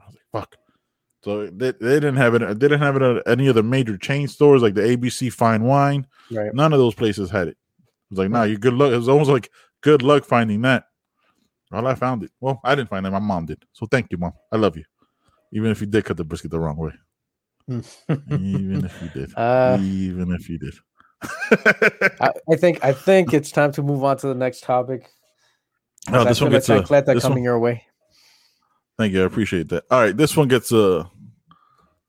I 0.00 0.06
was 0.06 0.14
like, 0.16 0.24
fuck. 0.42 0.56
So 1.26 1.48
they, 1.48 1.72
they 1.72 1.94
didn't 1.94 2.18
have 2.18 2.36
it. 2.36 2.38
They 2.38 2.68
didn't 2.68 2.78
have 2.78 2.94
it 2.94 3.02
at 3.02 3.26
any 3.26 3.48
of 3.48 3.56
the 3.56 3.62
major 3.64 3.98
chain 3.98 4.28
stores 4.28 4.62
like 4.62 4.74
the 4.74 4.82
ABC 4.82 5.32
Fine 5.32 5.64
Wine. 5.64 6.06
Right. 6.30 6.54
None 6.54 6.72
of 6.72 6.78
those 6.78 6.94
places 6.94 7.30
had 7.30 7.48
it. 7.48 7.56
I 7.80 7.84
was 8.10 8.18
like, 8.20 8.30
nah, 8.30 8.44
you 8.44 8.56
good 8.56 8.74
luck. 8.74 8.92
It 8.92 8.96
was 8.96 9.08
almost 9.08 9.28
like 9.28 9.50
good 9.80 10.02
luck 10.02 10.24
finding 10.24 10.62
that. 10.62 10.84
Well, 11.72 11.84
I 11.84 11.96
found 11.96 12.22
it. 12.22 12.30
Well, 12.40 12.60
I 12.62 12.76
didn't 12.76 12.90
find 12.90 13.04
it. 13.04 13.10
My 13.10 13.18
mom 13.18 13.46
did. 13.46 13.64
So 13.72 13.86
thank 13.86 14.12
you, 14.12 14.18
mom. 14.18 14.34
I 14.52 14.56
love 14.56 14.76
you. 14.76 14.84
Even 15.52 15.72
if 15.72 15.80
you 15.80 15.88
did 15.88 16.04
cut 16.04 16.16
the 16.16 16.22
brisket 16.24 16.52
the 16.52 16.60
wrong 16.60 16.76
way. 16.76 16.92
Even 17.68 18.84
if 18.84 19.02
you 19.02 19.08
did. 19.08 19.32
Uh, 19.36 19.78
Even 19.80 20.30
if 20.30 20.48
you 20.48 20.58
did. 20.58 20.74
I, 22.20 22.30
I 22.52 22.54
think 22.54 22.84
I 22.84 22.92
think 22.92 23.34
it's 23.34 23.50
time 23.50 23.72
to 23.72 23.82
move 23.82 24.04
on 24.04 24.16
to 24.18 24.28
the 24.28 24.34
next 24.36 24.62
topic. 24.62 25.10
No, 26.08 26.20
I 26.20 26.24
this 26.24 26.40
one 26.40 26.52
gets 26.52 26.68
like 26.68 26.88
uh, 26.88 27.00
this 27.00 27.22
coming 27.24 27.38
one- 27.38 27.42
your 27.42 27.58
way. 27.58 27.82
Thank 28.96 29.12
you. 29.12 29.22
I 29.22 29.26
appreciate 29.26 29.68
that. 29.70 29.84
All 29.90 30.00
right, 30.00 30.16
this 30.16 30.36
one 30.36 30.48
gets 30.48 30.72
uh 30.72 31.04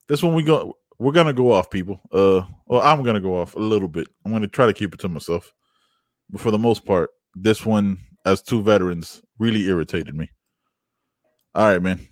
this 0.07 0.23
one 0.23 0.33
we 0.33 0.43
go 0.43 0.77
we're 0.99 1.11
gonna 1.11 1.33
go 1.33 1.51
off, 1.51 1.69
people. 1.69 2.01
Uh 2.11 2.41
well, 2.65 2.81
I'm 2.81 3.03
gonna 3.03 3.21
go 3.21 3.39
off 3.39 3.55
a 3.55 3.59
little 3.59 3.87
bit. 3.87 4.07
I'm 4.25 4.31
gonna 4.31 4.47
try 4.47 4.65
to 4.65 4.73
keep 4.73 4.93
it 4.93 4.99
to 5.01 5.09
myself. 5.09 5.53
But 6.29 6.41
for 6.41 6.51
the 6.51 6.57
most 6.57 6.85
part, 6.85 7.11
this 7.35 7.65
one, 7.65 7.99
as 8.25 8.41
two 8.41 8.61
veterans, 8.61 9.21
really 9.39 9.65
irritated 9.67 10.15
me. 10.15 10.29
All 11.55 11.67
right, 11.67 11.81
man. 11.81 12.07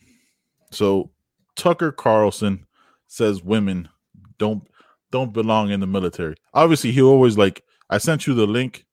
So 0.71 1.11
Tucker 1.55 1.91
Carlson 1.91 2.65
says 3.07 3.43
women 3.43 3.89
don't 4.37 4.67
don't 5.11 5.33
belong 5.33 5.71
in 5.71 5.79
the 5.79 5.87
military. 5.87 6.35
Obviously, 6.53 6.91
he 6.91 7.01
always 7.01 7.37
like 7.37 7.63
I 7.89 7.97
sent 7.97 8.27
you 8.27 8.33
the 8.33 8.47
link 8.47 8.85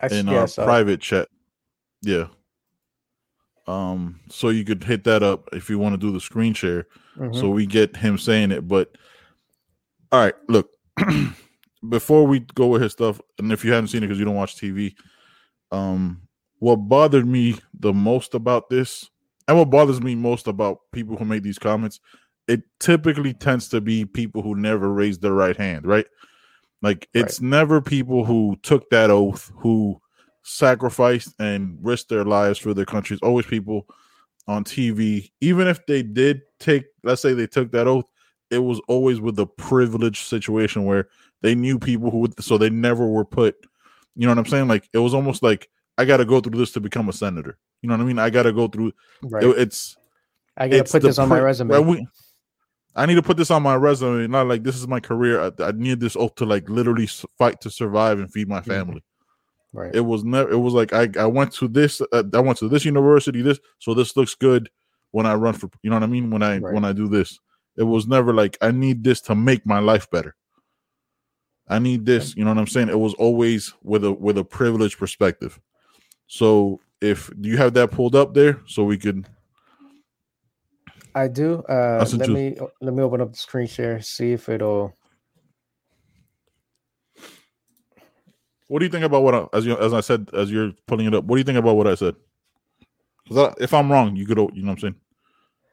I 0.00 0.08
in 0.08 0.26
yeah, 0.26 0.40
our 0.40 0.48
private 0.48 1.00
chat. 1.00 1.28
Yeah. 2.02 2.26
Um, 3.66 4.20
so 4.28 4.48
you 4.48 4.64
could 4.64 4.82
hit 4.82 5.04
that 5.04 5.22
up 5.22 5.48
if 5.52 5.70
you 5.70 5.78
want 5.78 5.92
to 5.94 5.98
do 5.98 6.12
the 6.12 6.20
screen 6.20 6.52
share, 6.52 6.86
mhm. 7.16 7.34
so 7.34 7.48
we 7.48 7.66
get 7.66 7.96
him 7.96 8.18
saying 8.18 8.50
it. 8.50 8.66
But 8.66 8.96
all 10.10 10.20
right, 10.20 10.34
look, 10.48 10.70
before 11.88 12.26
we 12.26 12.40
go 12.54 12.68
with 12.68 12.82
his 12.82 12.92
stuff, 12.92 13.20
and 13.38 13.52
if 13.52 13.64
you 13.64 13.72
haven't 13.72 13.88
seen 13.88 14.02
it 14.02 14.06
because 14.06 14.18
you 14.18 14.24
don't 14.24 14.34
watch 14.34 14.56
TV, 14.56 14.94
um, 15.70 16.22
what 16.58 16.76
bothered 16.76 17.26
me 17.26 17.58
the 17.78 17.92
most 17.92 18.34
about 18.34 18.70
this, 18.70 19.08
and 19.48 19.58
what 19.58 19.70
bothers 19.70 20.00
me 20.00 20.14
most 20.14 20.46
about 20.46 20.78
people 20.92 21.16
who 21.16 21.24
make 21.24 21.42
these 21.42 21.58
comments, 21.58 22.00
it 22.46 22.62
typically 22.78 23.32
tends 23.34 23.68
to 23.68 23.80
be 23.80 24.04
people 24.04 24.42
who 24.42 24.54
never 24.54 24.92
raised 24.92 25.22
their 25.22 25.32
right 25.32 25.56
hand, 25.56 25.86
right? 25.86 26.06
Like 26.82 27.08
it's 27.14 27.40
never 27.40 27.80
people 27.80 28.24
who 28.24 28.56
took 28.62 28.90
that 28.90 29.10
oath, 29.10 29.52
who 29.56 30.00
sacrificed 30.42 31.34
and 31.38 31.78
risked 31.80 32.08
their 32.08 32.24
lives 32.24 32.58
for 32.58 32.74
their 32.74 32.84
country. 32.84 33.14
It's 33.14 33.22
always 33.22 33.46
people 33.46 33.86
on 34.48 34.64
TV, 34.64 35.30
even 35.40 35.68
if 35.68 35.84
they 35.86 36.02
did 36.02 36.42
take, 36.58 36.84
let's 37.04 37.22
say 37.22 37.32
they 37.34 37.46
took 37.46 37.70
that 37.72 37.86
oath, 37.86 38.04
it 38.50 38.58
was 38.58 38.80
always 38.88 39.20
with 39.20 39.38
a 39.38 39.46
privileged 39.46 40.26
situation 40.26 40.84
where 40.84 41.08
they 41.42 41.54
knew 41.54 41.78
people 41.78 42.10
who 42.10 42.18
would, 42.18 42.42
so 42.42 42.58
they 42.58 42.70
never 42.70 43.06
were 43.06 43.24
put, 43.24 43.54
you 44.16 44.26
know 44.26 44.32
what 44.32 44.38
I'm 44.38 44.46
saying? 44.46 44.68
Like 44.68 44.88
it 44.92 44.98
was 44.98 45.14
almost 45.14 45.42
like 45.42 45.68
I 45.98 46.04
got 46.04 46.18
to 46.18 46.24
go 46.24 46.40
through 46.40 46.58
this 46.58 46.72
to 46.72 46.80
become 46.80 47.08
a 47.08 47.12
senator. 47.12 47.56
You 47.82 47.88
know 47.88 47.94
what 47.96 48.02
I 48.02 48.06
mean? 48.06 48.18
I 48.18 48.30
got 48.30 48.42
to 48.44 48.52
go 48.52 48.68
through. 48.68 48.92
right. 49.22 49.42
it- 49.44 49.58
it's 49.58 49.96
I 50.56 50.68
gotta 50.68 50.84
put 50.84 51.02
this 51.02 51.18
on 51.18 51.28
my 51.28 51.40
resume. 51.40 51.78
we- 51.78 52.06
I 52.94 53.06
need 53.06 53.14
to 53.14 53.22
put 53.22 53.38
this 53.38 53.50
on 53.50 53.62
my 53.62 53.74
resume. 53.74 54.26
Not 54.26 54.48
like 54.48 54.62
this 54.64 54.76
is 54.76 54.86
my 54.86 55.00
career. 55.00 55.40
I, 55.40 55.50
I 55.64 55.72
need 55.72 55.98
this 55.98 56.14
oath 56.14 56.34
to 56.36 56.44
like 56.44 56.68
literally 56.68 57.08
fight 57.38 57.58
to 57.62 57.70
survive 57.70 58.18
and 58.18 58.30
feed 58.30 58.48
my 58.48 58.60
Mhm. 58.60 58.66
family. 58.66 59.04
Right. 59.72 59.94
It 59.94 60.00
was 60.00 60.24
never. 60.24 60.50
It 60.50 60.58
was 60.58 60.74
like 60.74 60.92
I, 60.92 61.08
I 61.18 61.26
went 61.26 61.52
to 61.54 61.68
this. 61.68 62.00
Uh, 62.12 62.22
I 62.32 62.40
went 62.40 62.58
to 62.58 62.68
this 62.68 62.84
university. 62.84 63.42
This 63.42 63.60
so 63.78 63.94
this 63.94 64.16
looks 64.16 64.34
good 64.34 64.70
when 65.10 65.26
I 65.26 65.34
run 65.34 65.54
for. 65.54 65.70
You 65.82 65.90
know 65.90 65.96
what 65.96 66.02
I 66.02 66.06
mean? 66.06 66.30
When 66.30 66.42
I 66.42 66.58
Right. 66.58 66.74
when 66.74 66.84
I 66.84 66.92
do 66.92 67.08
this, 67.08 67.38
it 67.76 67.84
was 67.84 68.06
never 68.06 68.32
like 68.32 68.56
I 68.60 68.70
need 68.70 69.04
this 69.04 69.20
to 69.22 69.34
make 69.34 69.66
my 69.66 69.78
life 69.78 70.10
better. 70.10 70.34
I 71.68 71.78
need 71.78 72.04
this. 72.04 72.36
You 72.36 72.44
know 72.44 72.50
what 72.50 72.58
I'm 72.58 72.66
saying? 72.66 72.88
It 72.88 72.98
was 72.98 73.14
always 73.14 73.72
with 73.82 74.04
a 74.04 74.12
with 74.12 74.38
a 74.38 74.44
privileged 74.44 74.98
perspective. 74.98 75.60
So 76.26 76.80
if 77.00 77.30
do 77.40 77.48
you 77.48 77.56
have 77.56 77.74
that 77.74 77.90
pulled 77.90 78.14
up 78.14 78.34
there 78.34 78.60
so 78.66 78.84
we 78.84 78.98
could 78.98 79.26
I 81.14 81.28
do. 81.28 81.62
Uh, 81.68 82.06
let 82.16 82.28
me 82.30 82.56
let 82.80 82.94
me 82.94 83.02
open 83.02 83.20
up 83.20 83.32
the 83.32 83.38
screen 83.38 83.66
share, 83.66 84.00
see 84.00 84.32
if 84.32 84.48
it'll. 84.48 84.94
What 88.68 88.78
do 88.78 88.86
you 88.86 88.90
think 88.90 89.04
about 89.04 89.22
what 89.22 89.34
I, 89.34 89.46
as 89.52 89.66
you 89.66 89.76
as 89.78 89.92
I 89.92 90.00
said 90.00 90.28
as 90.32 90.50
you're 90.50 90.72
pulling 90.86 91.06
it 91.06 91.14
up? 91.14 91.24
What 91.24 91.36
do 91.36 91.40
you 91.40 91.44
think 91.44 91.58
about 91.58 91.76
what 91.76 91.86
I 91.86 91.94
said? 91.94 92.14
I, 93.30 93.52
if 93.60 93.74
I'm 93.74 93.90
wrong, 93.90 94.16
you 94.16 94.26
could 94.26 94.38
you 94.38 94.62
know 94.62 94.68
what 94.68 94.72
I'm 94.72 94.78
saying. 94.78 94.94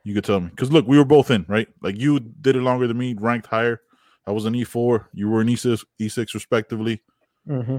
You 0.04 0.14
could 0.14 0.24
tell 0.24 0.40
me 0.40 0.48
because 0.48 0.72
look, 0.72 0.86
we 0.86 0.98
were 0.98 1.04
both 1.04 1.30
in 1.30 1.44
right. 1.48 1.68
Like 1.82 1.98
you 1.98 2.20
did 2.20 2.56
it 2.56 2.62
longer 2.62 2.86
than 2.86 2.98
me, 2.98 3.14
ranked 3.18 3.46
higher. 3.46 3.80
I 4.26 4.32
was 4.32 4.44
an 4.44 4.54
E4. 4.54 5.06
You 5.12 5.28
were 5.28 5.40
an 5.40 5.48
E6, 5.48 5.84
E6 6.00 6.34
respectively. 6.34 7.02
Mm-hmm. 7.48 7.78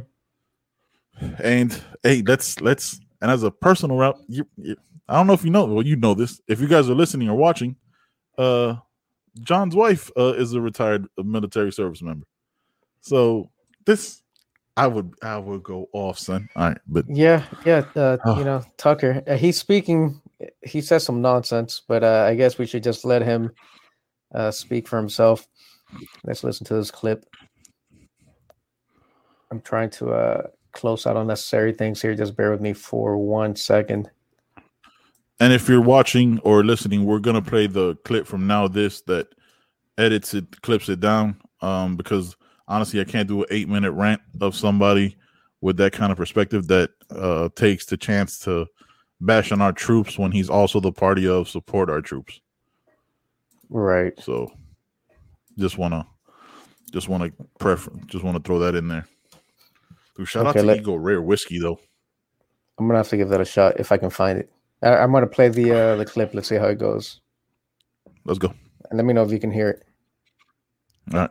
And 1.40 1.82
hey, 2.04 2.24
let's 2.26 2.60
let's 2.62 3.00
and 3.22 3.30
as 3.30 3.44
a 3.44 3.52
personal 3.52 3.98
route, 3.98 4.20
you, 4.28 4.48
you 4.58 4.76
I 5.08 5.16
don't 5.16 5.28
know 5.28 5.34
if 5.34 5.44
you 5.44 5.52
know, 5.52 5.66
well, 5.66 5.86
you 5.86 5.96
know 5.96 6.14
this. 6.14 6.42
If 6.48 6.62
you 6.62 6.68
guys 6.68 6.90
are 6.90 6.96
listening 6.96 7.30
or 7.30 7.36
watching, 7.36 7.76
uh, 8.38 8.76
John's 9.42 9.76
wife 9.76 10.10
uh, 10.18 10.34
is 10.34 10.54
a 10.54 10.62
retired 10.62 11.06
military 11.18 11.72
service 11.72 12.02
member. 12.02 12.26
So 13.02 13.52
this, 13.86 14.22
I 14.78 14.88
would 14.88 15.14
I 15.22 15.38
would 15.38 15.64
go 15.64 15.88
off, 15.94 16.18
son. 16.18 16.48
All 16.56 16.70
right, 16.70 16.78
but 16.88 17.06
Yeah, 17.10 17.44
yeah. 17.66 17.84
Uh, 17.96 18.18
Oh. 18.26 18.38
You 18.40 18.46
know, 18.46 18.64
Tucker. 18.78 19.22
Uh, 19.28 19.36
he's 19.36 19.58
speaking. 19.58 20.22
He 20.64 20.82
says 20.82 21.04
some 21.04 21.22
nonsense, 21.22 21.82
but 21.88 22.04
uh, 22.04 22.26
I 22.28 22.36
guess 22.36 22.58
we 22.58 22.66
should 22.66 22.84
just 22.84 23.06
let 23.06 23.22
him 23.22 23.52
uh, 24.34 24.50
speak 24.52 24.88
for 24.88 24.98
himself. 24.98 25.46
Let's 26.24 26.44
listen 26.44 26.66
to 26.68 26.74
this 26.76 26.90
clip. 26.90 27.26
I'm 29.52 29.62
trying 29.62 29.90
to 29.92 30.12
uh, 30.12 30.42
close 30.72 31.06
out 31.06 31.18
unnecessary 31.18 31.74
things 31.74 32.02
here. 32.02 32.16
Just 32.16 32.38
bear 32.38 32.52
with 32.52 32.62
me 32.62 32.74
for 32.74 33.18
one 33.18 33.56
second. 33.56 34.10
and 35.42 35.52
if 35.54 35.68
you're 35.68 35.82
watching 35.82 36.40
or 36.40 36.64
listening, 36.64 37.06
we're 37.06 37.20
gonna 37.20 37.42
play 37.42 37.68
the 37.68 37.96
clip 38.06 38.26
from 38.26 38.48
now 38.48 38.68
this 38.68 39.02
that 39.04 39.28
edits 39.98 40.34
it, 40.34 40.62
clips 40.62 40.88
it 40.90 41.02
down. 41.02 41.40
Um, 41.62 41.98
because 41.98 42.36
honestly, 42.72 43.02
I 43.02 43.04
can't 43.04 43.28
do 43.28 43.42
an 43.42 43.48
eight 43.52 43.68
minute 43.70 43.92
rant 43.92 44.22
of 44.40 44.56
somebody 44.56 45.18
with 45.60 45.78
that 45.78 45.92
kind 45.94 46.12
of 46.12 46.18
perspective 46.18 46.68
that 46.68 46.90
uh 47.12 47.50
takes 47.56 47.86
the 47.86 47.98
chance 47.98 48.40
to 48.40 48.66
bash 49.20 49.52
on 49.52 49.62
our 49.62 49.74
troops 49.74 50.18
when 50.18 50.32
he's 50.32 50.50
also 50.50 50.80
the 50.80 50.92
party 50.92 51.28
of 51.28 51.48
support 51.48 51.90
our 51.90 52.02
troops. 52.02 52.40
Right. 53.70 54.14
So 54.20 54.52
just 55.60 55.78
wanna 55.78 56.08
just 56.92 57.10
wanna 57.10 57.32
prefer 57.60 57.92
just 58.08 58.24
wanna 58.24 58.40
throw 58.40 58.60
that 58.60 58.74
in 58.76 58.88
there. 58.88 59.06
Dude, 60.16 60.28
shout 60.28 60.48
out 60.48 60.56
to 60.56 60.64
let- 60.64 60.78
Eagle 60.78 60.98
Rare 61.00 61.22
Whiskey 61.22 61.60
though. 61.60 61.80
I'm 62.80 62.88
gonna 62.88 63.00
have 63.00 63.10
to 63.10 63.18
give 63.18 63.30
that 63.30 63.42
a 63.42 63.46
shot 63.46 63.80
if 63.80 63.92
I 63.92 63.98
can 63.98 64.10
find 64.10 64.40
it. 64.40 64.50
I, 64.82 64.96
I'm 64.98 65.12
gonna 65.12 65.28
play 65.28 65.50
the 65.50 65.72
uh, 65.72 65.96
the 65.98 66.06
clip. 66.06 66.34
Let's 66.34 66.48
see 66.48 66.56
how 66.56 66.68
it 66.68 66.80
goes, 66.80 67.22
Let's 68.26 68.40
go. 68.40 68.52
and 68.90 68.98
let 68.98 69.06
me 69.06 69.14
know 69.14 69.24
if 69.24 69.32
you 69.32 69.40
can 69.40 69.52
hear 69.52 69.70
it. 69.70 69.84
All 71.14 71.20
right. 71.20 71.30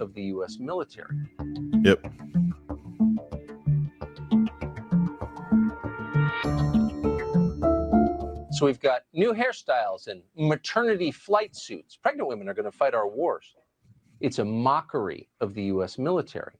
Of 0.00 0.14
the 0.14 0.22
U.S. 0.24 0.58
military. 0.58 1.16
Yep. 1.82 2.04
So 8.52 8.64
we've 8.64 8.80
got 8.80 9.02
new 9.12 9.34
hairstyles 9.34 10.06
and 10.06 10.22
maternity 10.36 11.10
flight 11.10 11.54
suits. 11.54 11.96
Pregnant 11.96 12.28
women 12.28 12.48
are 12.48 12.54
going 12.54 12.64
to 12.64 12.72
fight 12.72 12.94
our 12.94 13.06
wars. 13.06 13.54
It's 14.20 14.38
a 14.38 14.44
mockery 14.44 15.28
of 15.42 15.52
the 15.52 15.64
U.S. 15.64 15.98
military. 15.98 16.54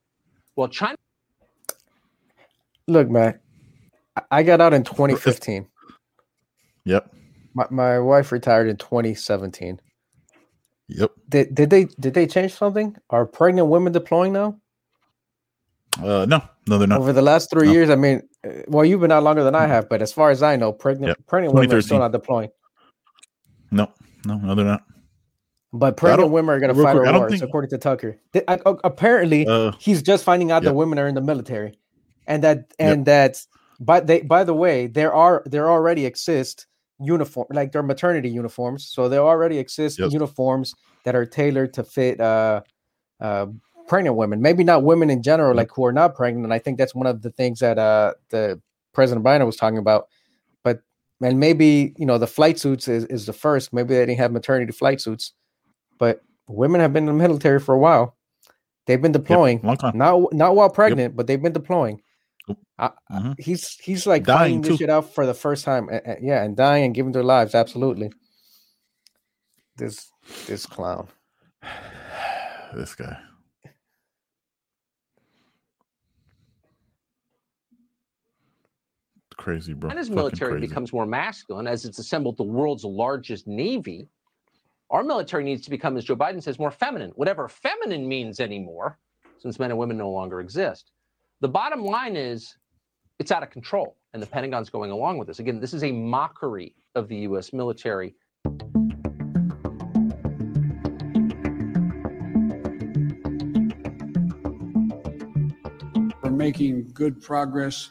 Well, 0.56 0.68
China 0.68 0.96
Look, 2.88 3.08
man, 3.10 3.40
I- 4.16 4.22
I 4.30 4.42
got 4.42 4.60
out 4.60 4.74
in 4.74 4.84
2015. 4.84 5.66
Yep. 6.84 7.12
My 7.54 7.66
my 7.70 7.98
wife 7.98 8.30
retired 8.30 8.68
in 8.68 8.76
2017. 8.76 9.80
Yep. 10.88 11.10
Did 11.28 11.54
did 11.54 11.70
they 11.70 11.84
did 11.98 12.14
they 12.14 12.26
change 12.26 12.54
something? 12.54 12.96
Are 13.10 13.26
pregnant 13.26 13.68
women 13.68 13.92
deploying 13.92 14.32
now? 14.32 14.58
Uh 16.02 16.26
no, 16.28 16.42
no, 16.68 16.78
they're 16.78 16.86
not. 16.86 17.00
Over 17.00 17.12
the 17.12 17.22
last 17.22 17.50
three 17.50 17.66
No. 17.66 17.72
years, 17.72 17.90
I 17.90 17.96
mean, 17.96 18.22
uh, 18.46 18.50
well, 18.68 18.84
you've 18.84 19.00
been 19.00 19.10
out 19.12 19.22
longer 19.22 19.42
than 19.42 19.54
I 19.54 19.66
have, 19.66 19.88
but 19.88 20.02
as 20.02 20.12
far 20.12 20.30
as 20.30 20.42
I 20.42 20.56
know, 20.56 20.72
pregnant 20.72 21.26
pregnant 21.26 21.54
women 21.54 21.72
are 21.74 21.80
still 21.80 21.98
not 21.98 22.12
deploying. 22.12 22.50
No, 23.70 23.90
no, 24.26 24.36
no, 24.36 24.54
they're 24.54 24.64
not. 24.64 24.84
But 25.72 25.96
pregnant 25.96 26.30
women 26.30 26.54
are 26.54 26.60
going 26.60 26.74
to 26.74 26.80
fight 26.82 26.92
quick, 26.92 27.04
I 27.04 27.06
our 27.08 27.12
don't 27.12 27.20
wars, 27.22 27.32
think- 27.32 27.42
according 27.42 27.70
to 27.70 27.78
Tucker. 27.78 28.16
Th- 28.32 28.44
I- 28.46 28.60
uh, 28.64 28.76
apparently, 28.84 29.46
Uh, 29.46 29.72
he's 29.78 30.02
just 30.02 30.22
finding 30.24 30.50
out 30.52 30.62
Yep. 30.62 30.70
that 30.70 30.74
women 30.74 30.98
are 30.98 31.08
in 31.08 31.14
the 31.14 31.20
military, 31.20 31.78
and 32.26 32.44
that 32.44 32.72
and 32.78 33.06
that. 33.06 33.44
But 33.80 34.06
they, 34.06 34.20
by 34.22 34.44
the 34.44 34.54
way, 34.54 34.86
there 34.86 35.12
are 35.12 35.42
there 35.46 35.68
already 35.68 36.06
exist 36.06 36.66
uniform 37.00 37.46
like 37.50 37.72
their 37.72 37.82
maternity 37.82 38.28
uniforms. 38.28 38.88
So 38.88 39.08
there 39.08 39.20
already 39.20 39.58
exist 39.58 39.98
Yes. 39.98 40.12
uniforms 40.12 40.74
that 41.04 41.14
are 41.14 41.26
tailored 41.26 41.72
to 41.74 41.84
fit 41.84 42.20
uh, 42.20 42.62
uh, 43.20 43.46
pregnant 43.86 44.16
women. 44.16 44.40
Maybe 44.40 44.64
not 44.64 44.82
women 44.82 45.10
in 45.10 45.22
general, 45.22 45.50
Yep. 45.50 45.56
like 45.56 45.70
who 45.74 45.84
are 45.86 45.92
not 45.92 46.14
pregnant. 46.14 46.44
And 46.44 46.52
I 46.52 46.58
think 46.58 46.78
that's 46.78 46.94
one 46.94 47.06
of 47.06 47.22
the 47.22 47.30
things 47.30 47.60
that 47.60 47.78
uh, 47.78 48.14
the 48.30 48.60
President 48.92 49.24
Biden 49.24 49.46
was 49.46 49.56
talking 49.56 49.78
about. 49.78 50.08
But 50.64 50.80
and 51.22 51.38
maybe 51.38 51.94
you 51.96 52.06
know 52.06 52.18
the 52.18 52.26
flight 52.26 52.58
suits 52.58 52.88
is, 52.88 53.04
is 53.06 53.26
the 53.26 53.32
first. 53.32 53.72
Maybe 53.72 53.94
they 53.94 54.06
didn't 54.06 54.18
have 54.18 54.32
maternity 54.32 54.72
flight 54.72 55.00
suits, 55.00 55.32
but 55.98 56.22
women 56.48 56.80
have 56.80 56.92
been 56.92 57.08
in 57.08 57.16
the 57.18 57.22
military 57.22 57.60
for 57.60 57.74
a 57.74 57.78
while. 57.78 58.16
They've 58.86 59.00
been 59.02 59.12
yep, 59.12 59.22
deploying, 59.22 59.60
long 59.62 59.76
time. 59.76 59.98
not 59.98 60.32
not 60.32 60.54
while 60.56 60.70
pregnant, 60.70 61.16
but 61.16 61.26
they've 61.26 61.42
been 61.42 61.52
deploying. 61.52 62.00
Yep. 62.48 62.58
I, 62.78 62.90
I- 63.10 63.18
Mhm. 63.20 63.40
he's 63.40 63.70
he's 63.80 64.06
like 64.06 64.24
Dying, 64.24 64.38
finding 64.38 64.60
this 64.62 64.70
too. 64.72 64.76
shit 64.78 64.90
out 64.90 65.12
for 65.14 65.26
the 65.26 65.34
first 65.34 65.64
time. 65.64 65.88
a- 65.90 66.00
a- 66.04 66.18
yeah, 66.20 66.42
and 66.44 66.56
dying 66.56 66.84
and 66.84 66.94
giving 66.94 67.12
their 67.12 67.24
lives. 67.24 67.54
Absolutely. 67.54 68.12
This 69.76 70.10
this 70.46 70.66
clown. 70.66 71.08
this 72.74 72.94
guy. 72.94 73.18
Crazy, 79.36 79.74
bro. 79.74 79.90
China's 79.90 80.06
Fucking 80.08 80.16
military 80.16 80.52
crazy. 80.52 80.66
becomes 80.66 80.92
more 80.92 81.04
masculine 81.06 81.66
as 81.66 81.84
it's 81.84 81.98
assembled 81.98 82.36
the 82.36 82.42
world's 82.42 82.84
largest 82.84 83.46
navy. 83.46 84.08
Our 84.90 85.02
military 85.02 85.44
needs 85.44 85.62
to 85.62 85.70
become, 85.70 85.96
as 85.96 86.04
Joe 86.04 86.16
Biden 86.16 86.42
says, 86.42 86.58
more 86.58 86.70
feminine, 86.70 87.10
whatever 87.16 87.48
feminine 87.48 88.08
means 88.08 88.40
anymore, 88.40 88.98
since 89.38 89.58
men 89.58 89.70
and 89.70 89.78
women 89.78 89.98
no 89.98 90.10
longer 90.10 90.40
exist. 90.40 90.90
The 91.42 91.48
bottom 91.48 91.84
line 91.84 92.16
is 92.16 92.56
it's 93.18 93.30
out 93.30 93.42
of 93.42 93.50
control, 93.50 93.98
and 94.14 94.22
the 94.22 94.26
Pentagon's 94.26 94.70
going 94.70 94.90
along 94.90 95.18
with 95.18 95.28
this. 95.28 95.38
Again, 95.38 95.60
this 95.60 95.74
is 95.74 95.84
a 95.84 95.92
mockery 95.92 96.74
of 96.94 97.08
the 97.08 97.16
U.S. 97.16 97.52
military. 97.52 98.14
We're 106.22 106.30
making 106.30 106.92
good 106.94 107.20
progress 107.20 107.90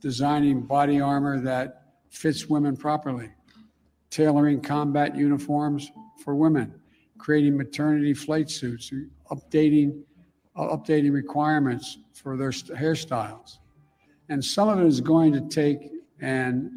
designing 0.00 0.62
body 0.62 0.98
armor 0.98 1.38
that 1.42 1.82
fits 2.08 2.46
women 2.48 2.78
properly, 2.78 3.28
tailoring 4.08 4.62
combat 4.62 5.14
uniforms 5.14 5.90
for 6.24 6.34
women, 6.34 6.80
creating 7.18 7.58
maternity 7.58 8.14
flight 8.14 8.48
suits, 8.48 8.90
updating 9.30 10.02
updating 10.58 11.12
requirements 11.12 11.98
for 12.14 12.36
their 12.36 12.50
hairstyles. 12.50 13.58
And 14.28 14.44
some 14.44 14.68
of 14.68 14.80
it 14.80 14.86
is 14.86 15.00
going 15.00 15.32
to 15.34 15.40
take 15.48 15.90
and 16.20 16.70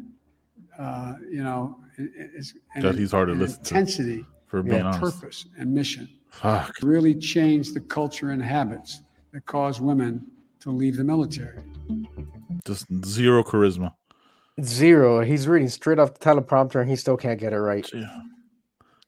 uh, 0.78 1.14
you 1.30 1.42
know 1.42 1.78
it- 1.98 2.30
it's 2.36 2.54
an- 2.74 2.82
God, 2.82 2.94
he's 2.94 3.10
hard 3.12 3.28
to 3.28 3.32
an 3.32 3.40
listen 3.40 3.62
to, 3.64 3.74
intensity 3.74 4.24
For 4.46 4.62
being 4.62 4.80
of 4.80 4.86
honest. 4.86 5.00
purpose 5.20 5.46
and 5.58 5.72
mission 5.74 6.08
Fuck. 6.30 6.74
really 6.82 7.14
change 7.14 7.72
the 7.72 7.80
culture 7.80 8.30
and 8.30 8.42
habits 8.42 9.00
that 9.32 9.44
cause 9.46 9.80
women 9.80 10.24
to 10.60 10.70
leave 10.70 10.96
the 10.96 11.04
military. 11.04 11.62
Just 12.66 12.86
zero 13.06 13.42
charisma. 13.42 13.94
Zero. 14.62 15.22
He's 15.22 15.48
reading 15.48 15.68
straight 15.68 15.98
off 15.98 16.12
the 16.14 16.18
teleprompter 16.20 16.80
and 16.80 16.90
he 16.90 16.96
still 16.96 17.16
can't 17.16 17.40
get 17.40 17.52
it 17.54 17.58
right. 17.60 17.88
Yeah. 17.94 18.20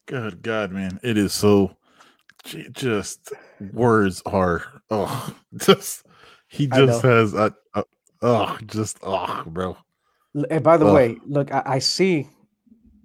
Good 0.06 0.42
God, 0.42 0.72
man. 0.72 0.98
It 1.02 1.16
is 1.18 1.32
so 1.32 1.68
j- 1.68 1.74
just 2.72 3.32
words 3.72 4.22
are 4.26 4.64
oh 4.90 5.34
just 5.56 6.04
he 6.48 6.66
just 6.66 7.02
has 7.02 7.34
a, 7.34 7.54
a 7.74 7.84
oh 8.22 8.58
just 8.66 8.98
oh 9.02 9.42
bro. 9.46 9.76
And 10.50 10.64
by 10.64 10.76
the 10.76 10.86
Ugh. 10.86 10.94
way, 10.94 11.16
look, 11.26 11.52
I, 11.52 11.62
I 11.66 11.78
see 11.78 12.28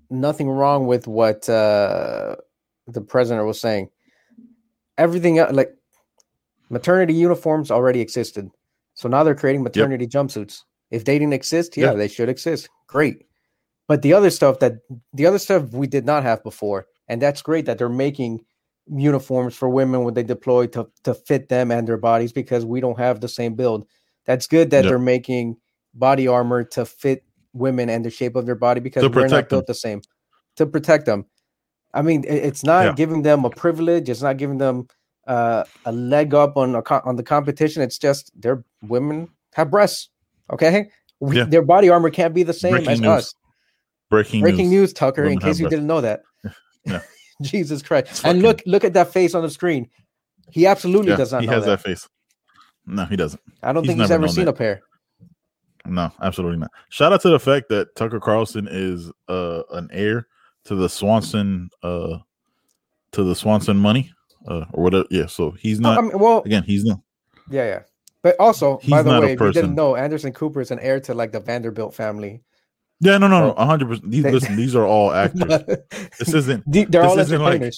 nothing 0.09 0.49
wrong 0.49 0.87
with 0.87 1.07
what 1.07 1.47
uh, 1.49 2.37
the 2.87 3.01
president 3.01 3.45
was 3.45 3.59
saying. 3.59 3.89
Everything 4.97 5.35
like 5.51 5.73
maternity 6.69 7.13
uniforms 7.13 7.69
already 7.69 7.99
existed. 8.01 8.49
So 8.95 9.07
now 9.09 9.23
they're 9.23 9.35
creating 9.35 9.63
maternity 9.63 10.07
jumpsuits. 10.07 10.61
If 10.89 11.05
they 11.05 11.19
didn't 11.19 11.33
exist, 11.33 11.75
yeah, 11.77 11.87
Yeah. 11.87 11.93
they 11.93 12.07
should 12.07 12.29
exist. 12.29 12.69
Great. 12.87 13.25
But 13.87 14.01
the 14.01 14.13
other 14.13 14.29
stuff 14.29 14.59
that 14.59 14.77
the 15.13 15.25
other 15.25 15.39
stuff 15.39 15.71
we 15.71 15.87
did 15.87 16.05
not 16.05 16.23
have 16.23 16.43
before, 16.43 16.87
and 17.07 17.21
that's 17.21 17.41
great 17.41 17.65
that 17.65 17.77
they're 17.77 17.89
making 17.89 18.45
uniforms 18.95 19.55
for 19.55 19.69
women 19.69 20.03
when 20.03 20.13
they 20.13 20.23
deploy 20.23 20.67
to, 20.67 20.87
to 21.03 21.13
fit 21.13 21.49
them 21.49 21.71
and 21.71 21.87
their 21.87 21.97
bodies 21.97 22.31
because 22.31 22.65
we 22.65 22.79
don't 22.79 22.99
have 22.99 23.19
the 23.21 23.27
same 23.27 23.53
build. 23.55 23.87
That's 24.25 24.47
good 24.47 24.69
that 24.71 24.83
Yep. 24.83 24.89
they're 24.89 24.99
making 24.99 25.57
body 25.93 26.27
armor 26.27 26.63
to 26.63 26.85
fit 26.85 27.23
women 27.53 27.89
and 27.89 28.05
the 28.05 28.09
shape 28.09 28.35
of 28.35 28.45
their 28.45 28.55
body 28.55 28.79
because 28.79 29.01
To 29.03 29.09
we're 29.09 29.21
not 29.23 29.29
protect 29.29 29.49
them. 29.49 29.57
built 29.57 29.67
the 29.67 29.73
same. 29.73 30.01
To 30.57 30.65
protect 30.65 31.05
them. 31.05 31.25
I 31.93 32.01
mean, 32.01 32.23
it's 32.27 32.63
not 32.63 32.85
Yeah. 32.85 32.93
giving 32.93 33.21
them 33.23 33.45
a 33.45 33.49
privilege. 33.49 34.09
It's 34.09 34.21
not 34.21 34.37
giving 34.37 34.57
them 34.57 34.87
uh, 35.27 35.65
a 35.85 35.91
leg 35.91 36.33
up 36.33 36.55
on 36.55 36.73
a 36.75 36.81
co- 36.81 37.01
on 37.03 37.17
the 37.17 37.23
competition. 37.23 37.81
It's 37.81 37.97
just 37.97 38.31
their 38.39 38.63
women 38.83 39.27
have 39.55 39.69
breasts. 39.69 40.09
Okay, 40.53 40.89
Yeah. 41.19 41.43
their 41.43 41.63
body 41.63 41.89
armor 41.89 42.09
can't 42.09 42.33
be 42.33 42.43
the 42.43 42.53
same 42.53 42.71
Breaking 42.71 42.89
as 42.91 43.01
news. 43.01 43.09
us. 43.09 43.35
Breaking, 44.09 44.39
Breaking 44.41 44.69
news. 44.69 44.91
news, 44.91 44.93
Tucker. 44.93 45.23
In 45.23 45.29
Women 45.31 45.41
have 45.41 45.49
case 45.49 45.59
you 45.59 45.63
breasts. 45.65 45.75
didn't 45.75 45.87
know 45.87 45.99
that. 46.01 46.21
Yeah. 46.85 47.01
Jesus 47.41 47.81
Christ! 47.81 48.07
It's 48.09 48.23
and 48.25 48.41
fucking- 48.41 48.41
look, 48.41 48.61
look 48.65 48.83
at 48.83 48.93
that 48.93 49.11
face 49.13 49.33
on 49.35 49.43
the 49.43 49.49
screen. 49.49 49.89
He 50.51 50.65
absolutely 50.65 51.11
Yeah, 51.11 51.17
does 51.17 51.31
not 51.33 51.41
he 51.41 51.47
has 51.47 51.65
that. 51.65 51.81
that. 51.81 51.81
face. 51.81 52.07
No, 52.85 53.05
he 53.05 53.15
doesn't. 53.17 53.41
I 53.63 53.73
don't 53.73 53.83
he's 53.83 53.89
think 53.91 54.01
he's 54.01 54.11
ever 54.11 54.27
seen 54.29 54.45
that. 54.45 54.51
a 54.51 54.53
pair. 54.53 54.81
No, 55.85 56.11
absolutely 56.21 56.57
not. 56.57 56.71
Shout 56.89 57.13
out 57.13 57.21
to 57.21 57.29
the 57.29 57.39
fact 57.39 57.69
that 57.69 57.95
Tucker 57.95 58.19
Carlson 58.19 58.67
is 58.69 59.11
uh 59.27 59.63
an 59.71 59.89
heir 59.91 60.27
to 60.65 60.75
the 60.75 60.87
Swanson 60.89 61.69
uh 61.83 62.17
to 63.11 63.23
the 63.23 63.35
Swanson 63.35 63.77
money 63.77 64.11
uh 64.47 64.65
or 64.73 64.83
whatever. 64.83 65.05
Yeah, 65.11 65.25
so 65.27 65.51
he's 65.51 65.79
not 65.79 65.97
I 65.97 66.01
mean, 66.01 66.17
well, 66.19 66.43
again. 66.43 66.63
He's 66.63 66.83
not. 66.85 66.99
yeah, 67.49 67.65
yeah. 67.65 67.79
But 68.23 68.35
also, 68.39 68.77
He's 68.79 68.89
by 68.89 69.03
the 69.03 69.11
way, 69.21 69.33
if 69.33 69.39
you 69.39 69.51
didn't 69.53 69.75
know, 69.75 69.95
Anderson 69.95 70.33
Cooper 70.33 70.59
is 70.59 70.71
an 70.71 70.79
heir 70.79 70.99
to 71.01 71.13
like 71.13 71.31
the 71.31 71.39
Vanderbilt 71.39 71.93
family. 71.93 72.41
Yeah, 72.99 73.17
no, 73.19 73.27
no, 73.27 73.39
no. 73.39 73.51
A 73.53 73.65
hundred 73.65 73.89
percent. 73.89 74.09
These 74.11 74.23
listen. 74.23 74.55
These 74.55 74.75
are 74.75 74.85
all 74.85 75.11
actors. 75.13 75.47
This 76.19 76.33
isn't. 76.33 76.63
The- 76.71 76.85
They're 76.85 77.03
this 77.03 77.11
all 77.11 77.19
isn't 77.19 77.41
like-. 77.41 77.73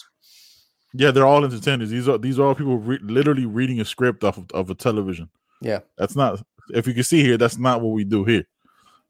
Yeah, 0.93 1.11
they're 1.11 1.25
all 1.27 1.43
entertainers. 1.45 1.89
These 1.89 2.07
are 2.07 2.17
these 2.17 2.39
are 2.39 2.47
all 2.47 2.55
people 2.55 2.77
re- 2.77 2.99
literally 3.03 3.45
reading 3.45 3.79
a 3.79 3.85
script 3.85 4.23
off 4.23 4.37
of, 4.37 4.49
of 4.53 4.69
a 4.69 4.75
television. 4.75 5.29
Yeah. 5.61 5.79
That's 5.97 6.15
not. 6.15 6.41
If 6.73 6.87
you 6.87 6.93
can 6.93 7.03
see 7.03 7.21
here, 7.23 7.37
that's 7.37 7.57
not 7.57 7.81
what 7.81 7.91
we 7.93 8.03
do 8.03 8.23
here. 8.23 8.43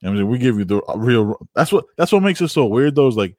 I 0.04 0.10
mean, 0.10 0.28
we 0.28 0.38
give 0.40 0.58
you 0.58 0.66
the 0.66 0.82
real. 0.96 1.36
That's 1.56 1.72
what. 1.72 1.86
That's 1.98 2.12
what 2.12 2.24
makes 2.24 2.42
it 2.42 2.48
so 2.50 2.66
weird. 2.66 2.96
Though, 2.96 3.08
is 3.08 3.16
like 3.18 3.36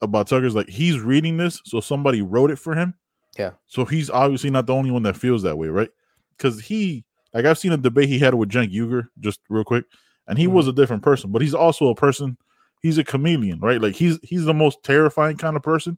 about 0.00 0.26
Tucker's 0.28 0.54
like 0.54 0.68
he's 0.68 0.98
reading 1.00 1.36
this, 1.36 1.60
so 1.64 1.80
somebody 1.80 2.22
wrote 2.22 2.50
it 2.50 2.58
for 2.58 2.74
him. 2.74 2.94
Yeah. 3.38 3.50
So 3.66 3.84
he's 3.84 4.08
obviously 4.10 4.50
not 4.50 4.66
the 4.66 4.74
only 4.74 4.90
one 4.90 5.02
that 5.02 5.16
feels 5.16 5.42
that 5.42 5.58
way, 5.58 5.68
right? 5.68 5.90
Because 6.36 6.60
he, 6.60 7.04
like, 7.32 7.44
I've 7.44 7.58
seen 7.58 7.72
a 7.72 7.76
debate 7.76 8.08
he 8.08 8.18
had 8.20 8.34
with 8.34 8.50
Cenk 8.50 8.72
Uygur, 8.72 9.08
just 9.18 9.40
real 9.48 9.64
quick, 9.64 9.84
and 10.26 10.38
he 10.38 10.46
Mhm. 10.46 10.52
was 10.52 10.68
a 10.68 10.72
different 10.72 11.02
person, 11.02 11.30
but 11.32 11.42
he's 11.42 11.54
also 11.54 11.88
a 11.88 11.94
person. 11.94 12.36
He's 12.82 12.98
a 12.98 13.04
chameleon, 13.04 13.60
right? 13.60 13.80
Like 13.80 13.94
he's 13.94 14.18
he's 14.22 14.44
the 14.44 14.54
most 14.54 14.82
terrifying 14.82 15.36
kind 15.36 15.56
of 15.56 15.62
person 15.62 15.96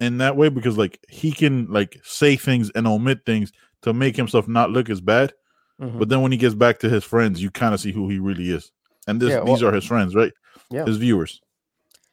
in 0.00 0.18
that 0.18 0.36
way 0.36 0.48
because 0.48 0.76
like 0.76 0.98
he 1.08 1.32
can 1.32 1.66
like 1.70 1.98
say 2.04 2.36
things 2.36 2.70
and 2.74 2.86
omit 2.86 3.20
things 3.24 3.52
to 3.82 3.92
make 3.92 4.16
himself 4.16 4.46
not 4.48 4.70
look 4.70 4.90
as 4.90 5.00
bad. 5.00 5.32
Mhm. 5.80 5.98
But 5.98 6.08
then 6.08 6.20
when 6.22 6.32
he 6.32 6.38
gets 6.38 6.54
back 6.54 6.78
to 6.80 6.88
his 6.88 7.04
friends, 7.04 7.42
you 7.42 7.50
kind 7.50 7.74
of 7.74 7.80
see 7.80 7.92
who 7.92 8.08
he 8.08 8.18
really 8.18 8.50
is. 8.50 8.70
And 9.06 9.20
this 9.20 9.30
Yeah, 9.30 9.44
these 9.44 9.62
are 9.62 9.72
his 9.72 9.84
friends, 9.84 10.14
right? 10.14 10.32
Yeah. 10.70 10.84
His 10.84 10.96
viewers. 10.98 11.40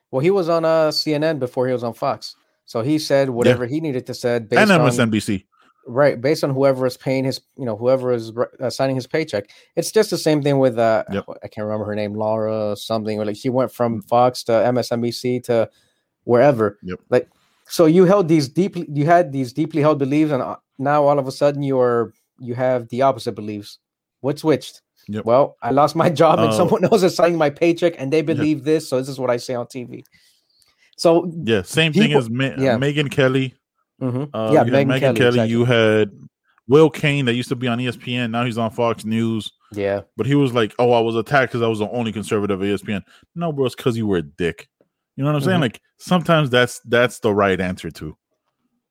Well, 0.10 0.20
he 0.22 0.32
was 0.32 0.50
on 0.50 0.66
uh, 0.66 0.90
CNN 0.92 1.40
before 1.40 1.68
he 1.68 1.74
was 1.74 1.84
on 1.84 1.94
Fox, 1.94 2.36
so 2.66 2.82
he 2.82 3.00
said 3.00 3.30
whatever 3.30 3.66
he 3.66 3.80
needed 3.80 4.06
to 4.08 4.14
said 4.14 4.50
based 4.50 4.62
and 4.62 4.72
on 4.72 4.82
MSNBC. 4.82 5.46
Right 5.88 6.20
based 6.22 6.44
on 6.44 6.52
whoever 6.52 6.86
is 6.86 6.96
paying 6.96 7.24
his 7.24 7.42
you 7.58 7.66
know 7.66 7.76
whoever 7.76 8.14
is 8.14 8.32
uh, 8.60 8.70
signing 8.70 8.96
his 8.96 9.08
paycheck. 9.08 9.50
It's 9.76 9.92
just 9.92 10.12
the 10.12 10.18
same 10.18 10.44
thing 10.44 10.60
with 10.60 10.78
uh, 10.78 11.04
Yep. 11.12 11.26
I 11.44 11.48
can't 11.48 11.66
remember 11.66 11.86
her 11.86 11.96
name, 11.96 12.14
Laura 12.14 12.76
something. 12.78 13.20
Or 13.20 13.26
like 13.26 13.36
she 13.36 13.50
went 13.50 13.72
from 13.72 14.02
Fox 14.04 14.44
to 14.44 14.52
MSNBC 14.52 15.44
to 15.46 15.70
wherever. 16.24 16.78
Yep. 16.84 17.00
Like 17.10 17.30
so, 17.68 17.86
you 17.86 18.06
held 18.06 18.28
these 18.28 18.48
deeply, 18.50 18.86
you 18.94 19.06
had 19.06 19.32
these 19.32 19.54
deeply 19.54 19.82
held 19.82 19.98
beliefs, 19.98 20.32
and 20.32 20.44
uh, 20.44 20.58
now 20.78 21.06
all 21.06 21.18
of 21.18 21.28
a 21.28 21.32
sudden 21.32 21.64
you're 21.64 22.14
you 22.40 22.54
have 22.54 22.90
the 22.90 23.02
opposite 23.02 23.32
beliefs. 23.34 23.80
What 24.20 24.38
switched? 24.38 24.82
Yep. 25.08 25.26
Well, 25.26 25.58
I 25.64 25.72
lost 25.72 25.96
my 25.96 26.10
job 26.22 26.40
and 26.40 26.50
Uh, 26.50 26.58
someone 26.58 26.84
else 26.86 27.02
is 27.02 27.16
signing 27.16 27.38
my 27.38 27.50
paycheck 27.50 27.96
and 27.98 28.14
they 28.14 28.22
believe 28.22 28.64
this, 28.66 28.88
so 28.88 29.00
this 29.00 29.10
is 29.10 29.20
what 29.20 29.32
I 29.32 29.38
say 29.38 29.56
on 29.56 29.66
TV. 29.66 30.04
So, 30.98 31.32
Yeah, 31.44 31.64
same 31.64 31.94
thing 31.94 32.14
as 32.14 32.30
Ma- 32.30 32.54
yeah. 32.58 32.78
Megyn 32.78 33.10
Kelly. 33.10 33.56
Mhm. 34.02 34.30
Uh, 34.34 34.52
yeah, 34.54 34.66
you 34.66 34.72
had 34.74 34.86
Megyn 34.86 34.88
Megan 34.88 35.00
Kelly. 35.00 35.18
Kelly. 35.18 35.28
exactly. 35.28 35.52
You 35.52 35.66
had 35.66 36.12
Will 36.68 36.90
Cain 36.90 37.26
that 37.26 37.34
used 37.34 37.50
to 37.50 37.56
be 37.56 37.68
on 37.68 37.80
ESPN. 37.80 38.32
Now 38.32 38.46
he's 38.46 38.58
on 38.58 38.72
Fox 38.72 39.06
News. 39.06 39.52
yeah, 39.74 40.02
But 40.18 40.26
he 40.26 40.36
was 40.36 40.54
like, 40.54 40.74
"Oh, 40.80 40.92
I 40.92 41.00
was 41.00 41.16
attacked 41.16 41.52
because 41.52 41.62
I 41.62 41.68
was 41.68 41.80
the 41.80 41.90
only 41.90 42.12
conservative 42.12 42.62
at 42.62 42.68
ESPN." 42.68 43.04
No, 43.36 43.52
bro, 43.54 43.66
it's 43.66 43.76
because 43.76 43.96
you 43.98 44.06
were 44.08 44.18
a 44.18 44.22
dick. 44.22 44.68
You 45.16 45.24
know 45.24 45.30
what 45.32 45.38
I'm 45.38 45.42
saying? 45.44 45.60
Mhm. 45.60 45.62
Like 45.62 45.82
sometimes 45.98 46.50
that's 46.50 46.80
that's 46.82 47.20
the 47.20 47.34
right 47.34 47.60
answer 47.60 47.90
too. 47.92 48.16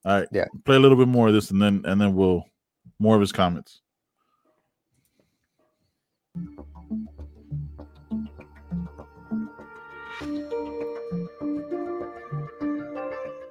All 0.05 0.20
right, 0.20 0.29
Yeah. 0.33 0.46
Play 0.64 0.77
a 0.77 0.81
little 0.81 0.96
bit 0.96 1.09
more 1.09 1.29
of 1.29 1.35
this, 1.35 1.51
and 1.51 1.61
then 1.61 1.83
and 1.85 2.01
then 2.01 2.14
we'll 2.14 2.44
more 2.99 3.14
of 3.14 3.20
his 3.20 3.33
comments. 3.33 3.81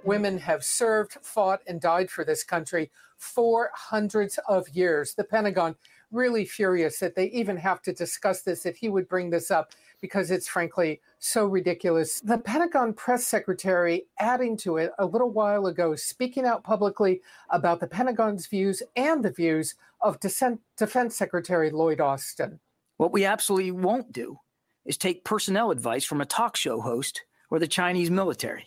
Women 0.10 0.40
have 0.40 0.66
served, 0.66 1.20
fought, 1.22 1.62
and 1.68 1.80
died 1.80 2.10
for 2.10 2.26
this 2.26 2.44
country 2.44 2.90
for 3.20 3.70
hundreds 3.76 4.40
of 4.48 4.68
years. 4.70 5.14
The 5.14 5.24
Pentagon 5.24 5.76
really 6.12 6.46
furious 6.46 6.98
that 6.98 7.14
they 7.14 7.26
even 7.26 7.56
have 7.58 7.84
to 7.84 7.94
discuss 7.94 8.42
this, 8.42 8.64
that 8.64 8.76
he 8.76 8.90
would 8.90 9.08
bring 9.08 9.30
this 9.30 9.52
up, 9.52 9.72
because 10.02 10.32
it's 10.32 10.48
frankly 10.48 11.00
so 11.20 11.46
ridiculous. 11.46 12.22
The 12.22 12.40
Pentagon 12.40 12.92
press 12.96 13.28
secretary 13.28 14.08
adding 14.18 14.58
to 14.58 14.78
it 14.78 14.92
a 14.98 15.06
little 15.06 15.30
while 15.30 15.68
ago, 15.68 15.96
speaking 15.96 16.44
out 16.44 16.64
publicly 16.64 17.22
about 17.52 17.80
the 17.80 17.86
Pentagon's 17.86 18.48
views 18.48 18.82
and 18.96 19.24
the 19.24 19.32
views 19.32 19.76
of 20.02 20.20
Defense 20.20 21.16
Secretary 21.16 21.70
Lloyd 21.70 22.02
Austin. 22.02 22.60
What 22.98 23.12
we 23.12 23.26
absolutely 23.26 23.74
won't 23.74 24.12
do 24.12 24.40
is 24.86 24.98
take 24.98 25.24
personnel 25.24 25.70
advice 25.70 26.04
from 26.04 26.20
a 26.20 26.26
talk 26.26 26.58
show 26.58 26.82
host 26.82 27.26
or 27.52 27.60
the 27.60 27.68
Chinese 27.68 28.10
military. 28.10 28.66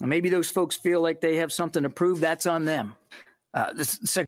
Maybe 0.00 0.28
those 0.28 0.50
folks 0.50 0.76
feel 0.76 1.00
like 1.00 1.20
they 1.20 1.36
have 1.36 1.52
something 1.52 1.82
to 1.82 1.90
prove. 1.90 2.20
That's 2.20 2.46
on 2.46 2.64
them. 2.64 2.94
Uh, 3.54 3.72
the 3.72 3.84
sec- 3.84 4.26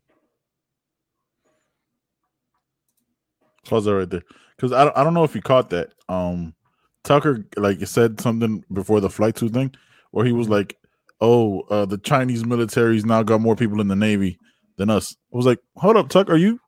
Pause 3.65 3.85
that 3.85 3.95
right 3.95 4.09
there, 4.09 4.23
because 4.55 4.71
I 4.71 4.83
don't, 4.83 4.97
I 4.97 5.03
don't 5.03 5.13
know 5.13 5.23
if 5.23 5.35
you 5.35 5.41
caught 5.41 5.69
that. 5.69 5.93
Um, 6.07 6.55
Tucker 7.03 7.45
like 7.55 7.85
said 7.85 8.19
something 8.19 8.63
before 8.73 8.99
the 8.99 9.09
flight 9.11 9.35
two 9.35 9.49
thing, 9.49 9.71
where 10.11 10.25
he 10.25 10.31
was 10.31 10.47
Mm-hmm. 10.47 10.53
like, 10.53 10.77
"Oh, 11.21 11.61
uh, 11.69 11.85
the 11.85 11.99
Chinese 11.99 12.43
military's 12.45 13.05
now 13.05 13.21
got 13.21 13.41
more 13.41 13.55
people 13.55 13.79
in 13.79 13.87
the 13.87 13.95
Navy 13.95 14.39
than 14.77 14.89
us." 14.89 15.15
I 15.31 15.37
was 15.37 15.45
like, 15.45 15.59
"Hold 15.75 15.97
up, 15.97 16.09
Tuck, 16.09 16.29
are 16.31 16.37
you 16.37 16.59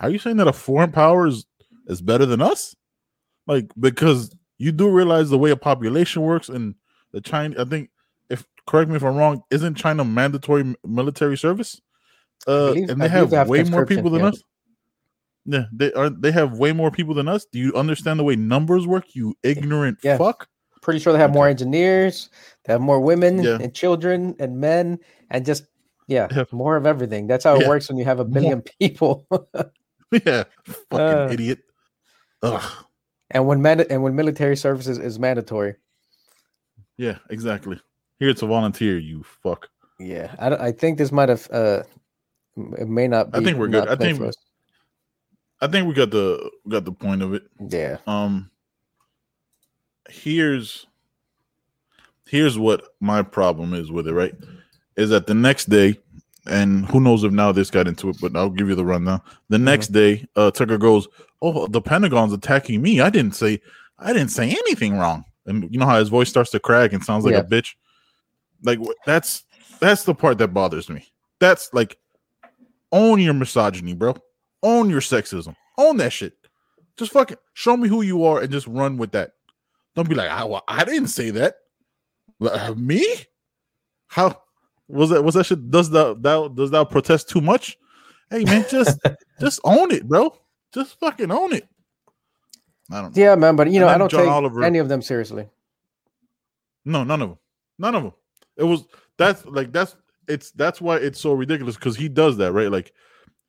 are 0.00 0.10
you 0.10 0.18
saying 0.18 0.36
that 0.36 0.48
a 0.48 0.52
foreign 0.52 0.92
power 0.92 1.26
is 1.26 1.46
is 1.86 2.02
better 2.02 2.26
than 2.26 2.42
us?" 2.42 2.76
Like 3.46 3.70
because 3.80 4.34
you 4.58 4.72
do 4.72 4.90
realize 4.90 5.30
the 5.30 5.38
way 5.38 5.50
a 5.52 5.56
population 5.56 6.20
works, 6.22 6.50
and 6.50 6.74
the 7.12 7.22
China, 7.22 7.62
I 7.62 7.64
think, 7.64 7.88
correct 8.66 8.90
me 8.90 8.96
if 8.96 9.02
I'm 9.02 9.16
wrong, 9.16 9.42
isn't 9.50 9.74
China 9.76 10.04
mandatory 10.04 10.74
military 10.84 11.36
service? 11.36 11.80
Uh, 12.46 12.68
believe- 12.72 12.88
and 12.90 13.00
they 13.00 13.08
have, 13.08 13.30
have 13.32 13.48
way 13.48 13.62
more 13.64 13.86
people 13.86 14.10
than 14.10 14.20
yeah. 14.22 14.28
us. 14.28 14.42
Yeah, 15.44 15.64
they 15.72 15.92
are. 15.94 16.08
They 16.08 16.30
have 16.32 16.58
way 16.58 16.72
more 16.72 16.90
people 16.92 17.14
than 17.14 17.26
us. 17.26 17.44
Do 17.50 17.58
you 17.58 17.74
understand 17.74 18.20
the 18.20 18.24
way 18.24 18.36
numbers 18.36 18.86
work? 18.86 19.14
You 19.14 19.34
ignorant 19.42 19.98
Yeah. 20.02 20.16
fuck. 20.18 20.48
pretty 20.82 20.98
sure 20.98 21.12
they 21.12 21.18
have 21.20 21.32
more 21.32 21.46
engineers, 21.48 22.28
they 22.64 22.72
have 22.72 22.80
more 22.80 23.00
women 23.00 23.40
Yeah. 23.42 23.58
and 23.60 23.72
children 23.72 24.34
and 24.40 24.58
men, 24.58 24.98
and 25.30 25.44
just 25.46 25.64
yeah, 26.08 26.26
Yeah. 26.30 26.44
more 26.50 26.76
of 26.76 26.86
everything. 26.86 27.28
That's 27.28 27.44
how 27.44 27.54
it 27.54 27.68
works 27.68 27.88
when 27.88 27.98
you 27.98 28.04
have 28.04 28.18
a 28.18 28.24
billion 28.24 28.62
people. 28.80 29.24
yeah, 30.10 30.42
fucking 30.90 30.98
Uh. 30.98 31.28
idiot. 31.30 31.60
Ugh. 32.42 32.84
and 33.30 33.46
when 33.46 33.62
man- 33.62 33.86
and 33.90 34.02
when 34.02 34.14
military 34.16 34.56
service 34.56 34.88
is, 34.88 34.98
is 34.98 35.18
mandatory. 35.20 35.76
Yeah, 36.98 37.18
exactly. 37.30 37.80
Here 38.22 38.32
to 38.34 38.46
volunteer, 38.46 38.98
you 38.98 39.24
fuck. 39.24 39.68
Yeah, 39.98 40.32
I, 40.38 40.68
I 40.68 40.72
think 40.72 40.96
this 40.96 41.10
might 41.10 41.28
have. 41.28 41.48
Uh, 41.50 41.82
it 42.78 42.86
may 42.86 43.08
not. 43.08 43.32
Be, 43.32 43.38
I 43.40 43.42
think 43.42 43.58
we're 43.58 43.66
good. 43.66 43.88
I 43.88 43.96
think- 43.96 44.22
I 45.60 45.66
think 45.66 45.88
we 45.88 45.94
got 45.94 46.12
the 46.12 46.48
got 46.68 46.84
the 46.84 46.92
point 46.92 47.20
of 47.20 47.34
it. 47.34 47.42
Yeah. 47.68 47.96
Um, 48.06 48.48
here's 50.08 50.86
here's 52.28 52.56
what 52.56 52.84
my 53.00 53.22
problem 53.22 53.74
is 53.74 53.90
with 53.90 54.06
it. 54.06 54.12
Right, 54.14 54.34
is 54.94 55.10
that 55.10 55.26
the 55.26 55.34
next 55.34 55.68
day, 55.68 55.98
and 56.46 56.86
who 56.86 57.00
knows 57.00 57.24
if 57.24 57.32
now 57.32 57.50
this 57.50 57.70
got 57.72 57.88
into 57.88 58.08
it, 58.08 58.18
but 58.20 58.36
I'll 58.36 58.50
give 58.50 58.68
you 58.68 58.76
the 58.76 58.84
rundown. 58.84 59.20
The 59.48 59.58
next 59.58 59.88
day, 59.88 60.24
uh, 60.36 60.52
Tucker 60.52 60.78
goes, 60.78 61.08
"Oh, 61.40 61.66
the 61.66 61.80
Pentagon's 61.82 62.32
attacking 62.32 62.82
me. 62.82 63.00
I 63.00 63.10
didn't 63.10 63.34
say 63.34 63.60
I 63.98 64.12
didn't 64.12 64.30
say 64.30 64.48
anything 64.48 64.96
wrong." 64.96 65.24
And 65.46 65.64
you 65.72 65.80
know 65.80 65.86
how 65.86 65.98
his 65.98 66.08
voice 66.08 66.28
starts 66.28 66.52
to 66.52 66.60
crack 66.60 66.92
and 66.92 67.02
sounds 67.02 67.24
like 67.24 67.32
Yeah. 67.32 67.40
a 67.40 67.44
bitch. 67.44 67.74
Like 68.62 68.78
that's 69.06 69.44
that's 69.80 70.04
the 70.04 70.14
part 70.14 70.38
that 70.38 70.48
bothers 70.48 70.88
me. 70.88 71.06
That's 71.40 71.72
like 71.72 71.98
own 72.92 73.20
your 73.20 73.34
misogyny, 73.34 73.94
bro. 73.94 74.16
Own 74.62 74.90
your 74.90 75.00
sexism. 75.00 75.56
Own 75.78 75.96
that 75.96 76.12
shit. 76.12 76.34
Just 76.96 77.12
fucking 77.12 77.38
show 77.54 77.76
me 77.76 77.88
who 77.88 78.02
you 78.02 78.24
are 78.24 78.40
and 78.40 78.52
just 78.52 78.66
run 78.66 78.96
with 78.96 79.12
that. 79.12 79.32
Don't 79.94 80.08
be 80.08 80.14
like, 80.14 80.30
I, 80.30 80.44
well, 80.44 80.62
I 80.68 80.84
didn't 80.84 81.08
say 81.08 81.30
that. 81.30 81.56
Uh, 82.40 82.74
me? 82.76 83.04
How 84.06 84.40
was 84.88 85.10
that? 85.10 85.22
Was 85.22 85.34
that 85.34 85.44
shit? 85.44 85.70
Does 85.70 85.90
that 85.90 86.22
that 86.22 86.54
does 86.54 86.70
that 86.70 86.90
protest 86.90 87.28
too 87.28 87.40
much? 87.40 87.78
Hey 88.30 88.44
man, 88.44 88.64
just 88.70 88.98
just 89.40 89.60
own 89.64 89.90
it, 89.90 90.08
bro. 90.08 90.36
Just 90.72 90.98
fucking 91.00 91.30
own 91.30 91.54
it. 91.54 91.68
I 92.90 93.00
don't. 93.00 93.16
Yeah, 93.16 93.34
man, 93.36 93.56
but 93.56 93.70
you 93.70 93.80
know, 93.80 93.88
I 93.88 93.98
don't 93.98 94.10
John 94.10 94.22
take 94.22 94.30
Oliver- 94.30 94.64
any 94.64 94.78
of 94.78 94.88
them 94.88 95.02
seriously. 95.02 95.48
No, 96.84 97.04
none 97.04 97.22
of 97.22 97.30
them. 97.30 97.38
None 97.78 97.94
of 97.94 98.02
them. 98.02 98.12
It 98.56 98.64
was 98.64 98.84
that's 99.18 99.44
like 99.46 99.72
that's 99.72 99.96
it's 100.28 100.50
that's 100.52 100.80
why 100.80 100.96
it's 100.96 101.20
so 101.20 101.32
ridiculous 101.32 101.76
because 101.76 101.96
he 101.96 102.08
does 102.08 102.36
that, 102.38 102.52
right? 102.52 102.70
Like 102.70 102.92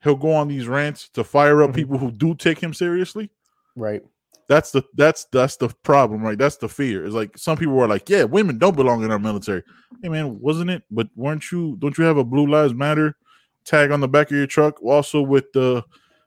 he'll 0.03 0.15
go 0.15 0.33
on 0.33 0.47
these 0.47 0.67
rants 0.67 1.09
to 1.09 1.23
fire 1.23 1.61
up 1.63 1.71
Mhm. 1.71 1.75
people 1.75 1.97
who 1.97 2.11
do 2.11 2.35
take 2.35 2.59
him 2.59 2.73
seriously. 2.73 3.29
Right. 3.75 4.01
That's 4.49 4.71
the 4.71 4.83
that's 4.95 5.25
that's 5.31 5.55
the 5.57 5.69
problem, 5.83 6.21
right? 6.21 6.37
That's 6.37 6.57
the 6.57 6.67
fear. 6.69 7.05
It's 7.05 7.15
like 7.15 7.37
some 7.37 7.57
people 7.57 7.79
are 7.79 7.87
like, 7.87 8.09
yeah, 8.09 8.23
women 8.23 8.57
don't 8.57 8.75
belong 8.75 9.03
in 9.03 9.11
our 9.11 9.19
military. 9.19 9.63
Hey 10.01 10.09
man, 10.09 10.39
wasn't 10.39 10.69
it? 10.69 10.83
But 10.91 11.07
weren't 11.15 11.51
you? 11.51 11.77
Don't 11.79 11.97
you 11.97 12.03
have 12.03 12.17
a 12.17 12.23
Blue 12.25 12.47
Lives 12.47 12.73
Matter 12.73 13.15
tag 13.65 13.91
on 13.91 14.01
the 14.01 14.07
back 14.07 14.29
of 14.31 14.37
your 14.37 14.47
truck? 14.47 14.81
Also 14.83 15.21
with 15.21 15.51
the 15.53 15.83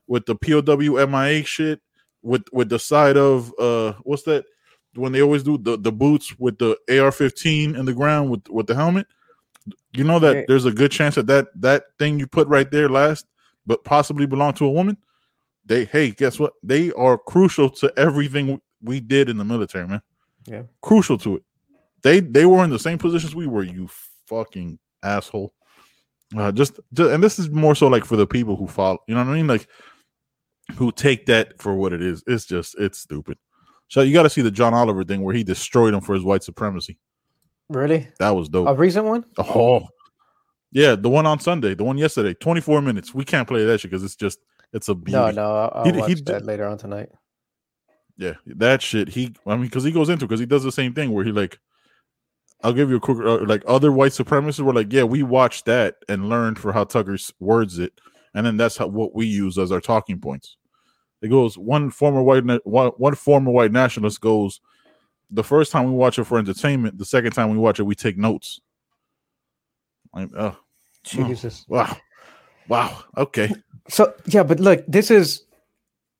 with 0.07 0.25
the 0.27 0.35
POW 0.35 1.07
MIA 1.07 1.45
shit, 1.45 1.81
with 2.23 2.45
with 2.53 2.69
the 2.71 2.79
side 2.79 3.17
of 3.19 3.53
uh, 3.59 3.93
what's 4.03 4.23
that? 4.23 4.45
When 4.97 5.13
they 5.13 5.23
always 5.23 5.43
do 5.43 5.59
the 5.59 5.77
the 5.77 5.93
boots 5.93 6.39
with 6.39 6.59
the 6.59 6.71
AR-15 6.89 7.79
in 7.79 7.85
the 7.85 7.95
ground 7.95 8.31
with 8.31 8.49
with 8.49 8.67
the 8.67 8.75
helmet. 8.75 9.07
You 9.93 10.05
know 10.05 10.19
that 10.21 10.47
there's 10.47 10.65
a 10.65 10.71
good 10.71 10.93
chance 10.93 11.17
that 11.17 11.27
that 11.27 11.49
that 11.57 11.85
thing 11.99 12.19
you 12.19 12.27
put 12.27 12.47
right 12.49 12.71
there 12.71 12.89
last, 12.89 13.27
but 13.67 13.83
possibly 13.83 14.27
belong 14.27 14.53
to 14.55 14.65
a 14.65 14.71
woman 14.71 14.97
they 15.67 15.85
hey 15.85 16.13
guess 16.13 16.39
what? 16.39 16.55
They 16.63 16.93
are 16.93 17.19
crucial 17.19 17.69
to 17.71 17.93
everything 17.97 18.61
we 18.83 19.01
did 19.01 19.29
in 19.29 19.37
the 19.37 19.45
military 19.45 19.87
man. 19.87 20.03
Yeah. 20.47 20.63
crucial 20.81 21.19
to 21.19 21.37
it. 21.37 21.43
They 22.03 22.21
they 22.21 22.47
were 22.47 22.63
in 22.65 22.71
the 22.71 22.79
same 22.79 22.99
positions 22.99 23.35
we 23.35 23.49
were 23.49 23.65
you 23.65 23.89
fucking 24.29 24.79
asshole. 25.03 25.53
Uh 26.37 26.53
just, 26.53 26.79
just 26.93 27.11
and 27.11 27.23
this 27.23 27.39
is 27.39 27.51
more 27.51 27.75
so 27.75 27.89
like 27.89 28.05
for 28.05 28.17
the 28.17 28.27
people 28.27 28.57
who 28.57 28.67
follow 28.67 28.99
you 29.07 29.15
know 29.15 29.25
what 29.25 29.33
i 29.33 29.35
mean? 29.35 29.47
Like 29.47 29.69
who 30.77 30.93
take 30.93 31.27
that 31.27 31.61
for 31.61 31.75
what 31.75 31.93
it 31.93 32.03
is. 32.03 32.23
It's 32.27 32.47
just 32.47 32.77
it's 32.79 32.99
stupid 32.99 33.39
so 33.89 34.03
you 34.03 34.13
got 34.13 34.23
to 34.25 34.31
see 34.31 34.43
the 34.43 34.51
john 34.51 34.75
oliver 34.75 35.05
thing 35.05 35.23
where 35.23 35.35
he 35.35 35.45
destroyed 35.45 35.95
him 35.95 36.01
for 36.01 36.15
his 36.15 36.23
white 36.25 36.43
supremacy 36.43 36.99
Really? 37.69 38.09
that 38.21 38.31
was 38.31 38.49
dope 38.49 38.69
A 38.69 38.75
recent 38.75 39.07
one? 39.07 39.25
Oh, 39.39 39.87
yeah, 40.73 40.95
the 40.95 41.09
one 41.09 41.27
on 41.27 41.41
Sunday, 41.41 41.75
the 41.75 41.85
one 41.85 41.97
yesterday, 41.99 42.35
24 42.35 42.83
minutes. 42.83 43.15
We 43.15 43.25
can't 43.25 43.49
play 43.49 43.65
that 43.65 43.81
shit 43.81 43.91
because 43.91 44.05
it's 44.05 44.15
just 44.17 44.39
it's 44.73 44.89
a 44.89 44.95
beauty. 44.95 45.17
No, 45.19 45.31
no. 45.31 45.43
I'll, 45.57 45.73
I'll 45.75 45.85
He- 45.85 45.93
he 45.93 45.99
watch 45.99 46.15
d- 46.17 46.23
that 46.27 46.45
later 46.45 46.67
on 46.67 46.77
tonight. 46.79 47.09
Yeah, 48.19 48.35
that 48.47 48.83
shit. 48.83 49.09
He, 49.09 49.35
I 49.47 49.55
mean, 49.57 49.63
because 49.65 49.85
he 49.85 49.91
goes 49.93 50.09
into 50.11 50.27
because 50.27 50.41
he 50.41 50.47
does 50.47 50.63
the 50.65 50.71
same 50.73 50.93
thing 50.95 51.13
where 51.13 51.25
he 51.25 51.33
like, 51.33 51.59
I'll 52.63 52.73
give 52.73 52.89
you 52.91 52.97
a 52.97 53.01
quick 53.01 53.19
uh, 53.19 53.45
like 53.47 53.63
other 53.67 53.91
white 53.93 54.13
supremacists 54.13 54.61
were 54.61 54.73
like, 54.75 54.93
yeah, 54.93 55.05
we 55.05 55.23
watched 55.23 55.65
that 55.67 55.97
and 56.09 56.29
learned 56.29 56.59
for 56.59 56.73
how 56.73 56.85
Tucker 56.85 57.17
words 57.41 57.79
it, 57.79 57.93
and 58.35 58.45
then 58.47 58.57
that's 58.57 58.77
how 58.77 58.87
what 58.87 59.15
we 59.15 59.27
use 59.27 59.59
as 59.59 59.73
our 59.73 59.81
talking 59.81 60.21
points. 60.21 60.57
It 61.23 61.29
goes 61.29 61.57
one 61.57 61.91
former 61.91 62.23
white 62.23 62.45
na- 62.45 62.59
one, 62.65 62.89
one 62.99 63.15
former 63.15 63.51
white 63.51 63.73
nationalist 63.73 64.21
goes, 64.21 64.61
the 65.31 65.45
first 65.45 65.73
time 65.73 65.85
we 65.87 65.93
watch 65.93 66.19
it 66.19 66.25
for 66.25 66.39
entertainment, 66.39 66.99
the 66.99 67.05
second 67.05 67.33
time 67.33 67.51
we 67.51 67.59
watch 67.59 67.81
it, 67.81 67.85
we 67.85 67.95
take 67.95 68.17
notes. 68.17 68.61
Like, 70.15 70.31
oh, 70.37 70.57
Jesus. 71.03 71.65
wow, 71.69 71.97
wow, 72.69 73.03
okay, 73.17 73.53
So 73.89 74.15
yeah, 74.27 74.43
but 74.43 74.61
look, 74.61 74.85
this 74.87 75.11
is 75.11 75.45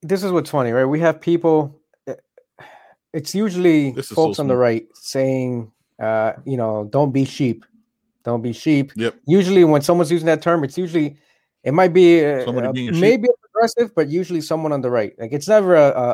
this 0.03 0.23
is 0.23 0.33
what's 0.33 0.51
funny, 0.51 0.71
right? 0.73 0.85
We 0.85 1.01
have 1.01 1.21
people. 1.21 1.81
uh, 2.07 2.15
It's 3.13 3.35
usually 3.35 3.89
is 3.89 4.09
so 4.09 4.15
folks 4.15 4.39
on 4.39 4.49
the 4.49 4.57
right 4.57 4.87
saying, 4.95 5.73
uh, 6.01 6.35
you 6.45 6.57
know, 6.57 6.89
don't 6.91 7.13
be 7.13 7.25
sheep, 7.25 7.65
don't 8.25 8.43
be 8.43 8.53
sheep. 8.53 8.93
Yep. 8.97 9.17
Usually, 9.27 9.65
when 9.65 9.83
someone's 9.83 10.13
using 10.13 10.27
that 10.27 10.43
term, 10.43 10.63
it's 10.65 10.79
usually 10.79 11.17
it 11.67 11.75
might 11.75 11.93
be 11.93 12.25
uh, 12.25 12.47
uh, 12.51 12.73
being 12.73 12.89
a 12.89 12.93
sheep. 12.93 13.01
maybe 13.01 13.29
a 13.29 13.37
progressive, 13.43 13.95
but 13.95 14.09
usually 14.09 14.41
someone 14.41 14.73
on 14.73 14.81
the 14.81 14.91
right. 14.91 15.13
Like 15.19 15.33
it's 15.33 15.49
never 15.49 15.75
a, 15.75 15.89
a, 15.91 16.07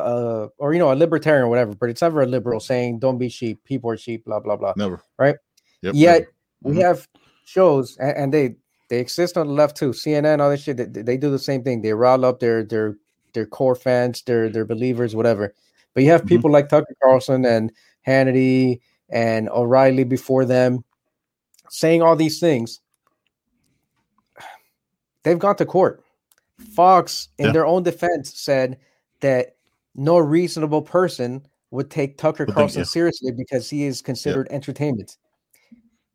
a 0.45 0.47
or 0.57 0.73
you 0.73 0.79
know 0.79 0.91
a 0.91 0.95
libertarian 0.97 1.43
or 1.45 1.47
whatever, 1.47 1.73
but 1.75 1.89
it's 1.89 2.01
never 2.01 2.23
a 2.23 2.25
liberal 2.25 2.59
saying 2.59 2.99
don't 2.99 3.17
be 3.19 3.29
sheep, 3.29 3.63
people 3.63 3.89
are 3.91 3.97
sheep, 3.97 4.25
blah 4.25 4.39
blah 4.39 4.57
blah. 4.57 4.73
never. 4.75 4.99
Right. 5.17 5.35
Yep. 5.83 5.93
Yet 5.95 6.19
never. 6.19 6.31
we 6.63 6.73
Mhm. 6.75 6.81
have 6.87 7.07
shows 7.45 7.95
and, 7.97 8.17
and 8.17 8.33
they 8.33 8.55
they 8.89 8.99
exist 8.99 9.37
on 9.37 9.47
the 9.47 9.53
left 9.53 9.75
too 9.75 9.91
cnn 9.91 10.39
all 10.39 10.49
this 10.49 10.63
shit 10.63 10.77
they, 10.77 11.01
they 11.01 11.17
do 11.17 11.29
the 11.29 11.37
same 11.39 11.61
thing 11.63 11.81
they 11.81 11.93
rile 11.93 12.23
up 12.23 12.39
their 12.39 12.63
their 12.63 12.95
their 13.33 13.45
core 13.45 13.75
fans 13.75 14.21
their 14.23 14.49
their 14.49 14.63
believers 14.65 15.13
whatever 15.15 15.53
but 15.93 16.03
you 16.03 16.09
have 16.09 16.23
Mhm. 16.23 16.27
people 16.29 16.49
like 16.51 16.69
tucker 16.69 16.95
carlson 17.03 17.43
and 17.45 17.71
hannity 18.07 18.79
and 19.09 19.49
o'reilly 19.49 20.05
before 20.05 20.45
them 20.45 20.85
saying 21.69 22.01
all 22.01 22.15
these 22.15 22.39
things 22.39 22.79
they've 25.23 25.39
gone 25.39 25.55
to 25.55 25.65
court 25.65 26.03
fox 26.75 27.29
in 27.37 27.47
Yeah. 27.47 27.51
their 27.51 27.65
own 27.65 27.83
defense 27.83 28.33
said 28.39 28.77
that 29.21 29.55
no 29.95 30.17
reasonable 30.17 30.81
person 30.81 31.45
would 31.71 31.89
take 31.89 32.17
tucker 32.17 32.45
carlson 32.45 32.81
yeah. 32.81 32.85
seriously 32.85 33.31
because 33.31 33.69
he 33.69 33.83
is 33.85 34.01
considered 34.01 34.47
entertainment 34.51 35.17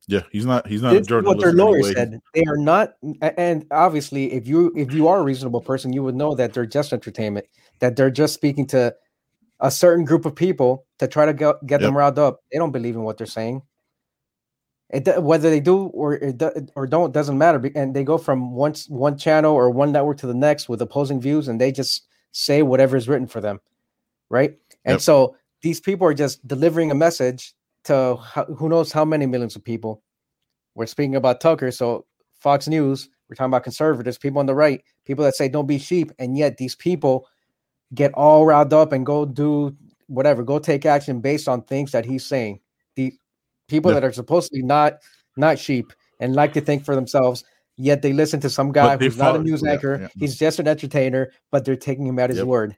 Yeah, 0.07 0.23
he's 0.33 0.47
not. 0.47 0.67
He's 0.67 0.81
not 0.81 0.95
a 0.95 0.99
this 1.01 1.07
is 1.07 1.23
what 1.23 1.39
their 1.39 1.53
lawyer 1.53 1.77
anyway. 1.77 1.93
said. 1.93 2.21
They 2.35 2.45
are 2.49 2.57
not, 2.57 2.95
and 3.21 3.67
obviously, 3.71 4.33
if 4.33 4.49
you 4.49 4.73
if 4.75 4.91
you 4.91 5.07
are 5.07 5.21
a 5.21 5.23
reasonable 5.23 5.61
person, 5.61 5.93
you 5.93 6.03
would 6.03 6.15
know 6.15 6.35
that 6.35 6.55
they're 6.55 6.65
just 6.65 6.95
entertainment. 6.95 7.45
That 7.81 7.95
they're 7.97 8.11
just 8.11 8.33
speaking 8.33 8.67
to 8.69 8.95
a 9.61 9.71
certain 9.71 10.07
group 10.07 10.25
of 10.25 10.35
people 10.35 10.87
to 10.99 11.09
try 11.09 11.27
to 11.27 11.35
get, 11.35 11.57
get 11.67 11.81
them 11.83 11.95
riled 11.95 12.19
up. 12.19 12.41
They 12.51 12.59
don't 12.59 12.73
believe 12.73 12.95
in 12.97 13.03
what 13.03 13.19
they're 13.19 13.27
saying. 13.27 13.61
It 14.91 15.23
whether 15.23 15.51
they 15.51 15.61
do 15.61 15.87
or 15.89 16.15
it 16.15 16.43
or 16.75 16.87
don't 16.87 17.13
doesn't 17.13 17.37
matter. 17.37 17.71
And 17.75 17.95
they 17.95 18.05
go 18.05 18.17
from 18.17 18.53
one 18.53 18.75
one 18.89 19.19
channel 19.19 19.55
or 19.55 19.71
one 19.71 19.93
network 19.93 20.19
to 20.19 20.27
the 20.27 20.35
next 20.35 20.69
with 20.69 20.81
opposing 20.81 21.21
views, 21.21 21.47
and 21.49 21.61
they 21.61 21.73
just 21.73 22.07
say 22.33 22.63
whatever 22.63 22.97
is 22.97 23.09
written 23.09 23.27
for 23.27 23.41
them, 23.41 23.61
right? 24.31 24.57
And 24.85 24.95
Yep. 24.95 25.01
so 25.01 25.37
these 25.63 25.81
people 25.81 26.07
are 26.07 26.15
just 26.15 26.47
delivering 26.47 26.91
a 26.91 26.95
message 26.95 27.55
to 27.85 28.17
who 28.57 28.69
knows 28.69 28.93
how 28.93 29.05
many 29.05 29.27
millions 29.27 29.57
of 29.57 29.65
people. 29.65 30.03
We're 30.75 30.87
speaking 30.87 31.17
about 31.17 31.41
Tucker, 31.41 31.71
so 31.71 32.07
Fox 32.41 32.69
News. 32.69 33.09
We're 33.29 33.35
talking 33.35 33.51
about 33.51 33.65
conservatives, 33.65 34.17
people 34.17 34.39
on 34.39 34.47
the 34.47 34.55
right, 34.55 34.83
people 35.05 35.25
that 35.25 35.35
say 35.37 35.49
don't 35.49 35.67
be 35.67 35.79
sheep, 35.79 36.13
and 36.19 36.39
yet 36.39 36.57
these 36.57 36.75
people 36.75 37.29
get 37.95 38.13
all 38.15 38.47
riled 38.47 38.73
up 38.73 38.93
and 38.93 39.05
go 39.05 39.27
do 39.27 39.77
whatever, 40.07 40.43
go 40.43 40.59
take 40.59 40.87
action 40.87 41.21
based 41.21 41.47
on 41.47 41.63
things 41.63 41.93
that 41.93 42.07
he's 42.07 42.25
saying. 42.25 42.61
People 43.69 43.91
Yeah. 43.91 44.01
that 44.01 44.05
are 44.07 44.13
supposed 44.13 44.49
to 44.51 44.55
be 44.57 44.63
not 44.63 44.95
not 45.37 45.59
sheep 45.59 45.93
and 46.21 46.35
like 46.35 46.53
to 46.55 46.61
think 46.61 46.85
for 46.85 46.95
themselves, 46.97 47.45
yet 47.77 48.03
they 48.03 48.13
listen 48.13 48.41
to 48.41 48.51
some 48.51 48.73
guy 48.73 48.97
who's 48.97 49.17
not 49.17 49.37
a 49.37 49.39
news 49.39 49.63
yeah, 49.65 49.73
anchor. 49.73 49.99
yeah. 50.01 50.09
He's 50.19 50.37
just 50.37 50.59
an 50.59 50.67
entertainer, 50.67 51.31
but 51.53 51.65
they're 51.65 51.77
taking 51.77 52.07
him 52.07 52.19
at 52.19 52.31
his 52.31 52.39
Yep. 52.39 52.47
word. 52.47 52.77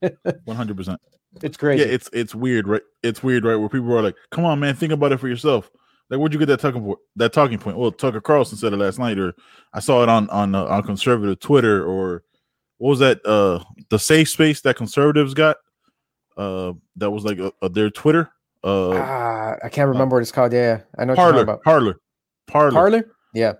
One 0.44 0.56
hundred 0.56 0.76
percent. 0.76 1.00
It's 1.42 1.56
crazy. 1.56 1.82
Yeah, 1.84 1.90
it's 1.90 2.10
it's 2.12 2.34
weird, 2.34 2.66
right? 2.68 2.82
It's 3.02 3.22
weird, 3.22 3.44
right? 3.44 3.56
Where 3.56 3.68
people 3.68 3.92
are 3.96 4.02
like, 4.02 4.16
"Come 4.30 4.44
on, 4.44 4.58
man, 4.60 4.74
think 4.74 4.92
about 4.92 5.12
it 5.12 5.18
for 5.20 5.28
yourself." 5.28 5.70
Like, 6.10 6.18
where'd 6.20 6.32
you 6.32 6.38
get 6.38 6.46
that 6.46 6.60
talking 6.60 6.82
point? 6.82 6.98
That 7.16 7.32
talking 7.32 7.58
point? 7.58 7.78
Well, 7.78 7.90
Tucker 7.90 8.20
Carlson 8.20 8.58
said 8.58 8.72
it 8.74 8.76
last 8.76 8.98
night, 8.98 9.18
or 9.18 9.32
I 9.72 9.80
saw 9.80 10.02
it 10.02 10.08
on 10.10 10.28
on 10.30 10.54
uh, 10.54 10.64
on 10.64 10.82
conservative 10.82 11.40
Twitter, 11.40 11.84
or 11.86 12.22
what 12.78 12.90
was 12.90 12.98
that? 12.98 13.24
Uh, 13.24 13.64
the 13.88 13.98
safe 13.98 14.28
space 14.28 14.60
that 14.62 14.76
conservatives 14.76 15.32
got. 15.34 15.56
Uh, 16.36 16.72
that 16.96 17.10
was 17.10 17.24
like 17.24 17.38
uh, 17.38 17.50
uh, 17.62 17.68
their 17.68 17.88
Twitter. 17.90 18.30
Uh, 18.64 18.90
ah, 18.94 19.56
I 19.64 19.68
can't 19.68 19.88
remember 19.88 20.16
what 20.16 20.22
it's 20.22 20.32
called. 20.32 20.52
Yeah, 20.52 20.80
I 20.98 21.04
know 21.04 21.14
Parler, 21.14 21.42
about. 21.42 21.62
Parler, 21.62 21.96
Parler, 22.46 22.70
Parler? 22.72 23.10
Yeah. 23.34 23.54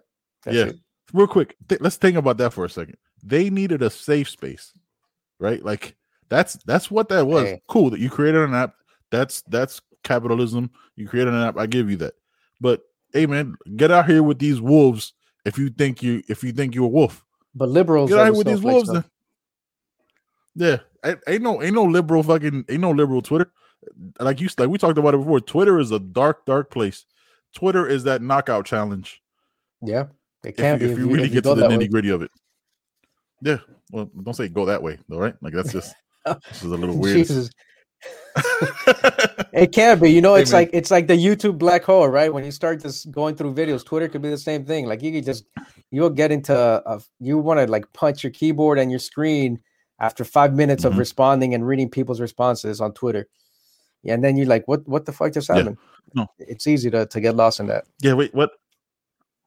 that's 0.45 0.57
Yeah. 0.57 0.65
it. 0.67 0.77
real 1.13 1.27
quick 1.27 1.57
th- 1.69 1.81
let's 1.81 1.97
think 1.97 2.17
about 2.17 2.37
that 2.39 2.53
for 2.53 2.65
a 2.65 2.69
second 2.71 2.97
they 3.25 3.51
needed 3.51 3.83
a 3.83 3.91
safe 3.91 4.29
space 4.29 4.73
right 5.39 5.65
like 5.65 5.97
that's 6.29 6.55
that's 6.67 6.91
what 6.91 7.09
that 7.09 7.27
was 7.27 7.45
Hey. 7.49 7.63
cool 7.69 7.91
that 7.91 8.01
you 8.01 8.09
created 8.11 8.43
an 8.43 8.55
app 8.55 8.75
that's 9.11 9.43
that's 9.43 9.81
capitalism 10.05 10.71
you 10.97 11.07
created 11.09 11.33
an 11.35 11.41
app 11.43 11.57
i 11.59 11.67
give 11.67 11.89
you 11.91 11.97
that 11.99 12.15
but 12.61 12.83
hey 13.13 13.27
man 13.27 13.55
get 13.77 13.91
out 13.91 14.07
here 14.07 14.23
with 14.23 14.39
these 14.39 14.61
wolves 14.61 15.13
if 15.45 15.59
you 15.59 15.69
think 15.71 16.03
you 16.03 16.23
if 16.29 16.43
you 16.43 16.51
think 16.53 16.75
you're 16.75 16.85
a 16.87 16.89
wolf 16.89 17.25
But 17.55 17.69
liberals 17.69 18.11
get 18.11 18.19
out 18.19 18.25
here 18.25 18.35
with 18.35 18.47
these 18.47 18.63
wolves 18.63 18.91
then 18.93 19.05
yeah 20.55 20.79
ain't, 21.05 21.19
ain't 21.29 21.43
no 21.43 21.63
ain't 21.63 21.75
no 21.75 21.85
liberal 21.85 22.23
fucking 22.23 22.65
ain't 22.69 22.81
no 22.81 22.91
liberal 22.91 23.23
twitter 23.23 23.51
like 24.21 24.41
you 24.41 24.49
like 24.59 24.69
we 24.69 24.79
talked 24.79 24.99
about 24.99 25.15
it 25.15 25.19
before 25.19 25.41
twitter 25.41 25.79
is 25.79 25.91
a 25.91 25.99
dark 25.99 26.45
dark 26.47 26.71
place 26.71 27.05
twitter 27.55 27.87
is 27.87 28.05
that 28.05 28.23
knockout 28.23 28.65
challenge. 28.65 29.21
Yeah, 29.85 30.05
it 30.45 30.51
if, 30.51 30.57
can 30.57 30.81
you- 30.81 30.87
be 30.87 30.93
if 30.93 30.99
you 30.99 31.07
really 31.09 31.25
if 31.27 31.33
get 31.33 31.45
go 31.45 31.55
to 31.55 31.61
the 31.61 31.69
that 31.69 31.79
way. 31.79 31.87
nitty 31.87 31.91
gritty 31.91 32.11
of 32.11 32.23
it. 32.23 32.31
Yeah. 33.43 33.59
Well, 33.91 34.09
don't 34.23 34.35
say 34.35 34.49
go 34.49 34.65
that 34.67 34.83
way, 34.83 34.99
though, 35.09 35.19
right? 35.19 35.35
Like 35.43 35.53
that's 35.53 35.73
just 35.73 35.95
this 36.25 36.63
is 36.63 36.71
a 36.71 36.77
little 36.77 36.97
weird. 36.97 37.17
Jesus. 37.17 37.51
It 39.53 39.73
can 39.73 39.99
be, 39.99 40.11
you 40.11 40.21
know, 40.23 40.35
it's 40.35 40.51
man. 40.53 40.63
like 40.63 40.71
it's 40.73 40.91
like 40.91 41.07
the 41.07 41.15
YouTube 41.15 41.59
black 41.59 41.85
hole, 41.85 42.09
right? 42.09 42.33
When 42.33 42.45
you 42.45 42.51
start 42.51 42.81
just 42.81 43.11
going 43.11 43.35
through 43.37 43.55
videos, 43.55 43.85
Twitter 43.85 44.09
could 44.09 44.23
be 44.23 44.31
the 44.31 44.39
same 44.39 44.65
thing. 44.65 44.87
Like 44.87 45.03
you 45.03 45.13
could 45.13 45.25
just 45.27 45.45
you'll 45.91 46.11
get 46.11 46.33
into 46.33 46.55
a, 46.57 47.01
you 47.21 47.37
want 47.39 47.61
to 47.61 47.67
like 47.67 47.93
punch 47.93 48.25
your 48.25 48.31
keyboard 48.31 48.79
and 48.79 48.91
your 48.91 49.01
screen 49.01 49.61
after 50.01 50.25
five 50.25 50.55
minutes 50.55 50.85
Mhm. 50.85 50.89
of 50.89 50.99
responding 50.99 51.55
and 51.55 51.67
reading 51.67 51.91
people's 51.91 52.21
responses 52.21 52.81
on 52.81 52.93
Twitter. 52.95 53.29
Yeah, 54.03 54.15
and 54.15 54.25
then 54.25 54.37
you're 54.37 54.47
like, 54.47 54.67
what 54.67 54.87
what 54.89 55.05
the 55.07 55.13
fuck 55.13 55.33
just 55.33 55.49
Yeah. 55.49 55.57
happened? 55.57 55.79
No. 56.15 56.27
It's 56.39 56.67
easy 56.67 56.91
to, 56.91 57.07
to 57.07 57.21
get 57.21 57.37
lost 57.37 57.61
in 57.61 57.67
that. 57.69 57.85
yeah. 58.01 58.15
Wait. 58.15 58.35
What? 58.35 58.51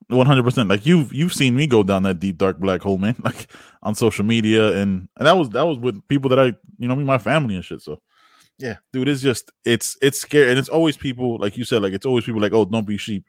One 0.08 0.28
hundred 0.28 0.44
percent. 0.44 0.70
Like 0.70 0.86
you've 0.86 1.12
you've 1.14 1.34
seen 1.34 1.56
me 1.56 1.66
go 1.68 1.82
down 1.84 2.04
that 2.04 2.20
deep 2.20 2.38
dark 2.38 2.60
black 2.60 2.82
hole, 2.82 2.98
man. 2.98 3.16
Like 3.24 3.48
on 3.82 3.96
social 3.96 4.24
media, 4.26 4.78
and 4.78 5.08
and 5.18 5.26
that 5.28 5.36
was 5.38 5.50
that 5.50 5.64
was 5.66 5.78
with 5.80 6.08
people 6.08 6.30
that 6.30 6.40
I 6.40 6.46
you 6.78 6.88
know 6.88 6.96
me, 6.96 7.04
my 7.04 7.18
family 7.18 7.56
and 7.56 7.66
shit. 7.66 7.82
So 7.82 8.00
yeah, 8.60 8.76
dude, 8.94 9.10
it's 9.10 9.22
just 9.22 9.52
it's 9.66 9.98
it's 10.02 10.20
scary, 10.20 10.50
and 10.52 10.60
it's 10.60 10.70
always 10.70 10.96
people 10.96 11.38
like 11.40 11.58
you 11.58 11.66
said, 11.66 11.82
like 11.82 11.94
it's 11.94 12.06
always 12.06 12.24
people 12.24 12.40
like, 12.42 12.54
oh, 12.54 12.66
don't 12.66 12.86
be 12.88 12.98
sheep. 12.98 13.26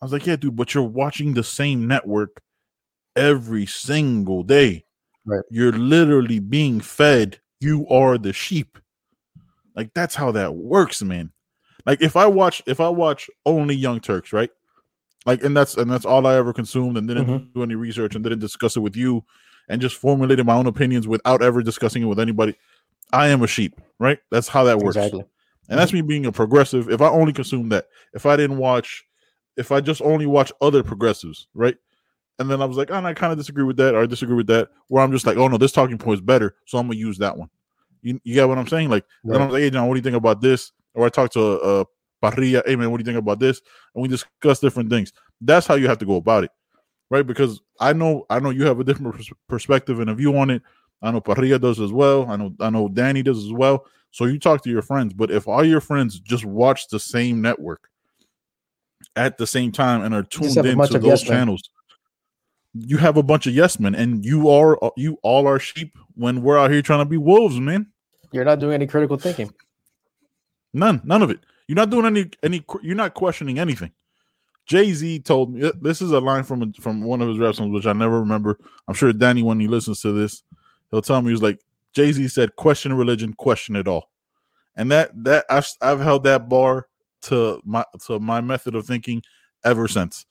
I 0.00 0.04
was 0.04 0.12
like, 0.12 0.26
yeah, 0.26 0.34
dude, 0.36 0.56
but 0.56 0.74
you're 0.74 0.82
watching 0.82 1.34
the 1.34 1.44
same 1.44 1.86
network 1.86 2.42
every 3.14 3.66
single 3.66 4.42
day. 4.42 4.84
Right. 5.24 5.44
You're 5.50 5.72
literally 5.72 6.40
being 6.40 6.80
fed. 6.80 7.38
You 7.60 7.86
are 7.88 8.18
the 8.18 8.32
sheep. 8.32 8.76
Like 9.76 9.92
that's 9.94 10.14
how 10.14 10.32
that 10.32 10.54
works, 10.54 11.02
man. 11.02 11.32
Like 11.86 12.02
if 12.02 12.16
I 12.16 12.26
watch 12.26 12.62
if 12.66 12.80
I 12.80 12.88
watch 12.88 13.28
only 13.46 13.74
Young 13.74 14.00
Turks, 14.00 14.32
right? 14.32 14.50
Like 15.26 15.42
and 15.44 15.56
that's 15.56 15.76
and 15.76 15.90
that's 15.90 16.04
all 16.04 16.26
I 16.26 16.34
ever 16.36 16.52
consumed 16.52 16.96
and 16.96 17.06
didn't 17.08 17.26
Mhm. 17.26 17.54
do 17.54 17.62
any 17.62 17.74
research 17.74 18.14
and 18.14 18.22
didn't 18.24 18.40
discuss 18.40 18.76
it 18.76 18.80
with 18.80 18.96
you 18.96 19.24
and 19.68 19.80
just 19.80 19.96
formulated 19.96 20.44
my 20.46 20.54
own 20.54 20.66
opinions 20.66 21.06
without 21.08 21.42
ever 21.42 21.62
discussing 21.62 22.02
it 22.02 22.06
with 22.06 22.18
anybody. 22.20 22.54
I 23.12 23.28
am 23.28 23.42
a 23.42 23.46
sheep, 23.46 23.80
right? 23.98 24.18
That's 24.30 24.48
how 24.48 24.64
that 24.64 24.78
works. 24.78 24.96
Exactly. 24.96 25.24
And 25.68 25.78
that's 25.78 25.92
me 25.92 26.02
being 26.02 26.26
a 26.26 26.32
progressive. 26.32 26.88
If 26.90 27.00
I 27.00 27.08
only 27.08 27.32
consume 27.32 27.68
that, 27.70 27.86
if 28.14 28.26
I 28.26 28.36
didn't 28.36 28.58
watch, 28.58 29.04
if 29.56 29.70
I 29.70 29.80
just 29.80 30.02
only 30.02 30.26
watch 30.26 30.52
other 30.60 30.82
progressives, 30.82 31.46
right? 31.54 31.76
And 32.38 32.50
then 32.50 32.60
I 32.60 32.64
was 32.64 32.76
like, 32.76 32.90
oh, 32.90 32.94
and 32.94 33.06
I 33.06 33.14
kind 33.14 33.32
of 33.32 33.38
disagree 33.38 33.62
with 33.64 33.76
that, 33.76 33.94
or 33.94 34.02
I 34.02 34.06
disagree 34.06 34.34
with 34.34 34.48
that, 34.48 34.70
where 34.88 35.02
I'm 35.04 35.12
just 35.12 35.26
like, 35.26 35.36
oh 35.36 35.46
no, 35.48 35.58
this 35.58 35.72
talking 35.72 35.98
point 35.98 36.18
is 36.18 36.20
better, 36.20 36.56
so 36.66 36.78
I'm 36.78 36.86
gonna 36.88 36.98
use 36.98 37.18
that 37.18 37.36
one. 37.36 37.48
You, 38.02 38.20
you 38.24 38.34
get 38.34 38.48
what 38.48 38.58
I'm 38.58 38.66
saying? 38.66 38.90
Like, 38.90 39.04
then 39.24 39.40
I'm 39.40 39.50
like, 39.50 39.62
hey 39.62 39.70
John, 39.70 39.86
what 39.88 39.94
do 39.94 39.98
you 39.98 40.02
think 40.02 40.16
about 40.16 40.40
this? 40.40 40.72
Or 40.94 41.06
I 41.06 41.08
talk 41.08 41.30
to 41.32 41.60
uh 41.60 41.84
Parrilla, 42.22 42.62
hey 42.66 42.76
man, 42.76 42.90
what 42.90 42.98
do 42.98 43.02
you 43.02 43.06
think 43.06 43.18
about 43.18 43.40
this? 43.40 43.60
And 43.94 44.02
we 44.02 44.08
discuss 44.08 44.60
different 44.60 44.90
things. 44.90 45.12
That's 45.40 45.66
how 45.66 45.74
you 45.74 45.88
have 45.88 45.98
to 45.98 46.06
go 46.06 46.16
about 46.16 46.44
it, 46.44 46.50
right? 47.10 47.26
Because 47.26 47.60
I 47.80 47.92
know, 47.92 48.26
I 48.30 48.38
know 48.38 48.50
you 48.50 48.64
have 48.64 48.78
a 48.78 48.84
different 48.84 49.14
pers- 49.14 49.32
perspective 49.48 50.00
and 50.00 50.10
a 50.10 50.14
view 50.14 50.36
on 50.38 50.50
it. 50.50 50.62
I 51.02 51.10
know 51.10 51.20
Parrilla 51.20 51.60
does 51.60 51.80
as 51.80 51.92
well. 51.92 52.30
I 52.30 52.36
know, 52.36 52.54
I 52.60 52.70
know 52.70 52.88
Danny 52.88 53.22
does 53.22 53.44
as 53.44 53.52
well. 53.52 53.86
So 54.12 54.26
you 54.26 54.38
talk 54.38 54.62
to 54.62 54.70
your 54.70 54.82
friends, 54.82 55.12
but 55.14 55.30
if 55.30 55.48
all 55.48 55.64
your 55.64 55.80
friends 55.80 56.20
just 56.20 56.44
watch 56.44 56.88
the 56.88 57.00
same 57.00 57.40
network 57.40 57.88
at 59.16 59.36
the 59.36 59.46
same 59.46 59.72
time 59.72 60.02
and 60.02 60.14
are 60.14 60.22
tuned 60.22 60.56
into 60.56 60.98
those 60.98 61.04
yes 61.04 61.28
men. 61.28 61.38
channels, 61.38 61.70
you 62.74 62.98
have 62.98 63.16
a 63.16 63.22
bunch 63.22 63.46
of 63.46 63.54
yes 63.54 63.80
men, 63.80 63.94
and 63.94 64.24
you 64.24 64.48
are 64.48 64.78
you 64.96 65.18
all 65.22 65.46
are 65.46 65.58
sheep 65.58 65.96
when 66.14 66.42
we're 66.42 66.58
out 66.58 66.70
here 66.70 66.82
trying 66.82 67.00
to 67.00 67.08
be 67.08 67.16
wolves, 67.16 67.58
man. 67.58 67.86
You're 68.32 68.44
not 68.44 68.58
doing 68.58 68.74
any 68.74 68.86
critical 68.86 69.16
thinking. 69.16 69.52
None, 70.72 71.00
none 71.04 71.22
of 71.22 71.30
it. 71.30 71.40
You're 71.68 71.76
not 71.76 71.90
doing 71.90 72.06
any 72.06 72.30
any. 72.42 72.64
You're 72.82 72.96
not 72.96 73.14
questioning 73.14 73.58
anything. 73.58 73.92
Jay 74.66 74.92
Z 74.92 75.20
told 75.20 75.52
me 75.52 75.70
this 75.80 76.00
is 76.00 76.12
a 76.12 76.20
line 76.20 76.44
from 76.44 76.62
a, 76.62 76.80
from 76.80 77.02
one 77.02 77.20
of 77.20 77.28
his 77.28 77.38
rap 77.38 77.54
songs, 77.54 77.72
which 77.72 77.86
I 77.86 77.92
never 77.92 78.20
remember. 78.20 78.58
I'm 78.88 78.94
sure 78.94 79.12
Danny, 79.12 79.42
when 79.42 79.60
he 79.60 79.68
listens 79.68 80.00
to 80.02 80.12
this, 80.12 80.42
he'll 80.90 81.02
tell 81.02 81.20
me 81.20 81.28
he 81.28 81.32
was 81.32 81.42
like 81.42 81.60
Jay 81.92 82.12
Z 82.12 82.28
said, 82.28 82.56
"Question 82.56 82.94
religion, 82.94 83.34
question 83.34 83.76
it 83.76 83.88
all," 83.88 84.10
and 84.76 84.90
that 84.90 85.10
that 85.24 85.44
I've 85.50 85.66
I've 85.80 86.00
held 86.00 86.24
that 86.24 86.48
bar 86.48 86.88
to 87.22 87.60
my 87.64 87.84
to 88.06 88.18
my 88.18 88.40
method 88.40 88.74
of 88.74 88.86
thinking 88.86 89.22
ever 89.64 89.88
since. 89.88 90.26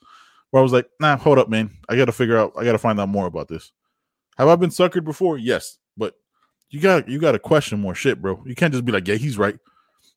Where 0.50 0.60
I 0.60 0.62
was 0.62 0.72
like, 0.72 0.88
"Nah, 1.00 1.16
hold 1.16 1.38
up, 1.38 1.48
man. 1.48 1.70
I 1.88 1.96
got 1.96 2.06
to 2.06 2.12
figure 2.12 2.36
out. 2.36 2.52
I 2.58 2.64
got 2.64 2.72
to 2.72 2.78
find 2.78 3.00
out 3.00 3.08
more 3.08 3.26
about 3.26 3.48
this." 3.48 3.72
Have 4.38 4.48
I 4.48 4.56
been 4.56 4.70
suckered 4.70 5.04
before? 5.04 5.38
Yes, 5.38 5.78
but 5.96 6.14
you 6.72 6.80
got 6.80 7.08
you 7.08 7.20
got 7.20 7.32
to 7.32 7.38
question 7.38 7.78
more 7.80 7.94
shit, 7.94 8.20
bro. 8.20 8.42
You 8.44 8.54
can't 8.54 8.72
just 8.72 8.84
be 8.84 8.90
like, 8.92 9.06
"Yeah, 9.06 9.14
he's 9.16 9.38
right." 9.38 9.56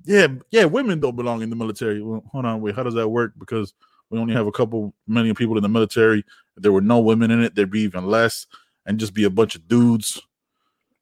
Yeah, 0.05 0.27
yeah, 0.51 0.65
women 0.65 0.99
don't 0.99 1.15
belong 1.15 1.41
in 1.41 1.49
the 1.49 1.55
military. 1.55 2.01
Well, 2.01 2.23
hold 2.31 2.45
on, 2.45 2.61
wait, 2.61 2.75
how 2.75 2.83
does 2.83 2.93
that 2.93 3.09
work? 3.09 3.33
Because 3.37 3.73
we 4.09 4.19
only 4.19 4.33
have 4.33 4.47
a 4.47 4.51
couple 4.51 4.93
million 5.07 5.35
people 5.35 5.57
in 5.57 5.63
the 5.63 5.69
military. 5.69 6.19
If 6.55 6.63
there 6.63 6.71
were 6.71 6.81
no 6.81 6.99
women 6.99 7.31
in 7.31 7.43
it, 7.43 7.55
there'd 7.55 7.71
be 7.71 7.81
even 7.81 8.05
less, 8.07 8.47
and 8.85 8.99
just 8.99 9.13
be 9.13 9.25
a 9.25 9.29
bunch 9.29 9.55
of 9.55 9.67
dudes. 9.67 10.21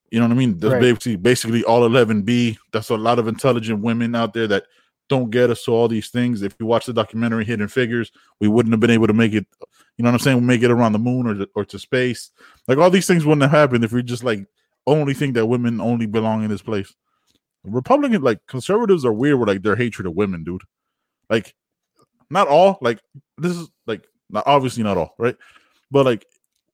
You 0.10 0.20
know 0.20 0.26
what 0.28 0.34
I 0.34 0.38
mean? 0.38 0.58
That's 0.58 0.74
Right. 0.74 0.82
basically 0.82 1.16
basically 1.18 1.64
all 1.64 1.82
11B. 1.88 2.58
That's 2.72 2.90
a 2.90 2.96
lot 2.96 3.20
of 3.20 3.28
intelligent 3.28 3.82
women 3.82 4.16
out 4.16 4.34
there 4.34 4.48
that 4.48 4.66
don't 5.10 5.30
get 5.30 5.50
us 5.50 5.64
to 5.66 5.72
all 5.72 5.88
these 5.88 6.10
things. 6.10 6.42
If 6.42 6.56
you 6.60 6.66
watch 6.66 6.86
the 6.86 6.94
documentary 6.94 7.46
Hidden 7.46 7.68
Figures, 7.68 8.12
we 8.40 8.48
wouldn't 8.48 8.74
have 8.74 8.80
been 8.80 8.90
able 8.90 9.08
to 9.08 9.14
make 9.14 9.34
it. 9.34 9.46
You 9.98 10.04
know 10.04 10.10
what 10.10 10.16
I'm 10.16 10.20
saying? 10.20 10.38
We 10.38 10.44
make 10.46 10.64
it 10.64 10.72
around 10.72 10.94
the 10.94 11.00
moon 11.00 11.28
or 11.28 11.34
to, 11.36 11.50
or 11.56 11.66
to 11.66 11.78
space. 11.78 12.32
Like 12.68 12.78
all 12.78 12.90
these 12.90 13.06
things 13.06 13.26
wouldn't 13.26 13.42
have 13.44 13.52
happened 13.52 13.84
if 13.84 13.92
we 13.92 14.02
just 14.02 14.24
like 14.24 14.48
only 14.88 15.14
think 15.14 15.34
that 15.36 15.46
women 15.46 15.80
only 15.82 16.06
belong 16.06 16.44
in 16.44 16.50
this 16.50 16.62
place. 16.62 16.94
Republican 17.64 18.22
like 18.22 18.40
conservatives 18.48 19.06
are 19.06 19.14
weird 19.14 19.40
with 19.40 19.48
like 19.48 19.62
their 19.64 19.76
hatred 19.76 20.06
of 20.08 20.14
women, 20.16 20.44
dude. 20.44 20.62
Like, 21.30 21.56
not 22.30 22.48
all. 22.48 22.78
Like 22.82 23.00
this 23.38 23.56
is 23.56 23.70
like 23.88 24.06
not 24.30 24.44
obviously 24.46 24.84
not 24.84 24.98
all, 24.98 25.16
right? 25.18 25.36
But 25.92 26.06
like 26.06 26.26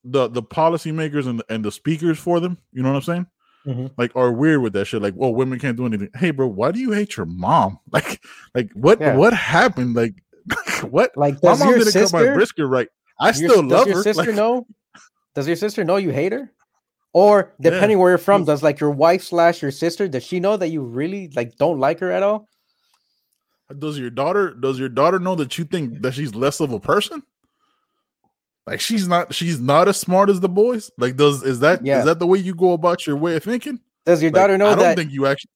the 0.03 0.27
the 0.29 0.41
policymakers 0.41 1.27
and 1.27 1.39
the, 1.39 1.45
and 1.49 1.63
the 1.63 1.71
speakers 1.71 2.17
for 2.17 2.39
them, 2.39 2.57
you 2.71 2.81
know 2.81 2.89
what 2.89 2.95
I'm 2.97 3.01
saying? 3.03 3.27
Mhm. 3.67 3.91
Like 3.97 4.15
are 4.15 4.31
weird 4.31 4.61
with 4.61 4.73
that 4.73 4.85
shit. 4.85 5.01
Like, 5.01 5.13
well, 5.15 5.33
women 5.35 5.59
can't 5.59 5.77
do 5.77 5.85
anything. 5.85 6.09
Hey, 6.15 6.31
bro, 6.31 6.47
why 6.47 6.71
do 6.71 6.79
you 6.79 6.91
hate 6.91 7.17
your 7.17 7.25
mom? 7.27 7.79
Like, 7.91 8.21
like 8.55 8.71
what 8.73 8.99
Yeah. 8.99 9.15
what 9.15 9.33
happened? 9.33 9.95
Like, 9.95 10.15
what? 10.89 11.11
Like, 11.15 11.35
My 11.43 11.49
does 11.51 11.59
mom 11.59 11.69
your 11.69 11.77
didn't 11.79 11.93
cut 11.93 12.13
my 12.13 12.19
sister, 12.21 12.33
brisket 12.33 12.65
right. 12.67 12.87
I 13.19 13.25
your- 13.27 13.33
still 13.33 13.61
does 13.61 13.71
love 13.71 13.87
your 13.87 13.97
her. 13.97 14.03
sister 14.03 14.23
Like, 14.23 14.35
know? 14.35 14.65
Does 15.35 15.45
your 15.45 15.55
sister 15.57 15.83
know 15.83 15.97
you 15.97 16.09
hate 16.09 16.31
her? 16.31 16.51
Or 17.13 17.53
depending 17.59 17.97
where 17.97 18.11
you're 18.11 18.17
from, 18.19 18.45
does 18.45 18.61
like 18.61 18.79
your 18.79 18.91
wife 18.91 19.23
slash 19.23 19.61
your 19.63 19.71
sister, 19.71 20.07
does 20.07 20.23
she 20.23 20.39
know 20.39 20.57
that 20.57 20.67
you 20.69 20.81
really 20.81 21.29
like 21.35 21.57
don't 21.57 21.79
like 21.79 21.99
her 21.99 22.11
at 22.11 22.23
all? 22.23 22.47
does 23.77 23.99
your 23.99 24.09
daughter 24.09 24.55
does 24.55 24.79
your 24.79 24.89
daughter 24.89 25.19
know 25.19 25.35
that 25.35 25.55
you 25.59 25.63
think 25.63 26.01
that 26.01 26.11
she's 26.15 26.33
less 26.33 26.59
of 26.59 26.71
a 26.71 26.79
person 26.79 27.21
like 28.65 28.79
she's 28.79 29.07
not 29.07 29.31
she's 29.31 29.59
not 29.59 29.87
as 29.87 29.95
smart 29.95 30.27
as 30.27 30.39
the 30.39 30.49
boys 30.49 30.89
like 30.97 31.15
does 31.15 31.43
is 31.43 31.59
that 31.59 31.81
is 31.81 31.85
Yeah. 31.85 32.03
that 32.03 32.17
the 32.17 32.25
way 32.25 32.39
you 32.39 32.55
go 32.55 32.73
about 32.73 33.05
your 33.05 33.15
way 33.15 33.35
of 33.35 33.43
thinking 33.43 33.79
Does 34.07 34.23
your 34.23 34.31
Like, 34.31 34.41
daughter 34.41 34.57
know 34.57 34.65
that 34.69 34.71
i 34.71 34.75
don't 34.75 34.83
that 34.85 34.97
think 34.97 35.11
you 35.11 35.27
actually 35.27 35.51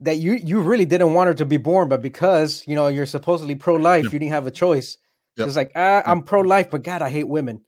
that 0.00 0.16
you 0.16 0.32
you 0.42 0.60
really 0.60 0.84
didn't 0.84 1.14
want 1.14 1.28
her 1.28 1.34
to 1.34 1.44
be 1.46 1.56
born, 1.56 1.88
but 1.88 2.02
because 2.02 2.64
you 2.66 2.74
know 2.74 2.88
you're 2.88 3.06
supposedly 3.06 3.54
pro 3.54 3.76
life, 3.76 4.06
Yeah. 4.06 4.10
you 4.10 4.18
didn't 4.18 4.32
have 4.32 4.48
a 4.48 4.50
choice. 4.50 4.98
Yep. 5.36 5.46
It's 5.46 5.54
like 5.56 5.70
ah, 5.76 6.02
I'm 6.04 6.22
pro 6.24 6.40
life, 6.40 6.68
but 6.68 6.82
God, 6.82 7.00
I 7.00 7.10
hate 7.10 7.28
women. 7.28 7.60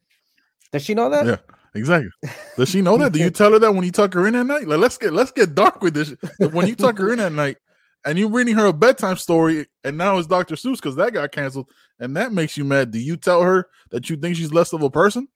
Does 0.72 0.82
she 0.82 0.94
know 0.94 1.08
that? 1.10 1.24
yeah 1.24 1.36
exactly. 1.74 2.10
Does 2.56 2.68
she 2.68 2.82
know 2.82 2.96
that? 2.98 3.12
Do 3.12 3.18
you 3.18 3.30
tell 3.30 3.52
her 3.52 3.58
that 3.58 3.72
when 3.72 3.84
you 3.84 3.92
tuck 3.92 4.14
her 4.14 4.26
in 4.26 4.34
at 4.34 4.46
night? 4.46 4.66
Like 4.66 4.78
let's 4.78 4.98
get 4.98 5.12
let's 5.12 5.32
get 5.32 5.54
dark 5.54 5.82
with 5.82 5.94
this 5.94 6.14
when 6.52 6.66
you 6.66 6.74
tuck 6.74 6.98
her 6.98 7.12
in 7.12 7.20
at 7.20 7.32
night 7.32 7.56
and 8.04 8.18
you're 8.18 8.30
reading 8.30 8.54
her 8.56 8.66
a 8.66 8.72
bedtime 8.72 9.16
story 9.16 9.66
and 9.82 9.96
now 9.96 10.18
it's 10.18 10.28
dr 10.28 10.54
seuss 10.54 10.76
because 10.76 10.96
that 10.96 11.12
got 11.12 11.32
canceled 11.32 11.68
and 11.98 12.16
that 12.16 12.32
makes 12.32 12.56
you 12.56 12.64
mad. 12.64 12.90
Do 12.90 12.98
you 12.98 13.16
tell 13.16 13.42
her 13.42 13.68
that 13.90 14.10
you 14.10 14.16
think 14.16 14.36
she's 14.36 14.52
less 14.52 14.72
of 14.72 14.82
a 14.82 14.90
person? 14.90 15.28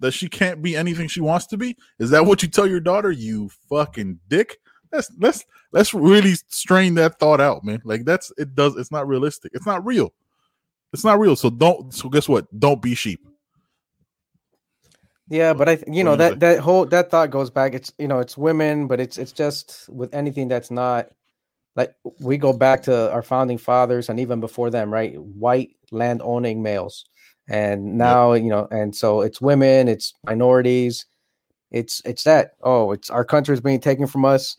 That 0.00 0.12
she 0.12 0.28
can't 0.28 0.62
be 0.62 0.76
anything 0.76 1.06
she 1.06 1.20
wants 1.20 1.46
to 1.46 1.56
be? 1.56 1.76
Is 2.00 2.10
that 2.10 2.26
what 2.26 2.42
you 2.42 2.48
tell 2.48 2.66
your 2.66 2.80
daughter 2.80 3.10
you 3.10 3.50
fucking 3.68 4.18
dick? 4.28 4.58
Let's 4.92 5.10
let's 5.18 5.44
let's 5.72 5.94
really 5.94 6.34
strain 6.48 6.94
that 6.96 7.18
thought 7.18 7.40
out 7.40 7.64
man. 7.64 7.80
Like 7.84 8.04
that's 8.04 8.32
it 8.36 8.54
does 8.54 8.76
it's 8.76 8.90
not 8.90 9.06
realistic. 9.06 9.52
It's 9.54 9.66
not 9.66 9.84
real. 9.86 10.12
It's 10.92 11.04
not 11.04 11.18
real. 11.18 11.36
So 11.36 11.50
don't 11.50 11.94
so 11.94 12.08
guess 12.08 12.28
what? 12.28 12.46
Don't 12.58 12.82
be 12.82 12.94
sheep 12.94 13.20
Yeah, 15.32 15.54
but 15.54 15.66
I, 15.66 15.76
th- 15.76 15.88
you 15.88 16.04
know, 16.04 16.10
What 16.10 16.18
do 16.18 16.24
you 16.24 16.30
that 16.30 16.40
that 16.40 16.58
whole 16.60 16.84
that 16.84 17.10
thought 17.10 17.30
goes 17.30 17.48
back. 17.48 17.72
It's 17.72 17.90
you 17.98 18.06
know, 18.06 18.18
it's 18.18 18.36
women, 18.36 18.86
but 18.86 19.00
it's 19.00 19.16
it's 19.16 19.32
just 19.32 19.88
with 19.88 20.14
anything 20.14 20.46
that's 20.48 20.70
not 20.70 21.08
like 21.74 21.94
we 22.20 22.36
go 22.36 22.52
back 22.52 22.82
to 22.82 23.10
our 23.10 23.22
founding 23.22 23.56
fathers 23.56 24.10
and 24.10 24.20
even 24.20 24.40
before 24.40 24.68
them, 24.68 24.92
right? 24.92 25.18
White 25.18 25.70
land 25.90 26.20
owning 26.22 26.62
males, 26.62 27.06
and 27.48 27.96
now 27.96 28.34
you 28.34 28.50
know, 28.50 28.68
and 28.70 28.94
so 28.94 29.22
it's 29.22 29.40
women, 29.40 29.88
it's 29.88 30.12
minorities, 30.26 31.06
it's 31.70 32.02
it's 32.04 32.24
that. 32.24 32.52
Oh, 32.62 32.92
it's 32.92 33.08
our 33.08 33.24
country 33.24 33.54
is 33.54 33.62
being 33.62 33.80
taken 33.80 34.06
from 34.06 34.26
us. 34.26 34.58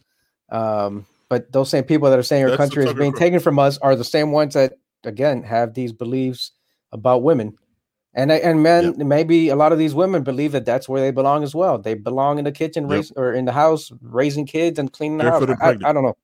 Um, 0.51 1.05
but 1.29 1.51
those 1.51 1.69
same 1.69 1.83
people 1.83 2.09
that 2.09 2.17
are 2.17 2.23
saying 2.23 2.45
our 2.45 2.57
country 2.57 2.83
is 2.83 2.93
being 2.93 3.13
taken 3.13 3.39
from 3.39 3.59
us 3.59 3.77
are 3.77 3.95
the 3.95 4.03
same 4.03 4.31
ones 4.31 4.55
that 4.55 4.73
again 5.03 5.43
have 5.43 5.75
these 5.75 5.91
beliefs 5.91 6.51
about 6.91 7.21
women. 7.21 7.59
And 8.15 8.31
I- 8.31 8.37
and 8.37 8.61
men, 8.61 8.95
maybe 8.97 9.49
a 9.49 9.55
lot 9.55 9.71
of 9.71 9.79
these 9.79 9.95
women 9.95 10.23
believe 10.23 10.51
that 10.51 10.65
that's 10.65 10.87
where 10.87 11.01
they 11.01 11.11
belong 11.11 11.43
as 11.43 11.55
well. 11.55 11.79
They 11.79 11.95
belong 11.95 12.37
in 12.37 12.45
the 12.45 12.51
kitchen, 12.51 12.83
Yep. 12.83 12.91
raise, 12.91 13.11
or 13.15 13.33
in 13.33 13.45
the 13.45 13.51
house, 13.51 13.91
raising 14.01 14.45
kids 14.45 14.77
and 14.77 14.91
cleaning 14.91 15.17
the 15.17 15.23
house. 15.23 15.43
Barefoot 15.45 15.63
I, 15.63 15.89
I, 15.89 15.93
don't 15.93 16.03
know. 16.03 16.15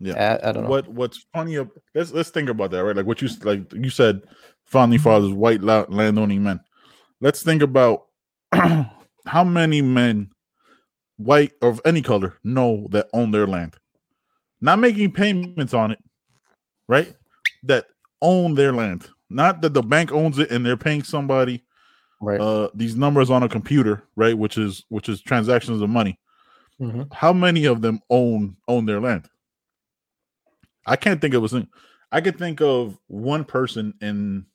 Yeah. 0.00 0.38
I, 0.42 0.48
I 0.48 0.52
don't 0.52 0.64
know. 0.64 0.70
What 0.70 0.88
What's 0.88 1.26
funny? 1.32 1.58
Let's 1.94 2.12
let's 2.12 2.30
think 2.30 2.48
about 2.48 2.70
that, 2.70 2.82
right? 2.84 2.96
Like 2.96 3.06
what 3.06 3.20
you 3.20 3.28
like 3.42 3.72
you 3.74 3.90
said, 3.90 4.22
founding 4.64 4.98
fathers, 4.98 5.32
white 5.32 5.60
la- 5.62 5.86
landowning 5.88 6.42
men. 6.42 6.60
Let's 7.20 7.42
think 7.42 7.62
about 7.62 8.06
how 8.52 9.44
many 9.44 9.82
men, 9.82 10.30
white 11.18 11.52
of 11.60 11.80
any 11.84 12.02
color, 12.02 12.36
know 12.42 12.88
that 12.90 13.08
own 13.12 13.30
their 13.30 13.46
land, 13.46 13.76
not 14.60 14.78
making 14.78 15.12
payments 15.12 15.74
on 15.74 15.92
it, 15.92 15.98
right? 16.88 17.14
That 17.62 17.86
own 18.22 18.54
their 18.54 18.72
land, 18.72 19.08
not 19.34 19.60
that 19.62 19.74
the 19.74 19.82
bank 19.82 20.12
owns 20.12 20.38
it 20.38 20.50
and 20.50 20.64
they're 20.64 20.76
paying 20.76 21.02
somebody 21.02 21.64
Right. 22.20 22.40
uh 22.40 22.68
these 22.74 22.94
numbers 22.94 23.30
on 23.30 23.42
a 23.42 23.48
computer, 23.48 24.04
right? 24.16 24.36
Which 24.36 24.56
is 24.58 24.84
which 24.88 25.08
is 25.08 25.20
transactions 25.20 25.82
of 25.82 25.90
money. 25.90 26.18
Mhm. 26.80 27.12
How 27.12 27.32
many 27.32 27.64
of 27.64 27.82
them 27.82 28.00
own 28.10 28.56
own 28.68 28.86
their 28.86 29.00
land? 29.00 29.28
I 30.86 30.96
can't 30.96 31.20
think 31.20 31.34
of 31.34 31.42
a 31.44 31.48
single. 31.48 31.70
I 32.12 32.20
could 32.20 32.38
think 32.38 32.60
of 32.60 32.98
one 33.08 33.44
person 33.44 33.94
in 34.00 34.46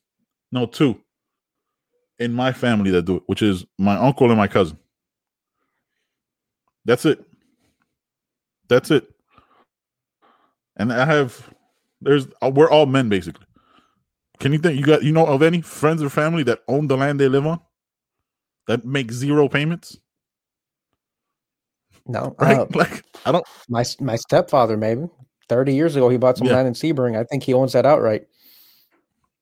no 0.52 0.64
two 0.66 0.98
in 2.18 2.32
my 2.32 2.52
family 2.52 2.90
that 2.90 3.04
do 3.04 3.16
it, 3.16 3.22
which 3.26 3.42
is 3.42 3.64
my 3.78 3.96
uncle 3.96 4.28
and 4.28 4.36
my 4.38 4.48
cousin. 4.48 4.78
That's 6.84 7.04
it. 7.04 7.24
That's 8.68 8.90
it. 8.90 9.08
And 10.76 10.92
I 10.92 11.04
have 11.04 11.48
there's 12.00 12.28
we're 12.42 12.70
all 12.70 12.86
men 12.86 13.08
basically. 13.08 13.44
Can 14.40 14.52
you 14.52 14.58
think 14.58 14.78
you 14.78 14.84
got 14.86 15.02
you 15.02 15.12
know 15.12 15.26
of 15.26 15.42
any 15.42 15.60
friends 15.60 16.02
or 16.02 16.08
family 16.08 16.42
that 16.44 16.60
own 16.68 16.86
the 16.86 16.96
land 16.96 17.18
they 17.20 17.28
live 17.28 17.46
on 17.46 17.60
that 18.66 18.84
make 18.84 19.10
zero 19.12 19.48
payments? 19.48 19.98
No, 22.06 22.34
Right? 22.40 22.58
uh, 22.58 22.66
like 22.74 23.04
I 23.26 23.32
don't. 23.32 23.44
my 23.68 23.84
my 24.00 24.16
stepfather 24.16 24.76
maybe 24.76 25.06
thirty 25.48 25.74
years 25.74 25.96
ago 25.96 26.08
he 26.08 26.16
bought 26.16 26.38
some 26.38 26.46
Yeah. 26.46 26.54
land 26.54 26.68
in 26.68 26.74
Sebring. 26.74 27.18
I 27.18 27.24
think 27.24 27.42
he 27.42 27.52
owns 27.54 27.72
that 27.72 27.84
outright. 27.86 28.26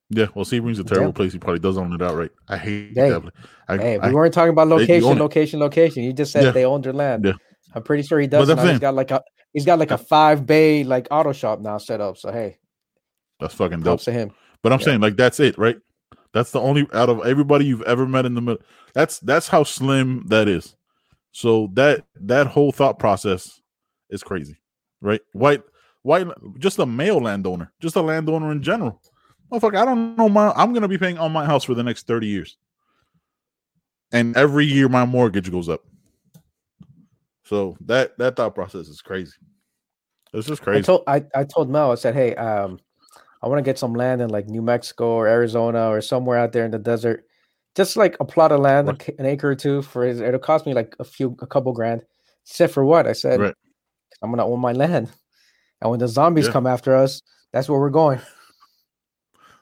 Yeah, 0.09 0.27
well, 0.35 0.45
Sebring's 0.45 0.79
a 0.79 0.85
terrible 0.85 1.09
Yeah. 1.09 1.13
place. 1.13 1.33
He 1.33 1.39
probably 1.41 1.59
does 1.59 1.77
own 1.77 1.93
it 1.93 2.01
outright. 2.01 2.31
I 2.49 2.57
hate 2.57 2.93
Hey, 2.95 3.11
that. 3.11 3.21
place. 3.23 3.33
I, 3.69 3.77
Hey, 3.77 3.99
I- 3.99 4.09
we 4.09 4.15
weren't 4.15 4.33
talking 4.33 4.51
about 4.51 4.69
location, 4.69 5.11
it. 5.13 5.19
location, 5.19 5.59
location. 5.61 6.05
You 6.05 6.13
just 6.13 6.31
said 6.33 6.45
Yeah. 6.45 6.51
they 6.53 6.65
own 6.65 6.81
their 6.81 6.93
land. 6.93 7.25
Yeah. 7.25 7.33
I'm 7.75 7.83
pretty 7.83 8.05
sure 8.05 8.19
he 8.21 8.29
does. 8.29 8.47
that's 8.47 8.57
Now. 8.57 8.65
the 8.65 8.71
He's 8.71 8.81
got 8.81 8.95
like 8.95 9.11
a 9.11 9.23
he's 9.53 9.65
got 9.67 9.79
like 9.79 9.91
a 9.91 9.99
five 9.99 10.47
bay 10.47 10.85
like 10.85 11.09
auto 11.11 11.33
shop 11.33 11.61
now 11.61 11.79
set 11.79 12.01
up. 12.01 12.17
So 12.19 12.31
hey, 12.33 12.59
that's 13.41 13.55
fucking 13.55 13.79
dope. 13.81 13.85
props 13.85 14.05
to 14.05 14.13
him. 14.13 14.31
But 14.67 14.73
I'm 14.73 14.81
Yeah. 14.81 14.87
saying 14.87 15.01
like 15.01 15.15
that's 15.17 15.39
it, 15.39 15.57
right? 15.59 15.79
That's 16.33 16.51
the 16.51 16.59
only 16.59 16.89
out 16.93 17.09
of 17.09 17.25
everybody 17.25 17.65
you've 17.67 17.83
ever 17.83 18.05
met 18.05 18.27
in 18.27 18.35
the 18.35 18.41
middle. 18.41 18.61
That's 18.95 19.21
that's 19.21 19.47
how 19.47 19.63
slim 19.63 20.25
that 20.27 20.49
is. 20.49 20.75
So 21.31 21.71
that 21.75 22.05
that 22.23 22.49
whole 22.49 22.73
thought 22.73 22.99
process 22.99 23.61
is 24.11 24.25
crazy, 24.25 24.57
right? 25.01 25.21
White 25.35 25.63
white 26.03 26.27
just 26.59 26.81
a 26.81 26.85
male 26.85 27.21
landowner, 27.21 27.73
just 27.79 27.95
a 27.95 28.03
landowner 28.03 28.51
in 28.51 28.61
general. 28.61 29.01
Motherfucker, 29.53 29.79
I 29.81 29.85
don't 29.85 30.17
know 30.17 30.29
my 30.29 30.51
I'm 30.57 30.73
gonna 30.73 30.89
be 30.89 30.99
paying 30.99 31.17
on 31.17 31.31
my 31.31 31.45
house 31.45 31.63
for 31.63 31.75
the 31.75 31.85
next 31.85 32.09
30 32.09 32.27
years. 32.27 32.57
And 34.11 34.37
every 34.37 34.65
year 34.65 34.89
my 34.89 35.05
mortgage 35.05 35.49
goes 35.49 35.69
up. 35.69 35.83
So 37.45 37.77
that 37.83 38.19
that 38.19 38.35
thought 38.35 38.57
process 38.57 38.89
is 38.89 39.01
crazy. 39.01 39.31
It's 40.33 40.49
just 40.49 40.63
I 40.63 40.65
crazy. 40.65 40.83
told 40.83 41.05
I, 41.07 41.23
I 41.37 41.45
told 41.45 41.71
Mel, 41.71 41.93
I 41.93 41.95
said, 41.95 42.15
hey, 42.17 42.35
um, 42.35 42.81
I 43.43 43.49
want 43.49 43.59
to 43.59 43.63
get 43.69 43.79
some 43.79 43.95
land 43.95 44.21
in 44.21 44.31
like 44.31 44.49
New 44.49 44.63
Mexico 44.63 45.07
or 45.09 45.27
Arizona 45.29 45.89
or 45.91 46.01
somewhere 46.01 46.39
out 46.39 46.53
there 46.53 46.65
in 46.65 46.71
the 46.71 46.79
desert. 46.79 47.25
Just 47.75 47.97
like 47.97 48.17
a 48.21 48.25
plot 48.25 48.53
of 48.53 48.61
land, 48.61 48.89
Right. 48.89 49.19
an 49.19 49.27
acre 49.27 49.51
or 49.51 49.55
two 49.55 49.83
for 49.83 50.05
his, 50.05 50.21
it'll 50.21 50.41
cost 50.41 50.65
me 50.67 50.73
like 50.75 50.97
a 50.99 51.05
few 51.05 51.37
a 51.43 51.47
couple 51.47 51.73
grand. 51.73 52.03
Said 52.45 52.71
for 52.71 52.85
what? 52.85 53.07
I 53.07 53.13
said, 53.13 53.41
Right. 53.41 53.55
I'm 54.23 54.31
gonna 54.31 54.47
own 54.47 54.61
my 54.61 54.73
land. 54.73 55.11
And 55.83 55.91
when 55.91 56.01
the 56.01 56.09
zombies 56.09 56.47
Yeah. 56.47 56.53
come 56.53 56.67
after 56.67 56.97
us, 56.97 57.21
that's 57.53 57.69
where 57.69 57.79
we're 57.79 57.91
going. 57.91 58.21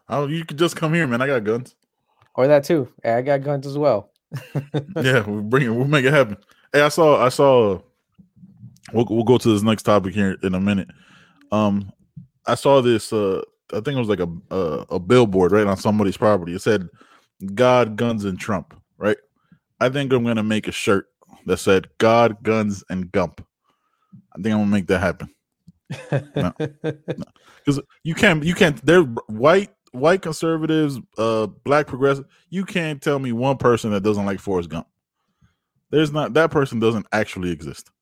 oh, 0.09 0.27
you 0.29 0.45
could 0.45 0.59
just 0.59 0.77
come 0.77 0.95
here, 0.95 1.07
man. 1.07 1.21
I 1.21 1.27
got 1.27 1.43
guns. 1.45 1.75
Or 2.37 2.47
that 2.47 2.65
too. 2.65 2.89
Hey, 3.03 3.15
I 3.15 3.23
got 3.23 3.43
guns 3.43 3.67
as 3.67 3.77
well. 3.79 4.11
yeah, 4.97 5.21
we'll 5.27 5.43
bring 5.43 5.65
it. 5.65 5.71
We'll 5.71 5.85
make 5.87 6.05
it 6.05 6.13
happen. 6.13 6.37
Hey, 6.73 6.83
I 6.83 6.89
saw. 6.89 7.25
I 7.25 7.29
saw. 7.29 7.81
We'll 8.93 9.07
we'll 9.09 9.25
go 9.25 9.39
to 9.39 9.49
this 9.53 9.63
next 9.63 9.85
topic 9.85 10.15
here 10.15 10.37
in 10.43 10.55
a 10.55 10.61
minute. 10.61 10.89
Um, 11.53 11.93
I 12.47 12.55
saw 12.55 12.81
this. 12.81 13.13
Uh, 13.13 13.43
I 13.73 13.77
think 13.77 13.97
it 13.97 13.99
was 13.99 14.09
like 14.09 14.21
a 14.21 14.29
a, 14.51 14.87
a 14.91 15.01
billboard 15.01 15.53
right 15.53 15.67
on 15.67 15.77
somebody's 15.77 16.17
property. 16.17 16.55
It 16.55 16.63
said, 16.63 16.89
"God, 17.55 17.97
guns, 17.97 18.25
and 18.25 18.39
Trump." 18.39 18.75
Right. 18.99 19.19
I 19.81 19.89
think 19.89 20.13
I'm 20.13 20.25
gonna 20.25 20.43
make 20.43 20.69
a 20.69 20.73
shirt 20.73 21.07
that 21.47 21.59
said 21.59 21.89
"God, 21.99 22.43
guns, 22.43 22.85
and 22.91 23.11
Gump." 23.13 23.45
I 24.37 24.43
think 24.43 24.55
I'm 24.55 24.61
gonna 24.61 24.71
make 24.71 24.87
that 24.89 25.01
happen 25.01 25.31
because 25.89 27.81
you 28.05 28.15
can't. 28.15 28.43
You 28.45 28.55
can't. 28.55 28.85
They're 28.85 29.03
white. 29.03 29.71
White 29.93 30.23
conservatives, 30.23 30.99
uh, 31.19 31.47
black 31.47 31.87
progressive. 31.87 32.25
You 32.51 32.65
can't 32.65 33.01
tell 33.01 33.21
me 33.21 33.31
one 33.31 33.59
person 33.59 33.93
that 33.93 34.03
doesn't 34.03 34.27
like 34.27 34.41
Forrest 34.41 34.69
Gump. 34.69 34.89
There's 35.91 36.11
not 36.11 36.35
that 36.35 36.51
person 36.51 36.81
doesn't 36.81 37.07
actually 37.13 37.53
exist. 37.53 37.93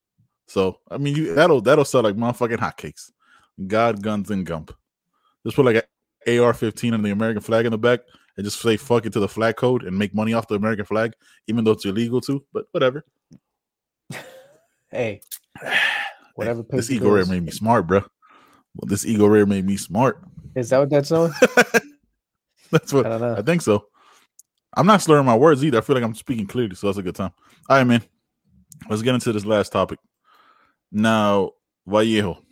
So 0.47 0.79
I 0.91 0.97
mean, 0.97 1.15
you, 1.15 1.35
that'll 1.35 1.61
that'll 1.61 1.85
sell 1.85 2.03
like 2.03 2.17
motherfucking 2.17 2.57
hotcakes. 2.57 3.11
God, 3.67 4.03
guns, 4.03 4.31
and 4.31 4.47
Gump. 4.47 4.75
Just 5.45 5.57
put 5.57 5.64
like 5.64 5.76
a 5.76 6.38
AR-15 6.40 6.95
and 6.95 7.05
the 7.05 7.11
American 7.11 7.43
flag 7.43 7.66
in 7.66 7.72
the 7.72 7.78
back, 7.78 8.01
and 8.36 8.45
just 8.45 8.61
say 8.61 8.76
"fuck 8.76 9.07
it" 9.07 9.12
to 9.14 9.20
the 9.20 9.28
flag 9.28 9.57
code 9.57 9.84
and 9.84 9.99
make 9.99 10.14
money 10.14 10.32
off 10.32 10.49
the 10.49 10.55
American 10.55 10.84
flag, 10.84 11.12
even 11.47 11.64
though 11.64 11.72
it's 11.72 11.84
illegal 11.84 12.20
to. 12.22 12.45
But 12.53 12.66
whatever. 12.72 13.05
hey, 14.90 15.20
whatever. 16.34 16.62
pays 16.62 16.88
This 16.88 16.90
Eagle 16.97 17.11
Rare 17.11 17.26
made 17.26 17.45
me 17.45 17.51
smart, 17.51 17.86
bro. 17.86 18.01
Well, 18.01 18.86
this 18.86 19.05
Eagle 19.05 19.28
Rare 19.28 19.47
made 19.47 19.66
me 19.66 19.76
smart. 19.76 20.22
Is 20.55 20.70
that 20.70 20.78
what 20.78 20.90
that's 20.90 21.12
on? 21.12 21.32
That's 22.70 22.90
what 22.90 23.05
I 23.05 23.11
don't 23.11 23.20
know. 23.20 23.36
I 23.36 23.43
think 23.43 23.61
so. 23.61 23.86
I'm 24.74 24.86
not 24.86 25.03
slurring 25.03 25.26
my 25.26 25.36
words 25.36 25.62
either. 25.62 25.76
I 25.76 25.80
feel 25.82 25.95
like 25.95 26.05
I'm 26.05 26.14
speaking 26.14 26.47
clearly, 26.47 26.74
so 26.74 26.86
that's 26.86 26.97
a 26.97 27.03
good 27.03 27.14
time. 27.14 27.32
All 27.68 27.76
right, 27.76 27.84
man. 27.84 28.03
Let's 28.88 29.03
get 29.03 29.14
into 29.14 29.30
this 29.30 29.45
last 29.45 29.72
topic. 29.72 29.99
Now, 30.90 31.51
Vallejo, 31.86 32.43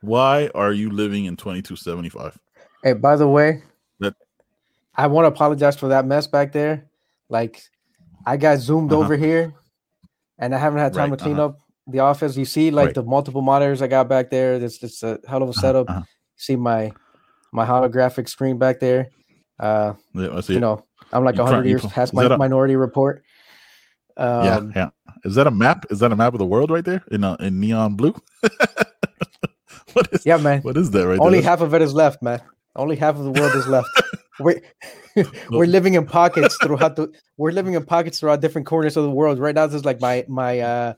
why 0.00 0.50
are 0.54 0.72
you 0.72 0.90
living 0.90 1.24
in 1.26 1.36
2275? 1.36 2.38
Hey, 2.82 2.92
by 2.92 3.16
the 3.16 3.28
way, 3.28 3.62
That- 4.00 4.14
I 4.96 5.06
want 5.08 5.24
to 5.24 5.28
apologize 5.28 5.76
for 5.76 5.88
that 5.88 6.06
mess 6.06 6.26
back 6.26 6.52
there. 6.52 6.86
Like, 7.28 7.62
I 8.26 8.36
got 8.36 8.58
zoomed 8.58 8.92
Uh-huh. 8.92 9.02
over 9.04 9.16
here, 9.16 9.54
and 10.38 10.54
I 10.54 10.58
haven't 10.58 10.80
had 10.80 10.92
time 10.94 11.10
Right, 11.10 11.18
to 11.18 11.22
clean 11.24 11.36
uh-huh. 11.36 11.46
up 11.46 11.58
the 11.86 12.00
office. 12.00 12.36
You 12.36 12.44
see, 12.44 12.70
like 12.70 12.86
Right. 12.86 12.94
the 12.94 13.02
multiple 13.02 13.42
monitors 13.42 13.80
I 13.82 13.86
got 13.88 14.08
back 14.08 14.30
there. 14.30 14.58
This 14.58 14.82
it's 14.82 15.02
a 15.02 15.18
hell 15.26 15.42
of 15.42 15.48
a 15.48 15.52
Uh-huh, 15.52 15.60
setup. 15.60 15.90
uh-huh. 15.90 16.02
See 16.36 16.56
my 16.56 16.92
my 17.52 17.64
holographic 17.66 18.28
screen 18.28 18.58
back 18.58 18.78
there. 18.78 19.08
Uh, 19.58 19.94
Yeah, 20.14 20.36
I 20.36 20.40
see 20.42 20.52
you 20.52 20.58
it. 20.58 20.60
know, 20.60 20.84
I'm 21.12 21.24
like 21.24 21.36
You 21.36 21.44
hundred 21.44 21.64
you 21.64 21.70
years 21.70 21.80
cry- 21.80 21.90
past 21.90 22.12
my 22.14 22.24
a- 22.24 22.36
minority 22.36 22.76
report. 22.76 23.22
yeah, 24.18 24.56
Um, 24.56 24.72
yeah. 24.76 24.90
Is 25.24 25.34
that 25.36 25.46
a 25.46 25.50
map? 25.50 25.86
Is 25.90 25.98
that 26.00 26.12
a 26.12 26.16
map 26.16 26.34
of 26.34 26.38
the 26.38 26.46
world 26.46 26.70
right 26.70 26.84
there 26.84 27.02
in 27.10 27.24
uh, 27.24 27.36
in 27.40 27.58
neon 27.58 27.94
blue? 27.96 28.14
what 29.94 30.08
is 30.12 30.24
yeah, 30.26 30.36
man. 30.36 30.60
what 30.62 30.76
is 30.76 30.90
that 30.92 31.06
right 31.06 31.18
Only 31.18 31.40
there? 31.40 31.50
half 31.50 31.60
of 31.60 31.74
it 31.74 31.82
is 31.82 31.94
left, 31.94 32.22
man. 32.22 32.40
Only 32.76 32.96
half 32.96 33.16
of 33.16 33.24
the 33.24 33.30
world 33.32 33.54
is 33.54 33.66
left. 33.66 33.88
we're 34.40 34.60
we're 35.50 35.66
living 35.66 35.94
in 35.94 36.06
pockets 36.06 36.56
throughout 36.62 36.94
the 36.94 37.12
we're 37.38 37.50
living 37.50 37.74
in 37.74 37.84
pockets 37.84 38.20
throughout 38.20 38.40
different 38.40 38.68
corners 38.68 38.96
of 38.96 39.02
the 39.02 39.10
world. 39.10 39.38
Right 39.40 39.54
now, 39.54 39.66
this 39.66 39.74
is 39.74 39.84
like 39.84 40.00
my 40.00 40.24
my 40.28 40.60
uh 40.60 40.94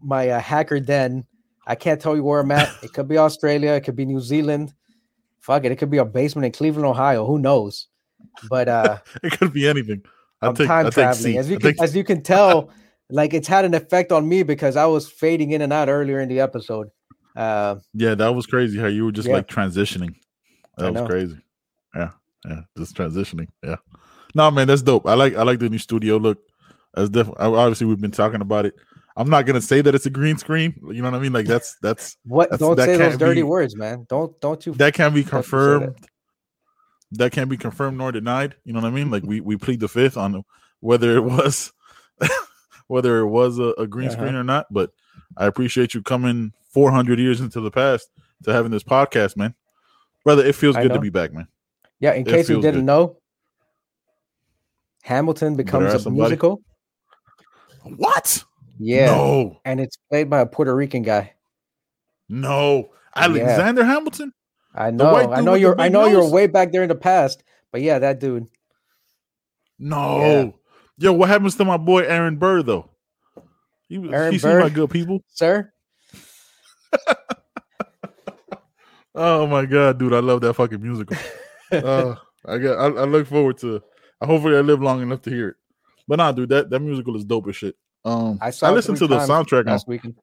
my 0.00 0.28
uh, 0.28 0.40
hacker 0.40 0.78
den. 0.78 1.24
I 1.66 1.74
can't 1.74 2.00
tell 2.00 2.14
you 2.14 2.22
where 2.22 2.40
I'm 2.40 2.50
at. 2.52 2.68
It 2.82 2.92
could 2.92 3.08
be 3.08 3.18
Australia, 3.18 3.72
it 3.72 3.80
could 3.82 3.96
be 3.96 4.04
New 4.04 4.20
Zealand. 4.20 4.72
Fuck 5.40 5.64
it, 5.64 5.72
it 5.72 5.76
could 5.76 5.90
be 5.90 5.98
a 5.98 6.04
basement 6.04 6.46
in 6.46 6.52
Cleveland, 6.52 6.86
Ohio. 6.86 7.26
Who 7.26 7.38
knows? 7.40 7.88
But 8.48 8.68
uh 8.68 8.98
it 9.24 9.32
could 9.38 9.52
be 9.52 9.66
anything. 9.68 10.02
I 10.40 10.46
I'm 10.46 10.54
think 10.54 10.68
time 10.68 10.86
I 10.86 10.90
traveling. 10.90 11.38
As 11.38 11.50
you 11.50 11.56
I 11.56 11.58
can 11.58 11.70
think- 11.72 11.82
as 11.82 11.96
you 11.96 12.04
can 12.04 12.22
tell, 12.22 12.70
like 13.10 13.34
it's 13.34 13.48
had 13.48 13.64
an 13.64 13.74
effect 13.74 14.12
on 14.12 14.28
me 14.28 14.44
because 14.44 14.76
I 14.76 14.86
was 14.86 15.10
fading 15.10 15.50
in 15.50 15.62
and 15.62 15.72
out 15.72 15.88
earlier 15.88 16.20
in 16.20 16.28
the 16.28 16.38
episode. 16.38 16.90
Uh 17.36 17.76
Yeah, 17.94 18.14
that 18.14 18.34
was 18.34 18.46
crazy 18.46 18.78
how 18.78 18.86
you 18.88 19.04
were 19.04 19.12
just 19.12 19.28
Yeah. 19.28 19.34
like 19.34 19.48
transitioning. 19.48 20.14
That 20.78 20.92
was 20.94 21.08
crazy. 21.08 21.38
Yeah, 21.94 22.10
yeah, 22.46 22.60
just 22.78 22.96
transitioning. 22.96 23.48
Yeah. 23.62 23.76
No, 24.34 24.50
man, 24.50 24.66
that's 24.66 24.82
dope. 24.82 25.06
I 25.06 25.14
like 25.14 25.36
I 25.36 25.42
like 25.42 25.58
the 25.58 25.68
new 25.68 25.78
studio 25.78 26.16
look. 26.16 26.38
That's 26.94 27.08
definitely 27.10 27.44
Obviously, 27.44 27.86
we've 27.86 28.00
been 28.00 28.10
talking 28.10 28.40
about 28.40 28.66
it. 28.66 28.74
I'm 29.16 29.28
not 29.28 29.44
gonna 29.44 29.60
say 29.60 29.82
that 29.82 29.94
it's 29.94 30.06
a 30.06 30.10
green 30.10 30.38
screen. 30.38 30.74
You 30.90 31.02
know 31.02 31.10
what 31.10 31.18
I 31.18 31.22
mean? 31.22 31.32
Like 31.34 31.46
that's 31.46 31.76
that's 31.82 32.16
what 32.24 32.50
That's- 32.50 32.60
don't 32.60 32.76
that 32.76 32.86
say 32.86 32.96
those 32.96 33.18
dirty 33.18 33.40
be- 33.40 33.44
words, 33.44 33.76
man. 33.76 34.06
Don't 34.08 34.38
don't 34.40 34.64
you 34.64 34.72
that 34.74 34.94
can 34.94 35.12
be 35.12 35.20
say 35.20 35.24
that. 35.24 35.30
confirmed. 35.30 35.96
That 37.12 37.30
can't 37.32 37.50
be 37.50 37.58
confirmed 37.58 37.98
nor 37.98 38.10
denied. 38.12 38.54
You 38.64 38.72
know 38.72 38.80
what 38.80 38.88
I 38.88 38.90
mean? 38.90 39.10
Like 39.10 39.22
we 39.24 39.40
we 39.40 39.56
plead 39.56 39.80
the 39.80 39.88
fifth 39.88 40.16
on 40.16 40.42
whether 40.80 41.14
it 41.14 41.24
was 41.24 41.72
whether 42.92 43.18
it 43.20 43.26
was 43.26 43.58
a, 43.58 43.72
a 43.78 43.86
green 43.86 44.08
Uh-huh. 44.08 44.16
screen 44.18 44.34
or 44.34 44.44
not. 44.44 44.66
But 44.70 44.90
I 45.36 45.46
appreciate 45.46 45.94
you 45.94 46.02
coming 46.02 46.52
400 46.70 47.18
years 47.18 47.40
into 47.40 47.60
the 47.60 47.70
past 47.70 48.10
to 48.44 48.52
having 48.52 48.70
this 48.70 48.82
podcast, 48.84 49.34
man. 49.36 49.54
Brother, 50.24 50.44
it 50.44 50.54
feels 50.54 50.76
I 50.76 50.82
good 50.82 50.92
to 50.92 51.00
be 51.00 51.08
back, 51.10 51.32
man. 51.32 51.48
Yeah, 52.00 52.12
in 52.12 52.26
It 52.26 52.30
case 52.30 52.48
you 52.48 52.60
didn't 52.60 52.80
good. 52.80 52.84
know, 52.84 53.16
Hamilton 55.02 55.56
becomes 55.56 55.92
a 55.94 55.98
somebody. 55.98 56.20
musical. 56.30 56.62
What? 57.96 58.44
Yeah, 58.78 59.06
No, 59.06 59.60
and 59.64 59.80
it's 59.80 59.96
played 60.10 60.28
by 60.30 60.40
a 60.40 60.46
Puerto 60.46 60.74
Rican 60.74 61.02
guy. 61.02 61.32
no. 62.28 62.90
Alexander 63.14 63.84
Hamilton? 63.84 64.32
I 64.74 64.90
know, 64.90 65.14
I 65.14 65.42
know 65.42 65.52
you're, 65.54 65.78
I 65.78 65.88
know 65.90 66.06
you're 66.06 66.26
way 66.30 66.46
back 66.46 66.72
there 66.72 66.82
in 66.82 66.88
the 66.88 66.94
past, 66.94 67.42
but 67.70 67.82
yeah, 67.82 67.98
that 67.98 68.20
dude. 68.20 68.46
No. 69.78 70.54
Yo, 70.98 71.12
what 71.12 71.28
happens 71.28 71.56
to 71.56 71.64
my 71.64 71.76
boy 71.76 72.02
Aaron 72.02 72.36
Burr 72.36 72.62
though? 72.62 72.90
He 73.88 73.98
was 73.98 74.12
Aaron 74.12 74.32
he 74.32 74.38
Burr? 74.38 74.62
like 74.62 74.74
good 74.74 74.90
people. 74.90 75.20
Sir, 75.28 75.72
Oh 79.14 79.46
my 79.46 79.66
god, 79.66 79.98
dude, 79.98 80.14
I 80.14 80.20
love 80.20 80.40
that 80.40 80.54
fucking 80.54 80.80
musical. 80.80 81.16
uh, 81.72 82.14
I 82.46 82.58
got 82.58 82.78
I, 82.78 82.86
I 83.02 83.04
look 83.04 83.26
forward 83.26 83.58
to 83.58 83.82
hopefully 84.22 84.56
I 84.56 84.60
live 84.60 84.80
long 84.80 85.02
enough 85.02 85.20
to 85.22 85.30
hear 85.30 85.50
it. 85.50 85.56
But 86.08 86.16
nah, 86.16 86.32
dude, 86.32 86.48
that, 86.48 86.70
that 86.70 86.80
musical 86.80 87.16
is 87.16 87.24
dope 87.24 87.48
as 87.48 87.56
shit. 87.56 87.76
Um 88.04 88.38
I 88.40 88.52
I, 88.62 88.70
listened 88.70 88.98
to 88.98 89.06
the 89.06 89.18
soundtrack 89.18 89.66
on 89.66 89.72
last 89.72 89.86
weekend 89.86 90.16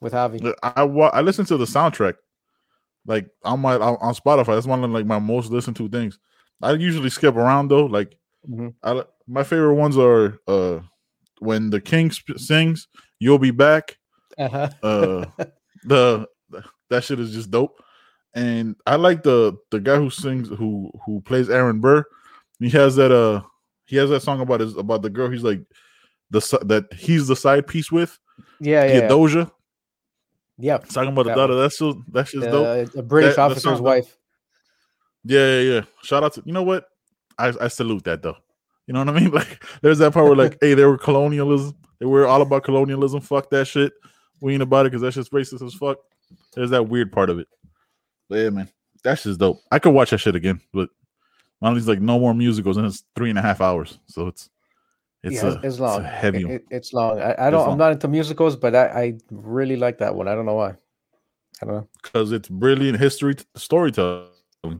with 0.00 0.12
Javi. 0.12 0.54
I 0.62 0.84
wa- 0.84 1.10
I 1.12 1.20
listened 1.20 1.48
to 1.48 1.56
the 1.56 1.64
soundtrack 1.64 2.14
like 3.06 3.28
on 3.44 3.60
my 3.60 3.74
on, 3.74 3.96
on 4.00 4.14
Spotify. 4.14 4.54
That's 4.54 4.66
one 4.66 4.82
of 4.82 4.90
like 4.90 5.06
my 5.06 5.18
most 5.18 5.50
listened 5.50 5.76
to 5.76 5.88
things. 5.88 6.18
I 6.62 6.72
usually 6.72 7.10
skip 7.10 7.34
around 7.34 7.68
though. 7.68 7.86
Like 7.86 8.16
Mhm. 8.48 8.74
I 8.82 9.02
my 9.26 9.42
favorite 9.44 9.74
ones 9.74 9.96
are 9.98 10.38
uh 10.46 10.80
when 11.40 11.70
the 11.70 11.80
king 11.80 12.10
sp- 12.14 12.38
sings 12.38 12.88
"You'll 13.18 13.38
Be 13.38 13.50
Back." 13.50 13.98
Uh-huh. 14.38 14.68
Uh, 14.82 15.26
the 15.84 16.26
that 16.90 17.04
shit 17.04 17.18
is 17.20 17.32
just 17.32 17.50
dope. 17.50 17.82
and 18.34 18.76
I 18.86 18.96
like 18.96 19.22
the 19.22 19.56
the 19.70 19.80
guy 19.80 19.96
who 19.96 20.10
sings 20.10 20.48
who 20.48 20.90
who 21.04 21.20
plays 21.22 21.48
Aaron 21.50 21.80
Burr. 21.80 22.04
He 22.60 22.70
has 22.70 22.96
that 22.96 23.10
uh 23.12 23.42
he 23.86 23.96
has 23.96 24.10
that 24.10 24.20
song 24.22 24.40
about 24.40 24.60
his 24.60 24.76
about 24.76 25.02
the 25.02 25.10
girl 25.10 25.30
he's 25.30 25.42
like 25.44 25.60
the 26.30 26.40
that 26.66 26.92
he's 26.92 27.26
the 27.28 27.36
side 27.36 27.66
piece 27.66 27.90
with. 27.92 28.18
Yeah, 28.60 28.84
Yeah, 28.84 28.92
yeah, 28.94 29.08
Doja. 29.08 29.50
yeah. 30.58 30.78
Talking 30.78 31.12
about 31.12 31.24
the 31.26 31.34
daughter. 31.34 31.54
one. 31.54 31.62
That's 31.62 31.78
just 31.78 31.98
that's 32.10 32.32
just 32.32 32.46
dope. 32.50 32.92
The, 32.92 32.98
a 33.00 33.02
British 33.02 33.36
That- 33.36 33.42
officer's 33.50 33.80
wife. 33.80 34.16
Yeah, 35.24 35.60
yeah, 35.60 35.72
yeah. 35.74 35.80
Shout 36.02 36.22
out 36.24 36.34
to 36.34 36.42
you 36.44 36.52
know 36.52 36.62
what? 36.62 36.86
I, 37.38 37.52
I 37.60 37.68
salute 37.68 38.04
that 38.04 38.22
though. 38.22 38.36
You 38.86 38.94
know 38.94 39.00
what 39.04 39.08
I 39.16 39.18
mean? 39.20 39.30
Like 39.32 39.64
there's 39.82 39.98
that 39.98 40.12
part 40.12 40.26
where 40.26 40.36
like, 40.36 40.58
hey, 40.60 40.74
they 40.74 40.84
were 40.84 40.98
colonialism. 40.98 41.74
They 41.98 42.06
were 42.06 42.26
all 42.26 42.42
about 42.42 42.64
colonialism. 42.64 43.20
Fuck 43.20 43.50
that 43.50 43.66
shit. 43.66 43.92
We 44.40 44.52
ain't 44.52 44.62
about 44.62 44.86
it 44.86 44.90
because 44.92 45.02
that's 45.02 45.16
just 45.16 45.32
racist 45.32 45.64
as 45.64 45.74
fuck. 45.74 45.98
There's 46.54 46.70
that 46.70 46.88
weird 46.88 47.10
part 47.12 47.30
of 47.30 47.38
it. 47.38 47.48
But 48.28 48.36
yeah, 48.38 48.50
man. 48.50 48.68
That's 49.02 49.22
just 49.22 49.38
dope. 49.40 49.60
I 49.70 49.78
could 49.78 49.94
watch 49.94 50.10
that 50.10 50.18
shit 50.18 50.34
again, 50.34 50.60
but 50.72 50.88
Molly's 51.60 51.86
like 51.88 52.00
no 52.00 52.18
more 52.18 52.34
musicals, 52.34 52.76
and 52.76 52.86
it's 52.86 53.04
three 53.14 53.30
and 53.30 53.38
a 53.38 53.42
half 53.42 53.60
hours. 53.60 53.98
So 54.06 54.26
it's 54.26 54.50
it's, 55.22 55.36
yeah, 55.36 55.46
a, 55.46 55.52
it's, 55.54 55.64
it's 55.64 55.80
long. 55.80 56.00
a 56.00 56.06
heavy 56.08 56.42
It- 56.42 56.50
it- 56.50 56.64
it's 56.70 56.92
long. 56.92 57.20
I, 57.20 57.34
I 57.46 57.50
don't. 57.50 57.60
long. 57.62 57.72
I'm 57.72 57.78
not 57.78 57.92
into 57.92 58.08
musicals, 58.08 58.56
but 58.56 58.74
I, 58.74 58.86
I 58.86 59.18
really 59.30 59.76
like 59.76 59.98
that 59.98 60.14
one. 60.14 60.28
I 60.28 60.34
don't 60.34 60.46
know 60.46 60.54
why. 60.54 60.74
I 61.62 61.66
don't 61.66 61.74
know. 61.74 61.88
because 62.02 62.32
it's 62.32 62.48
brilliant 62.48 62.98
history 62.98 63.34
t- 63.36 63.44
storytelling. 63.54 64.28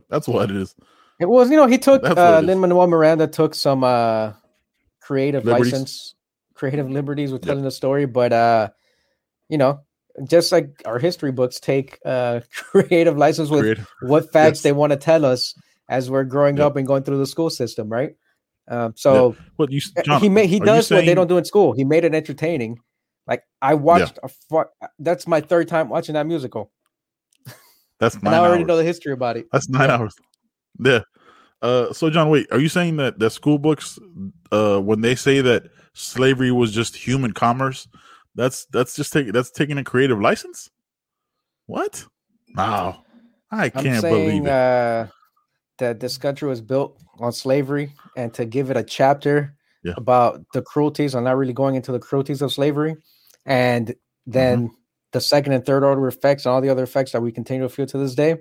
That's 0.09 0.27
what 0.27 0.51
it 0.51 0.57
is. 0.57 0.75
It 1.19 1.27
was, 1.27 1.49
you 1.49 1.57
know, 1.57 1.65
he 1.67 1.77
took 1.77 2.03
uh. 2.05 2.41
Lin 2.43 2.59
Manuel 2.59 2.87
Miranda 2.87 3.27
took 3.27 3.55
some 3.55 3.83
uh, 3.83 4.33
creative 5.01 5.45
Liberties. 5.45 5.73
license, 5.73 6.15
creative 6.53 6.89
liberties 6.89 7.31
with 7.31 7.41
Yep. 7.43 7.47
telling 7.49 7.63
the 7.63 7.71
story, 7.71 8.05
but 8.05 8.33
uh, 8.33 8.69
you 9.49 9.57
know, 9.57 9.79
just 10.27 10.51
like 10.51 10.81
our 10.85 10.99
history 10.99 11.31
books 11.31 11.59
take 11.59 11.99
uh, 12.05 12.41
creative 12.53 13.17
license 13.17 13.49
with 13.49 13.61
Creative. 13.63 13.87
what 14.03 14.31
facts 14.31 14.57
Yes. 14.57 14.61
they 14.63 14.71
want 14.73 14.91
to 14.91 14.97
tell 14.97 15.25
us 15.25 15.53
as 15.89 16.09
we're 16.11 16.23
growing 16.23 16.57
Yep. 16.57 16.65
up 16.65 16.75
and 16.75 16.85
going 16.85 17.03
through 17.03 17.17
the 17.17 17.25
school 17.27 17.49
system, 17.49 17.89
right? 17.89 18.15
Um, 18.67 18.93
so 18.97 19.35
What 19.55 19.71
you, 19.71 19.79
uh, 19.97 20.01
John, 20.03 20.21
he 20.21 20.29
made 20.29 20.49
he 20.49 20.59
does 20.59 20.91
what 20.91 21.05
they 21.05 21.15
don't 21.15 21.27
do 21.27 21.37
in 21.37 21.45
school. 21.45 21.73
He 21.73 21.83
made 21.85 22.03
it 22.03 22.13
entertaining. 22.13 22.77
Like 23.25 23.43
I 23.61 23.73
watched 23.73 24.19
a 24.23 24.27
fu- 24.27 24.65
that's 24.99 25.25
my 25.27 25.41
third 25.41 25.67
time 25.67 25.89
watching 25.89 26.13
that 26.13 26.27
musical, 26.27 26.71
That's 27.99 28.15
and 28.21 28.23
nine 28.23 28.33
I 28.33 28.37
already 28.39 28.59
hours. 28.63 28.67
know 28.67 28.77
the 28.77 28.83
history 28.83 29.13
about 29.13 29.37
it. 29.37 29.47
That's 29.51 29.67
nine 29.69 29.89
hours. 29.89 30.13
Yeah. 30.79 31.01
Uh, 31.61 31.91
so 31.91 32.09
John, 32.09 32.29
wait, 32.29 32.47
are 32.51 32.59
you 32.59 32.69
saying 32.69 32.97
that 32.97 33.17
that 33.19 33.31
school 33.31 33.57
books, 33.57 33.97
uh, 34.51 34.79
when 34.79 35.01
they 35.01 35.15
say 35.15 35.41
that 35.41 35.63
slavery 35.93 36.51
was 36.51 36.71
just 36.71 36.95
human 36.95 37.31
commerce, 37.33 37.87
that's 38.35 38.65
that's 38.65 38.95
just 38.95 39.11
taking 39.11 39.31
that's 39.33 39.49
taking 39.51 39.77
a 39.79 39.83
creative 39.83 40.19
license? 40.21 40.69
What? 41.65 42.05
Wow, 42.55 43.03
I 43.51 43.69
can't 43.69 44.01
saying 44.01 44.25
believe 44.25 44.45
it. 44.45 44.51
uh, 44.51 45.07
that 45.79 45.99
this 45.99 46.17
country 46.17 46.47
was 46.47 46.61
built 46.61 46.99
on 47.19 47.31
slavery, 47.31 47.93
and 48.15 48.33
to 48.35 48.45
give 48.45 48.69
it 48.69 48.77
a 48.77 48.83
chapter 48.83 49.55
Yeah. 49.83 49.93
about 49.97 50.41
the 50.53 50.61
cruelties, 50.61 51.15
I'm 51.15 51.23
not 51.23 51.37
really 51.37 51.53
going 51.53 51.75
into 51.75 51.91
the 51.91 51.99
cruelties 51.99 52.41
of 52.43 52.53
slavery, 52.53 52.95
and 53.45 53.95
then 54.27 54.67
Mm-hmm. 54.67 54.75
the 55.13 55.21
second 55.21 55.53
and 55.53 55.65
third 55.65 55.83
order 55.83 56.07
effects 56.07 56.45
and 56.45 56.53
all 56.53 56.61
the 56.61 56.69
other 56.69 56.83
effects 56.83 57.11
that 57.13 57.21
we 57.21 57.31
continue 57.31 57.63
to 57.63 57.69
feel 57.69 57.87
to 57.87 57.97
this 57.97 58.13
day. 58.15 58.37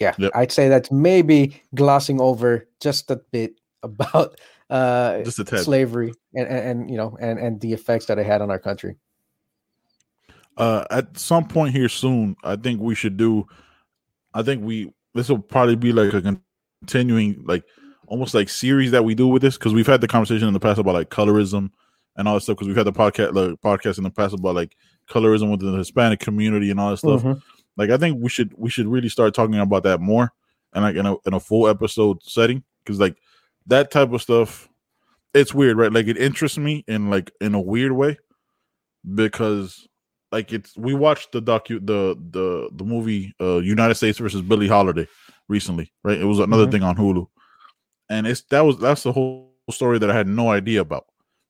Yeah, 0.00 0.14
Yep. 0.18 0.32
I'd 0.34 0.52
say 0.52 0.68
that's 0.68 0.90
maybe 0.90 1.62
glossing 1.74 2.20
over 2.20 2.66
just 2.80 3.10
a 3.10 3.16
bit 3.30 3.60
about 3.82 4.40
uh, 4.70 5.22
Just 5.22 5.38
a 5.38 5.44
tad. 5.44 5.60
slavery 5.60 6.12
and, 6.34 6.48
and, 6.48 6.58
and 6.80 6.90
you 6.90 6.96
know 6.96 7.16
and 7.20 7.38
and 7.38 7.60
the 7.60 7.72
effects 7.72 8.06
that 8.06 8.18
it 8.18 8.26
had 8.26 8.40
on 8.42 8.50
our 8.50 8.58
country. 8.58 8.96
uh 10.56 10.84
at 10.90 11.18
some 11.18 11.46
point 11.46 11.74
here 11.74 11.88
soon 11.88 12.36
i 12.44 12.54
think 12.56 12.80
we 12.80 12.94
should 12.94 13.16
do 13.16 13.44
i 14.34 14.42
think 14.42 14.62
we 14.64 14.90
this 15.14 15.28
will 15.28 15.38
probably 15.38 15.74
be 15.76 15.92
like 15.92 16.12
a 16.14 16.36
continuing 16.80 17.42
like 17.46 17.64
almost 18.06 18.34
like 18.34 18.48
series 18.48 18.90
that 18.92 19.04
we 19.04 19.14
do 19.14 19.26
with 19.28 19.42
this 19.42 19.56
because 19.58 19.74
we've 19.74 19.86
had 19.86 20.00
the 20.00 20.06
conversation 20.08 20.46
in 20.46 20.54
the 20.54 20.60
past 20.60 20.78
about 20.78 20.94
like 20.94 21.10
colorism 21.10 21.70
and 22.16 22.28
all 22.28 22.34
that 22.34 22.40
stuff 22.42 22.56
because 22.56 22.68
we've 22.68 22.76
had 22.76 22.86
the 22.86 22.92
podcast 22.92 23.34
the 23.34 23.56
podcast 23.58 23.98
in 23.98 24.04
the 24.04 24.10
past 24.10 24.34
about 24.34 24.54
like 24.54 24.76
colorism 25.10 25.50
within 25.50 25.72
the 25.72 25.78
hispanic 25.78 26.20
community 26.20 26.70
and 26.70 26.78
all 26.80 26.90
that 26.90 26.98
stuff 26.98 27.22
Mhm. 27.22 27.42
Like 27.76 27.90
i 27.90 27.96
think 27.96 28.18
we 28.20 28.28
should 28.28 28.52
we 28.56 28.70
should 28.70 28.86
really 28.86 29.08
start 29.08 29.34
talking 29.34 29.58
about 29.58 29.82
that 29.82 30.00
more 30.00 30.30
and 30.72 30.84
like 30.84 30.96
in 30.96 31.06
a, 31.06 31.14
in 31.26 31.34
a 31.34 31.40
full 31.40 31.68
episode 31.68 32.22
setting 32.22 32.62
because 32.84 32.98
like 33.00 33.16
that 33.66 33.90
type 33.90 34.12
of 34.12 34.22
stuff 34.22 34.68
it's 35.32 35.52
weird 35.52 35.76
right? 35.76 35.92
Like 35.92 36.06
it 36.06 36.16
interests 36.16 36.58
me 36.58 36.84
in 36.86 37.10
like 37.10 37.32
in 37.40 37.54
a 37.56 37.60
weird 37.60 37.90
way 37.92 38.16
because 39.14 39.86
like 40.32 40.52
it's 40.52 40.76
we 40.76 40.94
watched 40.94 41.32
the 41.32 41.42
docu 41.42 41.84
the 41.84 42.16
the 42.30 42.68
the 42.72 42.84
movie 42.84 43.34
uh 43.40 43.58
united 43.58 43.94
states 43.94 44.18
versus 44.18 44.42
billie 44.42 44.68
holiday 44.68 45.06
recently 45.48 45.92
right? 46.02 46.18
It 46.20 46.24
was 46.24 46.38
another 46.38 46.66
Mhm. 46.66 46.70
thing 46.70 46.82
on 46.82 46.96
hulu. 46.96 47.26
And 48.10 48.26
it's 48.26 48.42
that 48.50 48.60
was 48.60 48.78
that's 48.78 49.02
the 49.02 49.12
whole 49.12 49.52
story 49.70 49.98
that 49.98 50.10
i 50.10 50.14
had 50.14 50.28
no 50.28 50.50
idea 50.50 50.80
about. 50.80 51.06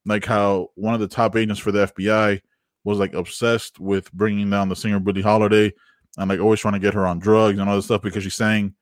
Like 0.06 0.24
how 0.24 0.70
one 0.74 0.94
of 0.94 1.00
the 1.00 1.08
top 1.08 1.36
agents 1.36 1.60
for 1.60 1.72
the 1.72 1.86
fbi 1.86 2.40
was 2.84 2.98
like 2.98 3.14
obsessed 3.14 3.78
with 3.80 4.12
bringing 4.12 4.50
down 4.50 4.68
the 4.68 4.76
singer 4.76 5.00
billie 5.00 5.22
holiday 5.22 5.72
and 6.16 6.28
like 6.28 6.40
always 6.40 6.60
trying 6.60 6.74
to 6.74 6.80
get 6.80 6.94
her 6.94 7.06
on 7.06 7.18
drugs 7.18 7.58
and 7.58 7.68
all 7.68 7.76
this 7.76 7.86
stuff 7.86 8.02
because 8.02 8.22
she 8.22 8.30
sang 8.30 8.74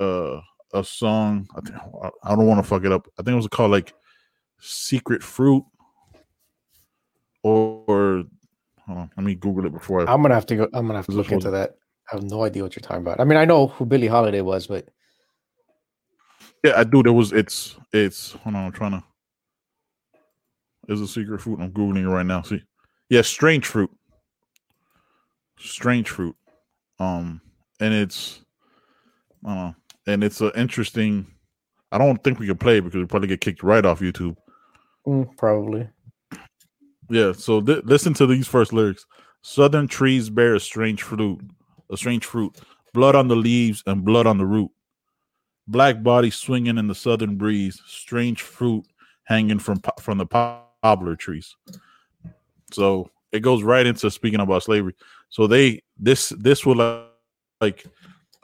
uh 0.00 0.40
a 0.74 0.82
song 0.84 1.48
i, 1.56 1.60
think, 1.60 1.76
I 2.24 2.34
don't 2.34 2.46
want 2.46 2.62
to 2.62 2.68
fuck 2.68 2.84
it 2.84 2.92
up 2.92 3.06
i 3.18 3.22
think 3.22 3.32
it 3.32 3.36
was 3.36 3.48
called 3.48 3.70
like 3.70 3.94
secret 4.60 5.22
fruit 5.22 5.64
or, 7.42 8.24
on 8.88 9.10
let 9.16 9.24
me 9.24 9.34
google 9.36 9.64
it 9.64 9.72
before 9.72 10.00
i 10.00 10.12
I'm 10.12 10.22
gonna 10.22 10.34
have 10.34 10.46
to 10.46 10.56
go. 10.56 10.68
I'm 10.74 10.86
gonna 10.86 10.98
have 10.98 11.06
to 11.06 11.12
look 11.12 11.30
into 11.30 11.50
that. 11.50 11.76
I 12.10 12.16
have 12.16 12.24
no 12.24 12.44
idea 12.44 12.62
what 12.62 12.76
you're 12.76 12.82
talking 12.82 13.02
about. 13.02 13.20
I 13.20 13.24
mean, 13.24 13.36
I 13.36 13.44
know 13.44 13.68
who 13.68 13.84
Billie 13.84 14.06
Holiday 14.06 14.40
was, 14.40 14.66
but 14.66 14.88
Yeah, 16.64 16.74
I 16.76 16.84
do. 16.84 17.02
There 17.02 17.12
was 17.12 17.32
it's 17.32 17.76
it's 17.92 18.32
hold 18.32 18.54
on, 18.54 18.66
I'm 18.66 18.72
trying 18.72 18.92
to 18.92 19.04
is 20.88 21.00
a 21.00 21.08
secret 21.08 21.40
fruit. 21.40 21.60
I'm 21.60 21.72
googling 21.72 22.02
it 22.02 22.08
right 22.08 22.26
now. 22.26 22.42
See, 22.42 22.62
yeah, 23.08 23.22
strange 23.22 23.66
fruit, 23.66 23.90
strange 25.58 26.08
fruit. 26.08 26.36
Um, 26.98 27.40
and 27.80 27.92
it's 27.92 28.40
I 29.44 29.48
don't 29.48 29.56
know, 29.56 29.74
and 30.06 30.24
it's 30.24 30.40
an 30.40 30.52
interesting. 30.56 31.26
I 31.92 31.98
don't 31.98 32.22
think 32.22 32.38
we 32.38 32.46
can 32.46 32.58
play 32.58 32.80
because 32.80 32.96
we 32.98 33.06
probably 33.06 33.28
get 33.28 33.40
kicked 33.40 33.62
right 33.62 33.84
off 33.84 34.00
YouTube. 34.00 34.36
mm, 35.06 35.36
probably. 35.36 35.88
Yeah, 37.08 37.32
so 37.32 37.60
th- 37.60 37.84
listen 37.84 38.12
to 38.14 38.26
these 38.26 38.48
first 38.48 38.72
lyrics. 38.72 39.06
Southern 39.42 39.86
trees 39.86 40.28
bear 40.28 40.56
a 40.56 40.60
strange 40.60 41.02
fruit, 41.02 41.40
a 41.90 41.96
strange 41.96 42.24
fruit, 42.24 42.58
blood 42.92 43.14
on 43.14 43.28
the 43.28 43.36
leaves 43.36 43.84
and 43.86 44.04
blood 44.04 44.26
on 44.26 44.38
the 44.38 44.46
root. 44.46 44.70
Black 45.68 46.02
body 46.02 46.30
swinging 46.30 46.78
in 46.78 46.88
the 46.88 46.94
southern 46.94 47.36
breeze, 47.36 47.80
strange 47.86 48.42
fruit 48.42 48.84
hanging 49.24 49.60
from 49.60 49.80
po- 49.80 50.00
from 50.00 50.18
the 50.18 50.26
poplar 50.26 51.14
trees. 51.14 51.54
So 52.72 53.10
it 53.32 53.40
goes 53.40 53.62
right 53.62 53.86
into 53.86 54.10
speaking 54.10 54.40
about 54.40 54.64
slavery. 54.64 54.94
So 55.28 55.46
they 55.46 55.82
this 55.98 56.30
this 56.38 56.64
will 56.64 56.80
uh, 56.80 57.04
like 57.60 57.84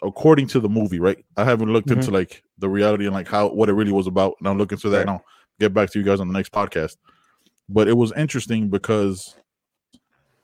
according 0.03 0.49
to 0.49 0.61
the 0.61 0.69
movie, 0.69 1.01
right? 1.01 1.25
I 1.37 1.45
haven't 1.45 1.73
looked 1.73 1.91
into 1.91 2.11
like 2.11 2.43
the 2.59 2.69
reality 2.69 3.07
and 3.07 3.15
like 3.15 3.29
how 3.29 3.49
what 3.49 3.69
it 3.69 3.75
really 3.75 3.93
was 3.93 4.07
about, 4.07 4.35
and 4.41 4.49
I'm 4.49 4.59
looking 4.59 4.79
to 4.79 4.89
that, 4.91 5.03
and 5.03 5.11
I'll 5.11 5.25
get 5.61 5.73
back 5.73 5.91
to 5.91 5.99
you 5.99 6.05
guys 6.05 6.21
on 6.21 6.29
the 6.29 6.35
next 6.35 6.53
podcast. 6.53 6.97
But 7.69 7.89
it 7.89 7.97
was 7.97 8.13
interesting 8.13 8.69
because 8.69 9.37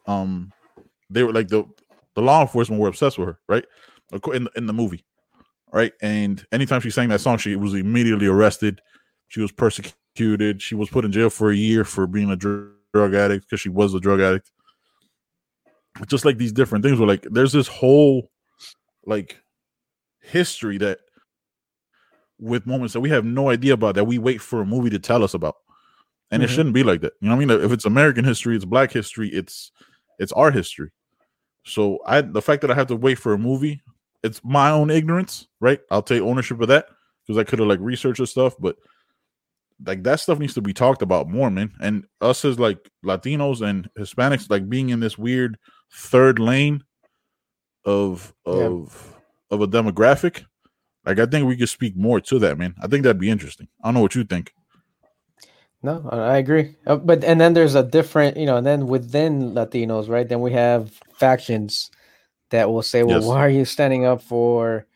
um 0.07 0.53
they 1.11 1.23
were 1.23 1.33
like 1.33 1.49
the 1.49 1.65
the 2.15 2.23
law 2.23 2.41
enforcement 2.41 2.81
were 2.81 2.89
obsessed 2.89 3.19
with 3.19 3.29
her 3.29 3.39
right? 3.49 3.65
In, 4.33 4.49
in 4.57 4.67
the 4.67 4.73
movie 4.73 5.05
right? 5.73 5.93
And 6.01 6.45
anytime 6.51 6.81
she 6.81 6.91
sang 6.91 7.09
that 7.11 7.21
song 7.21 7.39
she 7.39 7.57
was 7.57 7.75
immediately 7.75 8.27
arrested. 8.27 8.81
She 9.29 9.41
was 9.41 9.53
persecuted. 9.53 10.63
She 10.63 10.75
was 10.75 10.89
put 10.89 11.05
in 11.05 11.13
jail 11.13 11.29
for 11.29 11.51
a 11.51 11.57
year 11.57 11.85
for 11.85 12.07
being 12.07 12.31
a 12.31 12.37
dr- 12.37 12.71
drug 12.95 13.15
addict 13.15 13.45
because 13.45 13.61
she 13.61 13.69
was 13.69 13.93
a 13.95 14.01
drug 14.01 14.21
addict 14.21 14.51
just 16.07 16.25
like 16.25 16.39
these 16.39 16.53
different 16.53 16.85
things 16.85 16.99
were 17.01 17.07
like 17.07 17.27
there's 17.31 17.53
this 17.53 17.69
whole 17.69 18.31
like 19.07 19.41
history 20.21 20.79
that 20.79 20.99
with 22.39 22.67
moments 22.67 22.93
that 22.93 23.01
we 23.01 23.11
have 23.11 23.25
no 23.25 23.51
idea 23.51 23.73
about 23.75 23.95
that 23.97 24.05
we 24.05 24.19
wait 24.19 24.41
for 24.41 24.61
a 24.61 24.67
movie 24.67 24.91
to 24.91 24.99
tell 24.99 25.25
us 25.25 25.35
about 25.35 25.57
and 26.31 26.43
it 26.43 26.47
Mhm. 26.51 26.55
shouldn't 26.55 26.75
be 26.75 26.83
like 26.83 27.01
that. 27.01 27.15
You 27.21 27.29
know 27.29 27.37
what 27.37 27.43
I 27.43 27.47
mean? 27.47 27.65
If 27.65 27.73
it's 27.73 27.85
American 27.87 28.25
history, 28.25 28.55
it's 28.55 28.65
Black 28.65 28.93
history, 28.93 29.29
it's 29.31 29.73
it's 30.19 30.33
our 30.33 30.51
history. 30.51 30.91
So 31.65 32.01
I 32.07 32.21
the 32.21 32.43
fact 32.43 32.61
that 32.63 32.71
I 32.71 32.75
have 32.75 32.89
to 32.89 32.97
wait 32.97 33.17
for 33.19 33.33
a 33.33 33.39
movie, 33.39 33.81
it's 34.23 34.41
my 34.45 34.71
own 34.71 34.91
ignorance, 34.91 35.49
right? 35.61 35.81
I'll 35.91 36.03
take 36.03 36.23
ownership 36.23 36.61
of 36.61 36.69
that 36.69 36.87
because 37.27 37.39
I 37.39 37.45
could 37.45 37.59
have 37.61 37.69
like 37.69 37.81
researched 37.81 38.21
this 38.21 38.31
stuff, 38.31 38.55
but 38.59 38.77
like 39.87 40.03
that 40.03 40.21
stuff 40.21 40.39
needs 40.39 40.55
to 40.55 40.61
be 40.63 40.73
talked 40.75 41.03
about 41.03 41.29
more, 41.29 41.51
man. 41.51 41.73
And 41.81 42.05
us 42.21 42.45
as 42.45 42.59
like 42.59 42.91
Latinos 43.05 43.63
and 43.63 43.89
Hispanics, 43.99 44.51
like 44.51 44.69
being 44.69 44.91
in 44.91 45.01
this 45.01 45.17
weird 45.17 45.57
third 45.93 46.39
lane 46.39 46.85
of 47.85 48.35
Yeah. 48.47 48.53
of 48.67 49.17
of 49.51 49.61
a 49.63 49.67
demographic, 49.69 50.45
like 51.07 51.19
I 51.19 51.27
think 51.27 51.47
we 51.49 51.57
could 51.57 51.69
speak 51.69 51.97
more 51.97 52.21
to 52.21 52.39
that, 52.41 52.59
man. 52.59 52.75
I 52.83 52.87
think 52.87 53.03
that'd 53.03 53.21
be 53.21 53.31
interesting. 53.31 53.69
I 53.83 53.89
don't 53.89 53.95
know 53.95 54.01
what 54.01 54.15
you 54.15 54.25
think. 54.25 54.53
No, 55.83 56.07
I 56.11 56.39
agree. 56.39 56.75
Uh, 56.87 56.97
but 56.97 57.23
and 57.25 57.41
then 57.41 57.55
there's 57.55 57.77
a 57.77 57.83
different, 57.85 58.37
you 58.37 58.47
know, 58.47 58.57
and 58.57 58.67
then 58.67 58.89
within 58.89 59.53
Latinos, 59.53 60.09
right? 60.09 60.29
Then 60.29 60.41
we 60.41 60.53
have 60.53 60.91
factions 61.15 61.91
that 62.51 62.69
will 62.71 62.83
say, 62.83 63.03
"Well, 63.05 63.21
Yes. 63.21 63.27
why 63.29 63.39
are 63.39 63.49
you 63.49 63.65
standing 63.65 64.05
up 64.05 64.21
for 64.23 64.87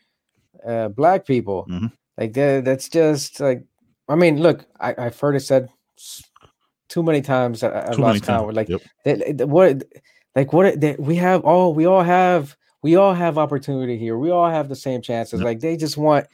uh, 0.67 0.89
black 0.89 1.25
people?" 1.25 1.65
Mhm. 1.69 1.91
Like 2.17 2.33
that, 2.33 2.65
that's 2.65 2.89
just 2.89 3.39
like, 3.39 3.63
I 4.09 4.15
mean, 4.15 4.39
look, 4.41 4.65
I, 4.79 4.93
I've 4.97 5.19
heard 5.19 5.35
it 5.35 5.39
said 5.39 5.69
too 6.89 7.01
many 7.01 7.21
times. 7.21 7.61
that 7.61 7.73
I- 7.73 7.87
I've 7.87 7.95
Too 7.95 8.01
lost 8.01 8.23
count. 8.23 8.53
Like 8.53 8.69
Yep. 8.69 8.81
that, 9.05 9.37
that- 9.37 9.47
what, 9.49 9.83
like 10.35 10.53
what? 10.53 10.79
That 10.81 10.99
we 10.99 11.15
have 11.17 11.41
all, 11.41 11.73
we 11.73 11.85
all 11.85 12.03
have, 12.03 12.55
we 12.81 12.95
all 12.95 13.13
have 13.13 13.37
opportunity 13.37 13.97
here. 13.97 14.17
We 14.17 14.31
all 14.31 14.49
have 14.49 14.69
the 14.69 14.75
same 14.75 15.01
chances. 15.01 15.39
Yep. 15.39 15.45
Like 15.45 15.59
they 15.61 15.77
just 15.77 15.97
want, 15.97 16.27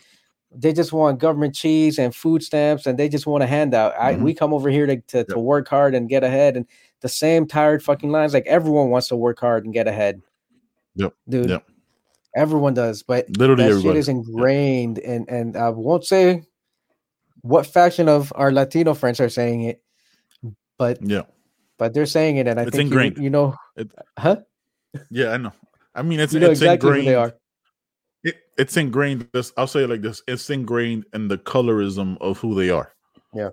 they 0.51 0.73
just 0.73 0.91
want 0.91 1.19
government 1.19 1.53
cheese 1.53 1.99
and 1.99 2.13
food 2.15 2.41
stamps, 2.41 2.85
and 2.87 2.97
they 2.97 3.07
just 3.07 3.27
want 3.27 3.43
a 3.43 3.47
handout. 3.47 3.93
I, 3.99 4.15
Mhm. 4.15 4.21
we 4.23 4.33
come 4.33 4.51
over 4.53 4.69
here 4.69 4.87
to, 4.87 4.97
to 4.99 5.23
to 5.25 5.37
work 5.39 5.67
hard 5.67 5.93
and 5.93 6.09
get 6.09 6.23
ahead, 6.23 6.57
and 6.57 6.65
the 7.01 7.09
same 7.09 7.45
tired 7.45 7.83
fucking 7.83 8.09
lines. 8.11 8.33
Like 8.33 8.47
everyone 8.47 8.89
wants 8.89 9.09
to 9.09 9.15
work 9.15 9.39
hard 9.39 9.63
and 9.65 9.73
get 9.73 9.87
ahead. 9.87 10.21
Yep. 10.95 11.13
dude. 11.29 11.49
Yep. 11.49 11.65
Everyone 12.35 12.73
does, 12.73 13.03
but 13.03 13.25
Literally 13.37 13.63
that 13.63 13.69
everybody. 13.69 13.89
shit 13.95 13.97
is 13.99 14.07
ingrained, 14.09 14.97
and 14.99 15.29
and 15.29 15.55
I 15.55 15.69
won't 15.69 16.03
say 16.05 16.43
what 17.41 17.65
faction 17.67 18.09
of 18.09 18.33
our 18.35 18.51
Latino 18.51 18.93
friends 18.95 19.19
are 19.19 19.29
saying 19.29 19.61
it, 19.63 19.81
but 20.77 20.97
yeah. 21.01 21.23
But 21.79 21.93
they're 21.95 22.05
saying 22.05 22.37
it, 22.37 22.47
and 22.47 22.59
I 22.59 22.63
It's 22.63 22.75
think 22.75 22.91
you- 22.91 22.99
ingrained. 22.99 23.17
You, 23.23 23.29
know, 23.31 23.55
It- 23.75 23.91
huh? 24.17 24.37
Yeah, 25.09 25.29
I 25.29 25.37
know. 25.37 25.53
I 25.95 26.03
mean, 26.03 26.19
it's 26.19 26.33
You 26.33 26.39
know 26.41 26.51
it's 26.51 26.61
exactly 26.61 26.89
who 26.89 26.95
ingrained. 26.97 27.07
they 27.07 27.15
are. 27.15 27.33
It, 28.23 28.35
it's 28.57 28.77
ingrained. 28.77 29.27
This 29.33 29.51
I'll 29.57 29.65
say 29.67 29.83
it 29.83 29.89
like 29.89 30.01
this: 30.01 30.21
it's 30.27 30.49
ingrained 30.49 31.05
in 31.13 31.27
the 31.29 31.37
colorism 31.37 32.17
of 32.21 32.37
who 32.39 32.53
they 32.53 32.69
are. 32.69 32.93
Yeah. 33.33 33.49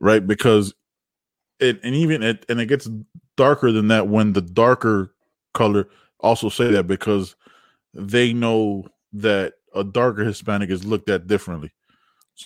Right, 0.00 0.24
because 0.26 0.72
it 1.58 1.80
and 1.82 1.94
even 1.94 2.22
it 2.22 2.46
and 2.48 2.60
it 2.60 2.66
gets 2.66 2.88
darker 3.36 3.72
than 3.72 3.88
that 3.88 4.08
when 4.08 4.32
the 4.32 4.40
darker 4.42 5.12
color 5.54 5.88
also 6.20 6.48
say 6.48 6.70
that 6.72 6.86
because 6.86 7.34
they 7.94 8.32
know 8.32 8.86
that 9.12 9.54
a 9.74 9.82
darker 9.82 10.24
Hispanic 10.24 10.70
is 10.70 10.84
looked 10.84 11.08
at 11.10 11.26
differently. 11.26 11.72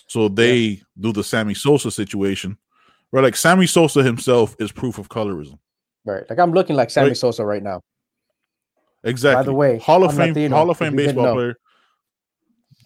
So 0.07 0.27
they 0.29 0.81
do 0.99 1.11
the 1.11 1.23
Sammy 1.23 1.53
Sosa 1.53 1.91
situation, 1.91 2.57
right? 3.13 3.23
Like 3.23 3.37
Sammy 3.37 3.67
Sosa 3.67 4.03
himself 4.03 4.55
is 4.59 4.73
proof 4.73 4.97
of 4.97 5.07
colorism. 5.07 5.57
Right, 6.03 6.23
like 6.29 6.39
I'm 6.39 6.51
looking 6.51 6.75
like 6.75 6.89
Sammy 6.89 7.09
Right. 7.09 7.17
Sosa 7.17 7.45
right 7.45 7.63
now. 7.63 7.79
Exactly. 9.05 9.39
By 9.39 9.43
the 9.43 9.53
way, 9.53 9.77
Hall 9.77 10.03
of 10.03 10.11
I'm 10.11 10.17
Fame, 10.17 10.33
Latino, 10.33 10.55
Hall 10.57 10.69
of 10.69 10.77
Fame 10.77 10.95
baseball 10.95 11.33
player. 11.33 11.55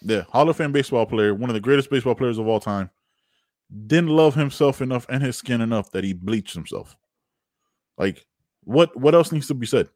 Yeah, 0.01 0.21
Hall 0.29 0.47
of 0.49 0.55
Fame 0.55 0.71
baseball 0.71 1.05
player, 1.07 1.33
one 1.33 1.49
of 1.49 1.55
the 1.55 1.59
greatest 1.59 1.89
baseball 1.89 2.13
players 2.13 2.37
of 2.37 2.47
all 2.47 2.59
time. 2.59 2.91
Didn't 3.87 4.09
love 4.09 4.35
himself 4.35 4.81
enough 4.81 5.05
and 5.09 5.23
his 5.23 5.35
skin 5.35 5.61
enough 5.61 5.91
that 5.91 6.03
he 6.03 6.13
bleached 6.13 6.53
himself. 6.53 6.95
Like, 7.97 8.25
what 8.63 8.95
what 8.95 9.15
else 9.15 9.31
needs 9.31 9.47
to 9.47 9.53
be 9.55 9.65
said? 9.65 9.89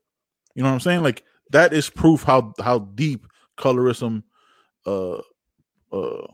You 0.55 0.63
know 0.63 0.69
what 0.69 0.75
I'm 0.75 0.79
saying? 0.79 1.03
Like 1.03 1.23
that 1.51 1.73
is 1.73 1.89
proof 1.89 2.23
how 2.23 2.53
how 2.59 2.79
deep 2.79 3.27
colorism 3.57 4.23
uh 4.85 5.19
uh 5.91 6.27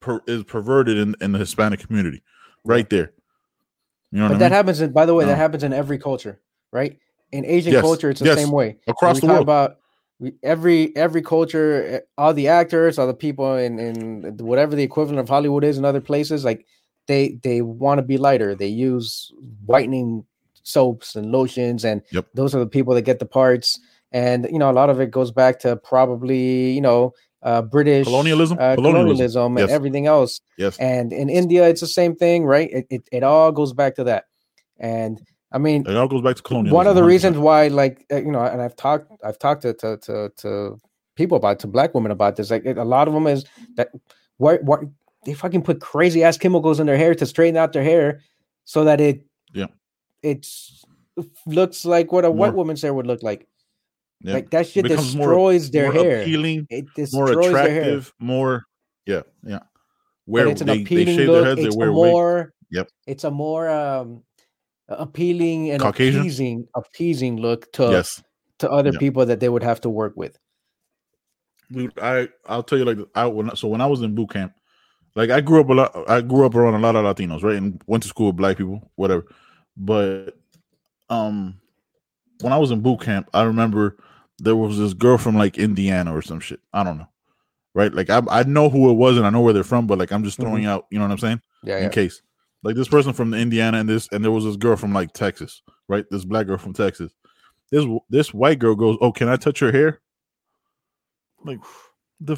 per, 0.00 0.20
is 0.26 0.44
perverted 0.44 0.98
in, 0.98 1.14
in 1.20 1.32
the 1.32 1.38
Hispanic 1.38 1.80
community. 1.80 2.22
Right 2.64 2.88
there. 2.90 3.12
You 4.12 4.18
know 4.20 4.28
But 4.28 4.34
I 4.34 4.38
that 4.38 4.44
mean? 4.44 4.52
happens. 4.52 4.80
In, 4.80 4.92
by 4.92 5.06
the 5.06 5.14
way, 5.14 5.24
that 5.24 5.36
happens 5.36 5.62
in 5.64 5.72
every 5.72 5.98
culture, 5.98 6.40
right? 6.72 6.98
In 7.32 7.44
Asian 7.44 7.72
Yes, 7.72 7.82
culture, 7.82 8.10
it's 8.10 8.20
the 8.20 8.26
yes, 8.26 8.38
same 8.38 8.52
way. 8.52 8.78
Across 8.86 9.20
the 9.20 9.26
world. 9.26 9.42
about 9.42 9.76
we, 10.18 10.32
every 10.42 10.96
every 10.96 11.22
culture, 11.22 11.84
eh, 11.86 12.00
all 12.16 12.32
the 12.34 12.48
actors, 12.48 12.98
all 12.98 13.06
the 13.06 13.14
people 13.14 13.54
in 13.56 13.78
in 13.78 14.36
whatever 14.38 14.74
the 14.74 14.82
equivalent 14.82 15.20
of 15.20 15.28
Hollywood 15.28 15.64
is 15.64 15.78
in 15.78 15.84
other 15.84 16.00
places, 16.00 16.44
like 16.44 16.66
they 17.06 17.38
they 17.42 17.60
want 17.62 17.98
to 17.98 18.02
be 18.02 18.16
lighter. 18.16 18.54
They 18.54 18.66
use 18.68 19.32
whitening 19.66 20.24
soaps 20.62 21.14
and 21.14 21.30
lotions, 21.30 21.84
and 21.84 22.02
Yep. 22.10 22.26
those 22.34 22.54
are 22.54 22.60
the 22.60 22.66
people 22.66 22.94
that 22.94 23.02
get 23.02 23.18
the 23.18 23.26
parts. 23.26 23.78
And 24.10 24.48
you 24.50 24.58
know, 24.58 24.70
a 24.70 24.72
lot 24.72 24.88
of 24.90 25.00
it 25.00 25.10
goes 25.10 25.30
back 25.30 25.58
to 25.60 25.76
probably 25.76 26.70
you 26.72 26.80
know 26.80 27.12
uh, 27.42 27.62
British 27.62 28.04
Colonialism? 28.06 28.58
uh, 28.60 28.74
Colonialism, 28.74 29.04
colonialism, 29.06 29.56
and 29.58 29.68
yes. 29.68 29.70
everything 29.74 30.06
else. 30.06 30.40
yes. 30.56 30.76
And 30.78 31.12
in 31.12 31.28
India, 31.30 31.68
it's 31.68 31.80
the 31.80 31.86
same 31.86 32.14
thing, 32.16 32.44
right? 32.44 32.68
It 32.72 32.86
it, 32.90 33.08
it 33.12 33.22
all 33.22 33.52
goes 33.52 33.72
back 33.72 33.94
to 33.96 34.04
that. 34.04 34.24
And 34.78 35.20
I 35.52 35.58
mean, 35.58 35.86
It 35.86 35.96
all 35.96 36.08
goes 36.08 36.22
back 36.22 36.36
to 36.36 36.42
colonialism. 36.42 36.74
one 36.74 36.86
of 36.86 36.94
the 36.94 37.00
100%. 37.02 37.06
reasons 37.06 37.38
why 37.38 37.68
like 37.68 38.04
uh, 38.12 38.16
you 38.16 38.30
know 38.30 38.40
and 38.44 38.60
i've 38.60 38.76
talked 38.76 39.10
i've 39.24 39.38
talked 39.38 39.62
to 39.62 39.72
to 39.74 39.96
to, 39.98 40.30
to 40.36 40.78
people 41.16 41.36
about 41.38 41.58
to 41.60 41.66
black 41.66 41.94
women 41.94 42.12
about 42.12 42.36
this 42.36 42.50
like 42.50 42.66
a 42.66 42.84
lot 42.84 43.08
of 43.08 43.14
them 43.14 43.26
is 43.26 43.44
that 43.76 43.88
what 44.36 44.62
what 44.62 44.80
they 45.24 45.32
fucking 45.34 45.62
put 45.62 45.80
crazy 45.80 46.22
ass 46.22 46.36
chemicals 46.36 46.78
in 46.80 46.86
their 46.86 46.98
hair 46.98 47.14
to 47.14 47.24
straighten 47.26 47.56
out 47.56 47.72
their 47.72 47.82
hair 47.82 48.20
so 48.66 48.84
that 48.84 49.00
it 49.00 49.24
Yeah. 49.54 49.66
it's 50.22 50.84
looks 51.46 51.84
like 51.84 52.12
what 52.12 52.24
a 52.24 52.30
white 52.30 52.54
woman's 52.54 52.82
hair 52.82 52.92
would 52.94 53.06
look 53.06 53.22
like 53.22 53.48
Yeah. 54.20 54.34
like 54.34 54.50
that 54.50 54.66
shit 54.66 54.82
Becomes 54.84 55.14
more- 55.14 55.28
destroys 55.28 55.70
their 55.70 55.92
more 55.92 56.02
hair 56.04 56.22
appealing, 56.22 56.66
it 56.70 56.86
more 57.12 57.26
destroys 57.26 57.52
their 57.52 57.52
hair 57.70 57.80
attractive, 57.82 58.12
more 58.18 58.64
yeah, 59.06 59.22
yeah. 59.44 59.58
but 59.58 59.66
Where 60.26 60.46
it's 60.48 60.60
an 60.60 60.66
they, 60.66 60.78
they 60.78 60.82
appealing 60.82 61.16
shave 61.16 61.28
look 61.28 61.36
their 61.36 61.44
heads, 61.56 61.60
it's 61.66 61.74
they 61.76 61.76
a 61.76 61.78
wear 61.78 61.92
more 61.92 62.52
Yep. 62.70 62.88
it's 63.06 63.24
a 63.24 63.30
more 63.30 63.68
um 63.70 64.22
appealing 64.88 65.70
and 65.70 65.80
Caucasian? 65.80 66.20
appeasing 66.20 66.66
appeasing 66.74 67.36
look 67.36 67.70
to 67.72 67.84
Yes, 67.90 68.22
to 68.58 68.70
other 68.70 68.90
Yeah. 68.92 68.98
people 68.98 69.24
that 69.26 69.38
they 69.40 69.48
would 69.48 69.62
have 69.62 69.80
to 69.82 69.88
work 69.90 70.14
with. 70.16 70.36
Dude, 71.70 71.92
I 72.00 72.28
I'll 72.46 72.62
tell 72.62 72.78
you 72.78 72.84
like 72.84 72.98
I 73.14 73.26
when 73.26 73.54
so 73.54 73.68
when 73.68 73.80
I 73.80 73.86
was 73.86 74.00
in 74.02 74.14
boot 74.14 74.30
camp, 74.30 74.52
like 75.14 75.30
I 75.30 75.40
grew 75.40 75.60
up 75.60 75.68
a 75.68 75.74
lot. 75.74 76.10
I 76.10 76.22
grew 76.22 76.44
up 76.46 76.54
around 76.54 76.74
a 76.74 76.78
lot 76.78 76.96
of 76.96 77.04
Latinos, 77.04 77.42
right, 77.42 77.56
and 77.56 77.80
went 77.86 78.02
to 78.02 78.08
school 78.08 78.28
with 78.28 78.36
black 78.36 78.56
people, 78.56 78.90
whatever. 78.96 79.26
But 79.76 80.30
um, 81.10 81.60
when 82.40 82.52
I 82.52 82.58
was 82.58 82.70
in 82.70 82.80
boot 82.80 83.02
camp, 83.02 83.28
I 83.34 83.42
remember 83.42 83.98
there 84.38 84.56
was 84.56 84.78
this 84.78 84.94
girl 84.94 85.18
from 85.18 85.36
like 85.36 85.58
Indiana 85.58 86.14
or 86.14 86.22
some 86.22 86.40
shit. 86.40 86.60
I 86.72 86.84
don't 86.84 86.98
know, 86.98 87.08
right? 87.74 87.92
Like 87.92 88.10
I 88.10 88.22
I 88.28 88.42
know 88.44 88.68
who 88.68 88.90
it 88.90 88.94
was 88.94 89.16
and 89.16 89.26
I 89.26 89.30
know 89.30 89.40
where 89.40 89.52
they're 89.52 89.64
from, 89.64 89.86
but 89.86 89.98
like 89.98 90.12
I'm 90.12 90.24
just 90.24 90.38
mm-hmm. 90.38 90.48
throwing 90.48 90.66
out, 90.66 90.86
you 90.90 90.98
know 90.98 91.04
what 91.04 91.12
I'm 91.12 91.18
saying? 91.18 91.40
Yeah, 91.62 91.78
in 91.78 91.90
case. 91.90 92.22
Like 92.64 92.74
this 92.74 92.88
person 92.88 93.12
from 93.12 93.34
Indiana 93.34 93.78
and 93.78 93.88
this 93.88 94.08
and 94.12 94.24
there 94.24 94.32
was 94.32 94.44
this 94.44 94.56
girl 94.56 94.76
from 94.76 94.92
like 94.92 95.12
Texas, 95.12 95.62
right? 95.88 96.04
This 96.10 96.24
black 96.24 96.46
girl 96.46 96.58
from 96.58 96.72
Texas. 96.72 97.12
This 97.70 97.84
this 98.10 98.34
white 98.34 98.58
girl 98.58 98.74
goes, 98.74 98.96
"Oh, 99.00 99.12
can 99.12 99.28
I 99.28 99.36
touch 99.36 99.60
your 99.60 99.72
hair?" 99.72 100.00
Like 101.44 101.60
the 102.20 102.36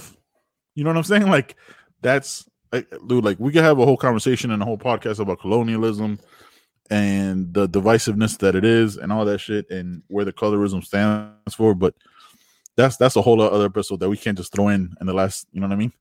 you 0.74 0.84
know 0.84 0.90
what 0.90 0.98
I'm 0.98 1.05
saying? 1.05 1.28
Like 1.28 1.57
that's 2.03 2.48
like, 2.72 2.88
dude, 3.07 3.24
like 3.24 3.38
we 3.40 3.53
could 3.53 3.64
have 3.64 3.78
a 3.78 3.84
whole 3.84 3.96
conversation 3.96 4.51
and 4.51 4.62
a 4.62 4.66
whole 4.66 4.78
podcast 4.78 5.20
about 5.20 5.40
colonialism 5.40 6.18
and 6.91 7.55
the 7.55 7.68
divisiveness 7.68 8.36
that 8.38 8.55
it 8.55 8.64
is 8.64 8.97
and 8.97 9.12
all 9.12 9.24
that 9.24 9.38
shit 9.38 9.70
and 9.70 10.03
where 10.09 10.24
the 10.24 10.32
colorism 10.32 10.84
stands 10.84 11.55
for, 11.55 11.74
but 11.74 11.95
that's 12.76 12.97
that's 12.97 13.16
a 13.16 13.22
whole 13.22 13.41
other 13.41 13.66
episode 13.66 14.01
that 14.01 14.11
we 14.11 14.16
can't 14.16 14.36
just 14.36 14.53
throw 14.53 14.68
in 14.68 14.95
in 15.01 15.07
the 15.07 15.12
last, 15.12 15.47
you 15.53 15.61
know 15.61 15.66
what 15.68 15.74
I 15.74 15.78
mean? 15.78 15.93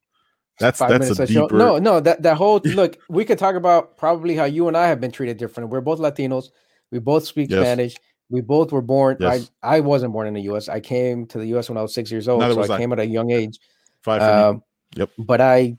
That's 0.59 0.79
Five 0.79 0.89
that's 0.99 1.17
a 1.19 1.25
deeper 1.25 1.55
No, 1.57 1.77
no, 1.77 1.99
that 2.01 2.21
that 2.23 2.35
whole 2.37 2.59
look. 2.65 2.97
We 3.07 3.23
could 3.23 3.39
talk 3.39 3.55
about 3.55 3.97
probably 3.97 4.35
how 4.35 4.43
you 4.45 4.67
and 4.67 4.75
I 4.75 4.87
have 4.87 4.99
been 4.99 5.11
treated 5.11 5.37
different. 5.37 5.69
We're 5.69 5.79
both 5.81 5.99
Latinos. 5.99 6.45
We 6.91 6.99
both 6.99 7.25
speak 7.25 7.49
Yes. 7.49 7.61
Spanish. 7.61 7.95
We 8.29 8.41
both 8.41 8.71
were 8.71 8.81
born. 8.81 9.17
Yes. 9.19 9.49
I 9.63 9.77
I 9.77 9.79
wasn't 9.79 10.11
born 10.13 10.27
in 10.27 10.33
the 10.33 10.41
U.S. 10.41 10.67
I 10.69 10.79
came 10.81 11.25
to 11.27 11.37
the 11.37 11.45
U.S. 11.47 11.69
when 11.69 11.77
I 11.77 11.81
was 11.81 11.93
six 11.93 12.11
years 12.11 12.27
old, 12.27 12.41
Neither 12.41 12.55
so 12.65 12.73
I 12.73 12.75
I. 12.75 12.79
came 12.79 12.91
at 12.93 12.99
a 12.99 13.05
young 13.05 13.31
age. 13.31 13.57
five. 14.03 14.21
Um, 14.21 14.63
Yep. 14.95 15.11
But 15.19 15.39
I 15.39 15.77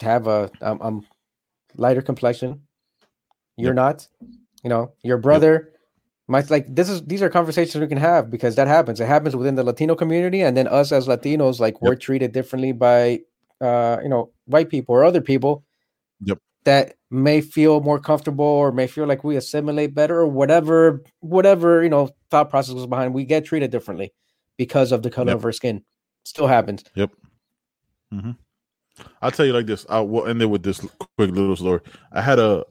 have 0.00 0.28
a 0.28 0.50
I'm, 0.60 0.80
I'm 0.80 1.06
lighter 1.76 2.00
complexion. 2.00 2.62
You're 3.56 3.70
Yep. 3.70 3.76
not. 3.76 4.08
You 4.62 4.70
know, 4.70 4.92
your 5.02 5.18
brother. 5.18 5.72
My 6.28 6.42
like 6.50 6.66
this 6.74 6.88
is 6.88 7.02
these 7.04 7.22
are 7.22 7.30
conversations 7.30 7.80
we 7.80 7.86
can 7.86 7.98
have 7.98 8.30
because 8.30 8.56
that 8.56 8.66
happens. 8.66 9.00
It 9.00 9.06
happens 9.06 9.36
within 9.36 9.54
the 9.54 9.62
Latino 9.62 9.94
community, 9.94 10.40
and 10.42 10.56
then 10.56 10.66
us 10.66 10.90
as 10.90 11.06
Latinos, 11.06 11.60
like 11.60 11.80
we're 11.80 11.94
treated 11.94 12.32
differently 12.32 12.72
by 12.72 13.20
uh 13.60 13.98
you 14.02 14.08
know 14.08 14.32
white 14.46 14.68
people 14.68 14.94
or 14.94 15.04
other 15.04 15.20
people. 15.20 15.64
Yep. 16.22 16.38
That 16.64 16.94
may 17.12 17.40
feel 17.40 17.80
more 17.80 18.00
comfortable 18.00 18.44
or 18.44 18.72
may 18.72 18.88
feel 18.88 19.06
like 19.06 19.22
we 19.22 19.36
assimilate 19.36 19.94
better 19.94 20.18
or 20.18 20.26
whatever, 20.26 21.04
whatever 21.20 21.84
you 21.84 21.88
know 21.90 22.10
thought 22.30 22.50
process 22.50 22.74
was 22.74 22.86
behind. 22.88 23.14
We 23.14 23.24
get 23.24 23.44
treated 23.44 23.70
differently 23.70 24.12
because 24.56 24.90
of 24.90 25.02
the 25.04 25.10
color 25.10 25.28
Yep. 25.28 25.36
of 25.36 25.44
our 25.44 25.52
skin. 25.52 25.84
Still 26.24 26.48
happens. 26.48 26.82
Yep. 26.96 27.12
hmm 28.10 28.30
I'll 29.22 29.30
tell 29.30 29.46
you 29.46 29.52
like 29.52 29.66
this. 29.66 29.86
I 29.88 30.00
will 30.00 30.26
end 30.26 30.42
it 30.42 30.46
with 30.46 30.62
this 30.64 30.80
quick 30.80 31.30
little 31.30 31.54
story. 31.54 31.80
I 32.12 32.20
had 32.22 32.38
a 32.40 32.64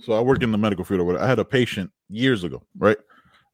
so 0.00 0.12
I 0.14 0.20
work 0.20 0.42
in 0.42 0.52
the 0.52 0.58
medical 0.58 0.84
field 0.84 1.00
or 1.00 1.04
whatever. 1.04 1.24
I 1.24 1.28
had 1.28 1.38
a 1.38 1.44
patient 1.44 1.90
years 2.08 2.44
ago, 2.44 2.62
right? 2.78 2.98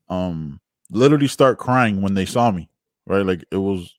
Um, 0.09 0.61
literally 0.90 1.28
start 1.28 1.59
crying 1.59 2.03
when 2.03 2.14
they 2.14 2.26
saw 2.26 2.51
me, 2.51 2.68
right? 3.07 3.24
Like 3.26 3.44
it 3.51 3.57
was, 3.57 3.94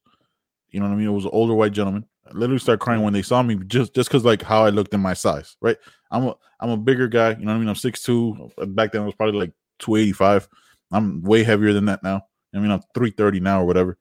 you 0.70 0.80
know 0.80 0.88
what 0.88 0.94
I 0.94 0.98
mean? 0.98 1.08
It 1.08 1.12
was 1.14 1.26
an 1.26 1.32
older 1.34 1.54
white 1.54 1.74
gentleman. 1.74 2.06
Literally 2.34 2.60
start 2.60 2.80
crying 2.80 3.04
when 3.04 3.14
they 3.14 3.22
saw 3.22 3.42
me 3.42 3.56
just 3.68 3.94
just 3.96 4.10
because 4.10 4.26
like 4.26 4.42
how 4.42 4.66
I 4.66 4.70
looked 4.70 4.94
in 4.94 5.00
my 5.00 5.14
size, 5.14 5.56
right? 5.62 5.78
I'm 6.12 6.28
a 6.28 6.36
I'm 6.60 6.70
a 6.72 6.78
bigger 6.78 7.08
guy, 7.08 7.32
you 7.32 7.46
know 7.46 7.52
what 7.52 7.58
I 7.58 7.60
mean? 7.60 7.70
I'm 7.70 7.76
6'2. 7.76 8.76
Back 8.76 8.92
then 8.92 9.04
I 9.04 9.06
was 9.06 9.16
probably 9.16 9.40
like 9.40 9.54
285. 9.80 10.48
I'm 10.92 11.22
way 11.22 11.44
heavier 11.44 11.74
than 11.74 11.86
that 11.86 12.04
now. 12.04 12.22
I 12.54 12.60
mean, 12.60 12.72
I'm 12.72 12.82
330 12.94 13.40
now 13.40 13.62
or 13.62 13.66
whatever. 13.66 13.98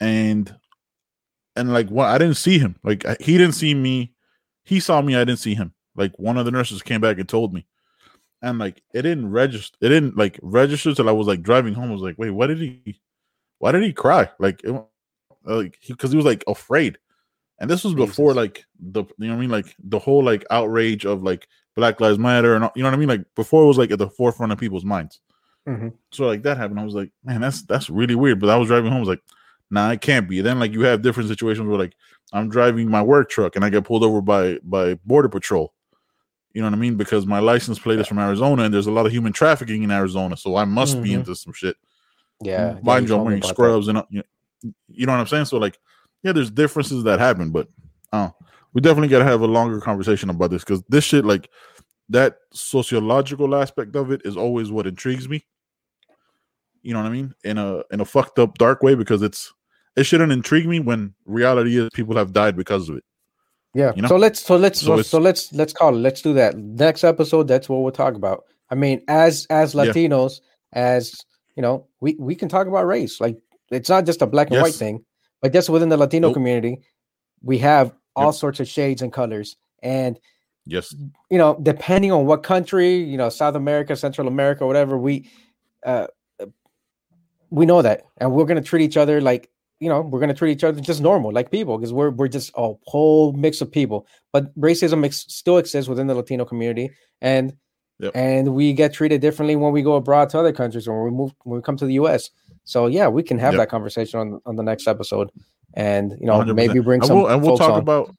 And 0.00 0.54
and 1.56 1.72
like 1.72 1.88
what 1.88 2.06
I 2.06 2.18
didn't 2.18 2.36
see 2.36 2.58
him. 2.58 2.76
Like 2.84 3.04
I- 3.06 3.16
he 3.20 3.38
didn't 3.38 3.54
see 3.54 3.74
me. 3.74 4.12
He 4.64 4.80
saw 4.80 5.00
me. 5.02 5.16
I 5.16 5.20
didn't 5.24 5.40
see 5.40 5.54
him. 5.54 5.72
Like 5.98 6.18
one 6.18 6.38
of 6.38 6.46
the 6.46 6.50
nurses 6.50 6.82
came 6.82 7.02
back 7.02 7.18
and 7.18 7.28
told 7.28 7.52
me, 7.52 7.66
and 8.40 8.58
like 8.58 8.82
it 8.94 9.02
didn't 9.02 9.30
register. 9.30 9.76
It 9.82 9.90
didn't 9.90 10.16
like 10.16 10.38
register 10.42 10.94
till 10.94 11.08
I 11.08 11.12
was 11.12 11.26
like 11.26 11.42
driving 11.42 11.74
home. 11.74 11.90
I 11.90 11.92
was 11.92 12.02
like, 12.02 12.16
wait, 12.16 12.30
what 12.30 12.46
did 12.46 12.58
he? 12.58 13.00
why 13.58 13.72
did 13.72 13.82
he 13.82 13.92
cry? 13.92 14.28
Like, 14.38 14.62
it, 14.64 14.84
like 15.44 15.78
because 15.86 16.10
he, 16.10 16.16
was 16.16 16.26
like 16.26 16.44
afraid. 16.46 16.98
And 17.60 17.68
this 17.68 17.82
was 17.84 17.94
before 17.94 18.34
like 18.34 18.64
the 18.78 19.04
you 19.18 19.26
know 19.26 19.32
what 19.32 19.38
I 19.38 19.40
mean 19.40 19.50
like 19.50 19.74
the 19.82 19.98
whole 19.98 20.22
like 20.22 20.44
outrage 20.50 21.04
of 21.04 21.24
like 21.24 21.48
Black 21.74 22.00
Lives 22.00 22.18
Matter 22.18 22.54
and 22.54 22.70
you 22.76 22.82
know 22.82 22.88
what 22.88 22.94
I 22.94 22.98
mean 22.98 23.08
like 23.08 23.24
before 23.34 23.64
it 23.64 23.66
was 23.66 23.78
like 23.78 23.90
at 23.90 23.98
the 23.98 24.08
forefront 24.08 24.52
of 24.52 24.58
people's 24.58 24.84
minds. 24.84 25.20
Mhm. 25.66 25.92
So 26.12 26.26
like 26.26 26.42
that 26.44 26.56
happened. 26.56 26.78
I 26.78 26.84
was 26.84 26.94
like, 26.94 27.10
man, 27.24 27.40
that's 27.40 27.62
that's 27.62 27.90
really 27.90 28.14
weird. 28.14 28.38
But 28.38 28.50
I 28.50 28.56
was 28.56 28.68
driving 28.68 28.92
home. 28.92 28.98
I 28.98 29.00
was 29.00 29.08
like, 29.08 29.22
nah, 29.72 29.90
it 29.90 30.00
can't 30.00 30.28
be. 30.28 30.40
then 30.40 30.60
like 30.60 30.72
you 30.72 30.82
have 30.82 31.02
different 31.02 31.28
situations 31.28 31.66
where 31.66 31.78
like 31.78 31.94
I'm 32.32 32.48
driving 32.48 32.88
my 32.88 33.02
work 33.02 33.28
truck 33.28 33.56
and 33.56 33.64
I 33.64 33.70
get 33.70 33.84
pulled 33.84 34.04
over 34.04 34.20
by 34.20 34.58
by 34.62 34.94
border 35.04 35.28
patrol. 35.28 35.74
You 36.54 36.62
know 36.62 36.68
what 36.68 36.74
I 36.74 36.78
mean? 36.80 36.96
Because 36.96 37.26
my 37.26 37.38
license 37.40 37.78
plate 37.78 38.00
is 38.00 38.06
from 38.06 38.18
Arizona 38.18 38.62
and 38.64 38.72
there's 38.74 38.86
a 38.86 38.92
lot 38.92 39.06
of 39.06 39.12
human 39.12 39.32
trafficking 39.32 39.82
in 39.82 39.90
Arizona, 39.90 40.36
so 40.36 40.56
I 40.56 40.64
must 40.64 41.02
be 41.02 41.10
Mhm. 41.10 41.20
into 41.20 41.34
some 41.36 41.52
shit. 41.52 41.76
Yeah, 42.42 42.74
yeah, 42.74 42.80
mind 42.82 43.08
you, 43.08 43.16
I'm 43.16 43.24
wearing 43.24 43.38
about 43.40 43.48
that. 43.48 43.54
scrubs 43.54 43.88
and 43.88 43.98
uh, 43.98 44.04
you 44.10 44.18
know, 44.18 44.72
you 44.88 45.06
know 45.06 45.12
what 45.12 45.20
I'm 45.20 45.26
saying. 45.26 45.44
So 45.46 45.58
like, 45.58 45.78
yeah, 46.22 46.32
there's 46.32 46.50
differences 46.50 47.04
that 47.04 47.18
happen, 47.18 47.50
but 47.50 47.68
uh, 48.12 48.30
we 48.72 48.80
definitely 48.80 49.08
got 49.08 49.18
to 49.18 49.24
have 49.24 49.40
a 49.42 49.46
longer 49.46 49.80
conversation 49.80 50.30
about 50.30 50.50
this 50.50 50.64
because 50.64 50.82
this 50.88 51.04
shit, 51.04 51.24
like 51.24 51.50
that 52.08 52.38
sociological 52.52 53.54
aspect 53.54 53.94
of 53.94 54.10
it, 54.10 54.22
is 54.24 54.36
always 54.36 54.70
what 54.70 54.86
intrigues 54.86 55.28
me. 55.28 55.44
You 56.82 56.94
know 56.94 57.02
what 57.02 57.08
I 57.08 57.12
mean? 57.12 57.34
In 57.44 57.58
a 57.58 57.82
in 57.90 58.00
a 58.00 58.04
fucked 58.04 58.38
up 58.38 58.56
dark 58.56 58.82
way 58.82 58.94
because 58.94 59.20
it's 59.22 59.52
it 59.96 60.04
shouldn't 60.04 60.32
intrigue 60.32 60.66
me 60.66 60.80
when 60.80 61.14
reality 61.26 61.76
is 61.76 61.88
people 61.92 62.16
have 62.16 62.32
died 62.32 62.56
because 62.56 62.88
of 62.88 62.96
it. 62.96 63.04
Yeah. 63.74 63.92
you 63.94 64.02
know? 64.02 64.08
So 64.08 64.16
let's 64.16 64.40
so 64.40 64.56
let's 64.56 64.80
So 64.80 65.00
so, 65.02 65.18
let's 65.18 65.52
let's 65.52 65.72
call 65.72 65.94
it. 65.94 65.98
Let's 66.00 66.22
do 66.22 66.32
that. 66.34 66.56
Next 66.56 67.04
episode, 67.04 67.48
that's 67.48 67.68
what 67.68 67.78
we'll 67.82 67.92
talk 67.92 68.14
about. 68.14 68.44
I 68.70 68.74
mean, 68.74 69.02
as 69.08 69.46
as 69.50 69.74
Yeah. 69.74 69.84
Latinos, 69.84 70.40
as 70.72 71.14
you 71.56 71.62
know, 71.62 71.86
we 72.00 72.16
we 72.18 72.34
can 72.34 72.48
talk 72.48 72.66
about 72.66 72.86
race. 72.86 73.20
Like 73.20 73.38
it's 73.70 73.88
not 73.88 74.06
just 74.06 74.22
a 74.22 74.26
black 74.26 74.50
and 74.50 74.60
white 74.62 74.74
thing, 74.74 75.04
but 75.42 75.52
just 75.52 75.68
within 75.68 75.88
the 75.90 75.96
Latino 75.96 76.28
Nope. 76.28 76.34
community, 76.34 76.80
we 77.42 77.58
have 77.58 77.92
all 78.16 78.26
Yep. 78.26 78.34
sorts 78.34 78.60
of 78.60 78.68
shades 78.68 79.02
and 79.02 79.12
colors. 79.12 79.56
And 79.82 80.18
Yes, 80.66 80.94
you 81.30 81.38
know, 81.38 81.58
depending 81.62 82.12
on 82.12 82.26
what 82.26 82.42
country, 82.42 82.96
you 82.96 83.16
know, 83.16 83.28
South 83.30 83.54
America, 83.54 83.96
Central 83.96 84.28
America, 84.28 84.66
whatever, 84.66 84.98
we 84.98 85.30
uh 85.84 86.08
we 87.50 87.64
know 87.64 87.80
that. 87.82 88.02
And 88.18 88.32
we're 88.32 88.44
gonna 88.44 88.60
treat 88.62 88.82
each 88.84 88.96
other 88.96 89.20
like 89.20 89.48
you 89.80 89.88
know, 89.88 90.00
we're 90.00 90.20
gonna 90.20 90.34
treat 90.34 90.52
each 90.52 90.64
other 90.64 90.80
just 90.80 91.00
normal, 91.00 91.32
like 91.32 91.50
people, 91.50 91.78
because 91.78 91.92
we're 91.92 92.10
we're 92.10 92.28
just 92.28 92.50
a 92.56 92.72
whole 92.86 93.32
mix 93.32 93.60
of 93.60 93.70
people. 93.70 94.06
But 94.32 94.54
racism 94.58 95.04
ex- 95.04 95.26
still 95.28 95.58
exists 95.58 95.88
within 95.88 96.06
the 96.06 96.14
Latino 96.14 96.44
community, 96.44 96.90
and 97.20 97.54
Yep. 98.00 98.12
and 98.14 98.54
we 98.54 98.72
get 98.72 98.92
treated 98.94 99.20
differently 99.20 99.56
when 99.56 99.72
we 99.72 99.82
go 99.82 99.94
abroad 99.96 100.28
to 100.30 100.38
other 100.38 100.52
countries 100.52 100.86
or 100.86 101.02
when 101.02 101.12
we 101.12 101.16
move 101.18 101.32
when 101.42 101.56
we 101.56 101.62
come 101.62 101.76
to 101.78 101.84
the 101.86 101.94
U.S. 101.94 102.30
So 102.64 102.86
yeah, 102.86 103.08
we 103.08 103.24
can 103.24 103.38
have 103.38 103.54
Yep. 103.54 103.58
that 103.62 103.68
conversation 103.70 104.20
on 104.20 104.40
on 104.46 104.54
the 104.56 104.62
next 104.62 104.86
episode, 104.86 105.30
and 105.74 106.12
you 106.20 106.26
know 106.26 106.34
100%. 106.38 106.54
maybe 106.54 106.78
bring 106.80 107.00
and 107.00 107.08
some 107.08 107.16
we'll, 107.18 107.26
and 107.28 107.42
we'll 107.42 107.56
talk 107.58 107.72
on. 107.72 107.80
about 107.80 108.14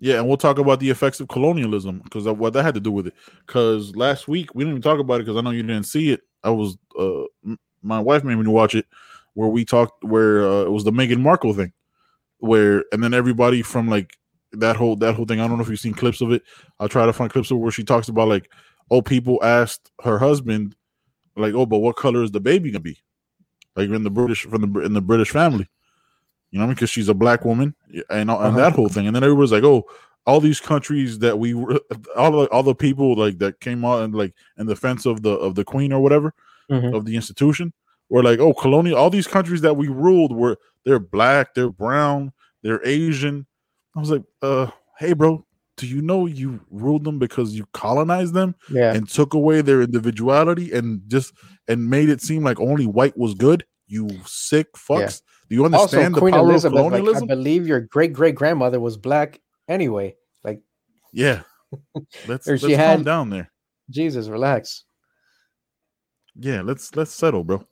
yeah, 0.00 0.18
and 0.18 0.28
we'll 0.28 0.36
talk 0.36 0.58
about 0.58 0.80
the 0.80 0.90
effects 0.90 1.18
of 1.20 1.28
colonialism 1.28 2.00
because 2.04 2.26
what 2.26 2.52
that 2.52 2.62
had 2.62 2.74
to 2.74 2.80
do 2.80 2.92
with 2.92 3.06
it. 3.06 3.14
Because 3.46 3.96
last 3.96 4.28
week 4.28 4.54
we 4.54 4.64
didn't 4.64 4.72
even 4.74 4.82
talk 4.82 4.98
about 4.98 5.14
it 5.20 5.24
because 5.24 5.38
I 5.38 5.40
know 5.40 5.50
you 5.50 5.62
didn't 5.62 5.84
see 5.86 6.10
it. 6.10 6.20
I 6.42 6.50
was 6.50 6.76
uh 6.98 7.22
m- 7.46 7.58
my 7.82 8.00
wife 8.00 8.22
made 8.24 8.34
me 8.36 8.46
watch 8.46 8.74
it 8.74 8.84
where 9.34 9.48
we 9.48 9.64
talked 9.64 10.02
where 10.04 10.42
uh, 10.48 10.62
it 10.62 10.70
was 10.72 10.84
the 10.84 10.92
Meghan 10.92 11.20
Markle 11.20 11.54
thing, 11.54 11.72
where 12.38 12.84
and 12.92 13.02
then 13.02 13.14
everybody 13.14 13.62
from 13.62 13.88
like 13.88 14.16
that 14.52 14.76
whole 14.76 14.96
that 14.96 15.14
whole 15.14 15.26
thing. 15.26 15.40
I 15.40 15.46
don't 15.46 15.56
know 15.56 15.62
if 15.62 15.68
you've 15.68 15.80
seen 15.80 15.94
clips 15.94 16.20
of 16.20 16.32
it. 16.32 16.42
I'll 16.80 16.88
try 16.88 17.06
to 17.06 17.12
find 17.12 17.30
clips 17.30 17.50
of 17.50 17.58
where 17.58 17.72
she 17.72 17.84
talks 17.84 18.08
about 18.08 18.28
like 18.28 18.50
oh 18.90 19.02
people 19.02 19.42
asked 19.42 19.90
her 20.02 20.18
husband 20.18 20.76
like 21.36 21.54
oh 21.54 21.66
but 21.66 21.78
what 21.78 21.96
color 21.96 22.22
is 22.22 22.30
the 22.30 22.40
baby 22.40 22.70
gonna 22.70 22.80
be 22.80 22.98
like 23.76 23.88
in 23.90 24.04
the 24.04 24.10
British 24.10 24.42
from 24.42 24.72
the 24.72 24.80
in 24.80 24.92
the 24.94 25.00
British 25.02 25.30
family. 25.30 25.68
You 26.50 26.60
know, 26.60 26.66
because 26.68 26.82
I 26.82 26.82
mean? 26.82 26.88
she's 26.88 27.08
a 27.08 27.14
black 27.14 27.44
woman 27.44 27.74
and, 27.88 28.04
and 28.10 28.30
Uh-huh. 28.30 28.56
that 28.56 28.72
whole 28.74 28.88
thing. 28.88 29.08
And 29.08 29.16
then 29.16 29.24
everybody's 29.24 29.50
like, 29.50 29.64
"Oh, 29.64 29.84
all 30.24 30.38
these 30.40 30.60
countries 30.60 31.18
that 31.18 31.36
we 31.36 31.52
were, 31.54 31.80
all 32.16 32.30
the 32.30 32.48
all 32.50 32.62
the 32.62 32.74
people 32.76 33.16
like 33.16 33.38
that 33.38 33.58
came 33.58 33.84
out 33.84 34.02
and 34.04 34.14
like 34.14 34.34
in 34.56 34.66
defense 34.66 35.04
of 35.06 35.22
the 35.22 35.30
of 35.30 35.56
the 35.56 35.64
queen 35.64 35.92
or 35.92 36.00
whatever 36.00 36.32
Mhm. 36.70 36.94
of 36.94 37.04
the 37.04 37.16
institution 37.16 37.72
were 38.14 38.22
like, 38.22 38.38
oh, 38.38 38.54
colonial. 38.54 38.96
All 38.96 39.10
these 39.10 39.26
countries 39.26 39.60
that 39.62 39.76
we 39.76 39.88
ruled 39.88 40.34
were 40.36 40.56
they're 40.84 41.00
black, 41.00 41.54
they're 41.54 41.70
brown, 41.70 42.32
they're 42.62 42.86
Asian. 42.86 43.44
I 43.96 44.00
was 44.00 44.10
like, 44.10 44.22
uh, 44.40 44.68
hey, 45.00 45.14
bro, 45.14 45.44
do 45.76 45.88
you 45.88 46.00
know 46.00 46.26
you 46.26 46.60
ruled 46.70 47.02
them 47.02 47.18
because 47.18 47.56
you 47.56 47.66
colonized 47.72 48.32
them 48.32 48.54
Yeah, 48.70 48.94
and 48.94 49.08
took 49.08 49.34
away 49.34 49.62
their 49.62 49.82
individuality 49.82 50.70
and 50.72 51.02
just 51.08 51.32
and 51.66 51.90
made 51.90 52.08
it 52.08 52.20
seem 52.20 52.44
like 52.44 52.60
only 52.60 52.86
white 52.86 53.18
was 53.18 53.34
good? 53.34 53.64
You 53.88 54.08
sick 54.24 54.72
fucks. 54.74 55.20
Do 55.48 55.56
you 55.56 55.64
also 55.64 55.76
understand 55.76 56.14
the 56.14 56.20
Queen 56.20 56.34
power 56.34 56.48
Elizabeth. 56.48 56.78
of 56.78 56.92
Like, 56.92 57.22
I 57.22 57.26
believe 57.26 57.66
your 57.66 57.80
great 57.80 58.12
great 58.12 58.36
grandmother 58.36 58.78
was 58.78 58.96
black 58.96 59.40
anyway. 59.68 60.14
Like 60.44 60.60
yeah. 61.12 61.42
Let's, 62.28 62.46
let's 62.46 62.62
calm 62.62 62.70
had- 62.70 63.04
down 63.04 63.30
there. 63.30 63.50
Jesus, 63.90 64.28
relax. 64.28 64.84
Yeah, 66.36 66.62
let's 66.62 66.94
let's 66.96 67.12
settle, 67.12 67.42
bro. 67.42 67.66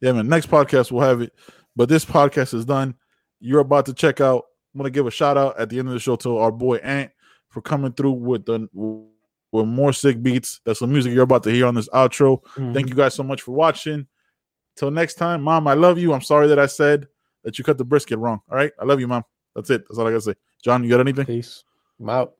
Yeah, 0.00 0.12
man. 0.12 0.28
Next 0.28 0.50
podcast 0.50 0.92
we'll 0.92 1.06
have 1.06 1.20
it. 1.20 1.32
But 1.76 1.88
this 1.88 2.04
podcast 2.04 2.54
is 2.54 2.64
done. 2.64 2.94
You're 3.40 3.60
about 3.60 3.86
to 3.86 3.94
check 3.94 4.20
out. 4.20 4.44
I'm 4.74 4.78
gonna 4.78 4.90
give 4.90 5.06
a 5.06 5.10
shout 5.10 5.36
out 5.36 5.58
at 5.58 5.70
the 5.70 5.78
end 5.78 5.88
of 5.88 5.94
the 5.94 6.00
show 6.00 6.16
to 6.16 6.38
our 6.38 6.52
boy 6.52 6.76
Ant 6.76 7.10
for 7.48 7.62
coming 7.62 7.92
through 7.92 8.12
with 8.12 8.44
the 8.44 8.68
with 9.52 9.66
more 9.66 9.92
sick 9.92 10.22
beats. 10.22 10.60
That's 10.64 10.80
the 10.80 10.86
music 10.86 11.12
you're 11.12 11.22
about 11.22 11.42
to 11.44 11.50
hear 11.50 11.66
on 11.66 11.74
this 11.74 11.88
outro. 11.88 12.42
Mm-hmm. 12.42 12.72
Thank 12.74 12.88
you 12.88 12.94
guys 12.94 13.14
so 13.14 13.22
much 13.22 13.42
for 13.42 13.52
watching. 13.52 14.06
Till 14.76 14.90
next 14.90 15.14
time, 15.14 15.42
mom. 15.42 15.66
I 15.66 15.74
love 15.74 15.98
you. 15.98 16.12
I'm 16.12 16.22
sorry 16.22 16.48
that 16.48 16.58
I 16.58 16.66
said 16.66 17.08
that 17.44 17.58
you 17.58 17.64
cut 17.64 17.78
the 17.78 17.84
brisket 17.84 18.18
wrong. 18.18 18.40
All 18.50 18.56
right, 18.56 18.72
I 18.78 18.84
love 18.84 19.00
you, 19.00 19.08
mom. 19.08 19.24
That's 19.54 19.70
it. 19.70 19.84
That's 19.88 19.98
all 19.98 20.06
I 20.06 20.10
gotta 20.10 20.20
say. 20.20 20.34
John, 20.62 20.84
you 20.84 20.90
got 20.90 21.00
anything? 21.00 21.26
Peace. 21.26 21.64
I'm 22.00 22.10
out. 22.10 22.34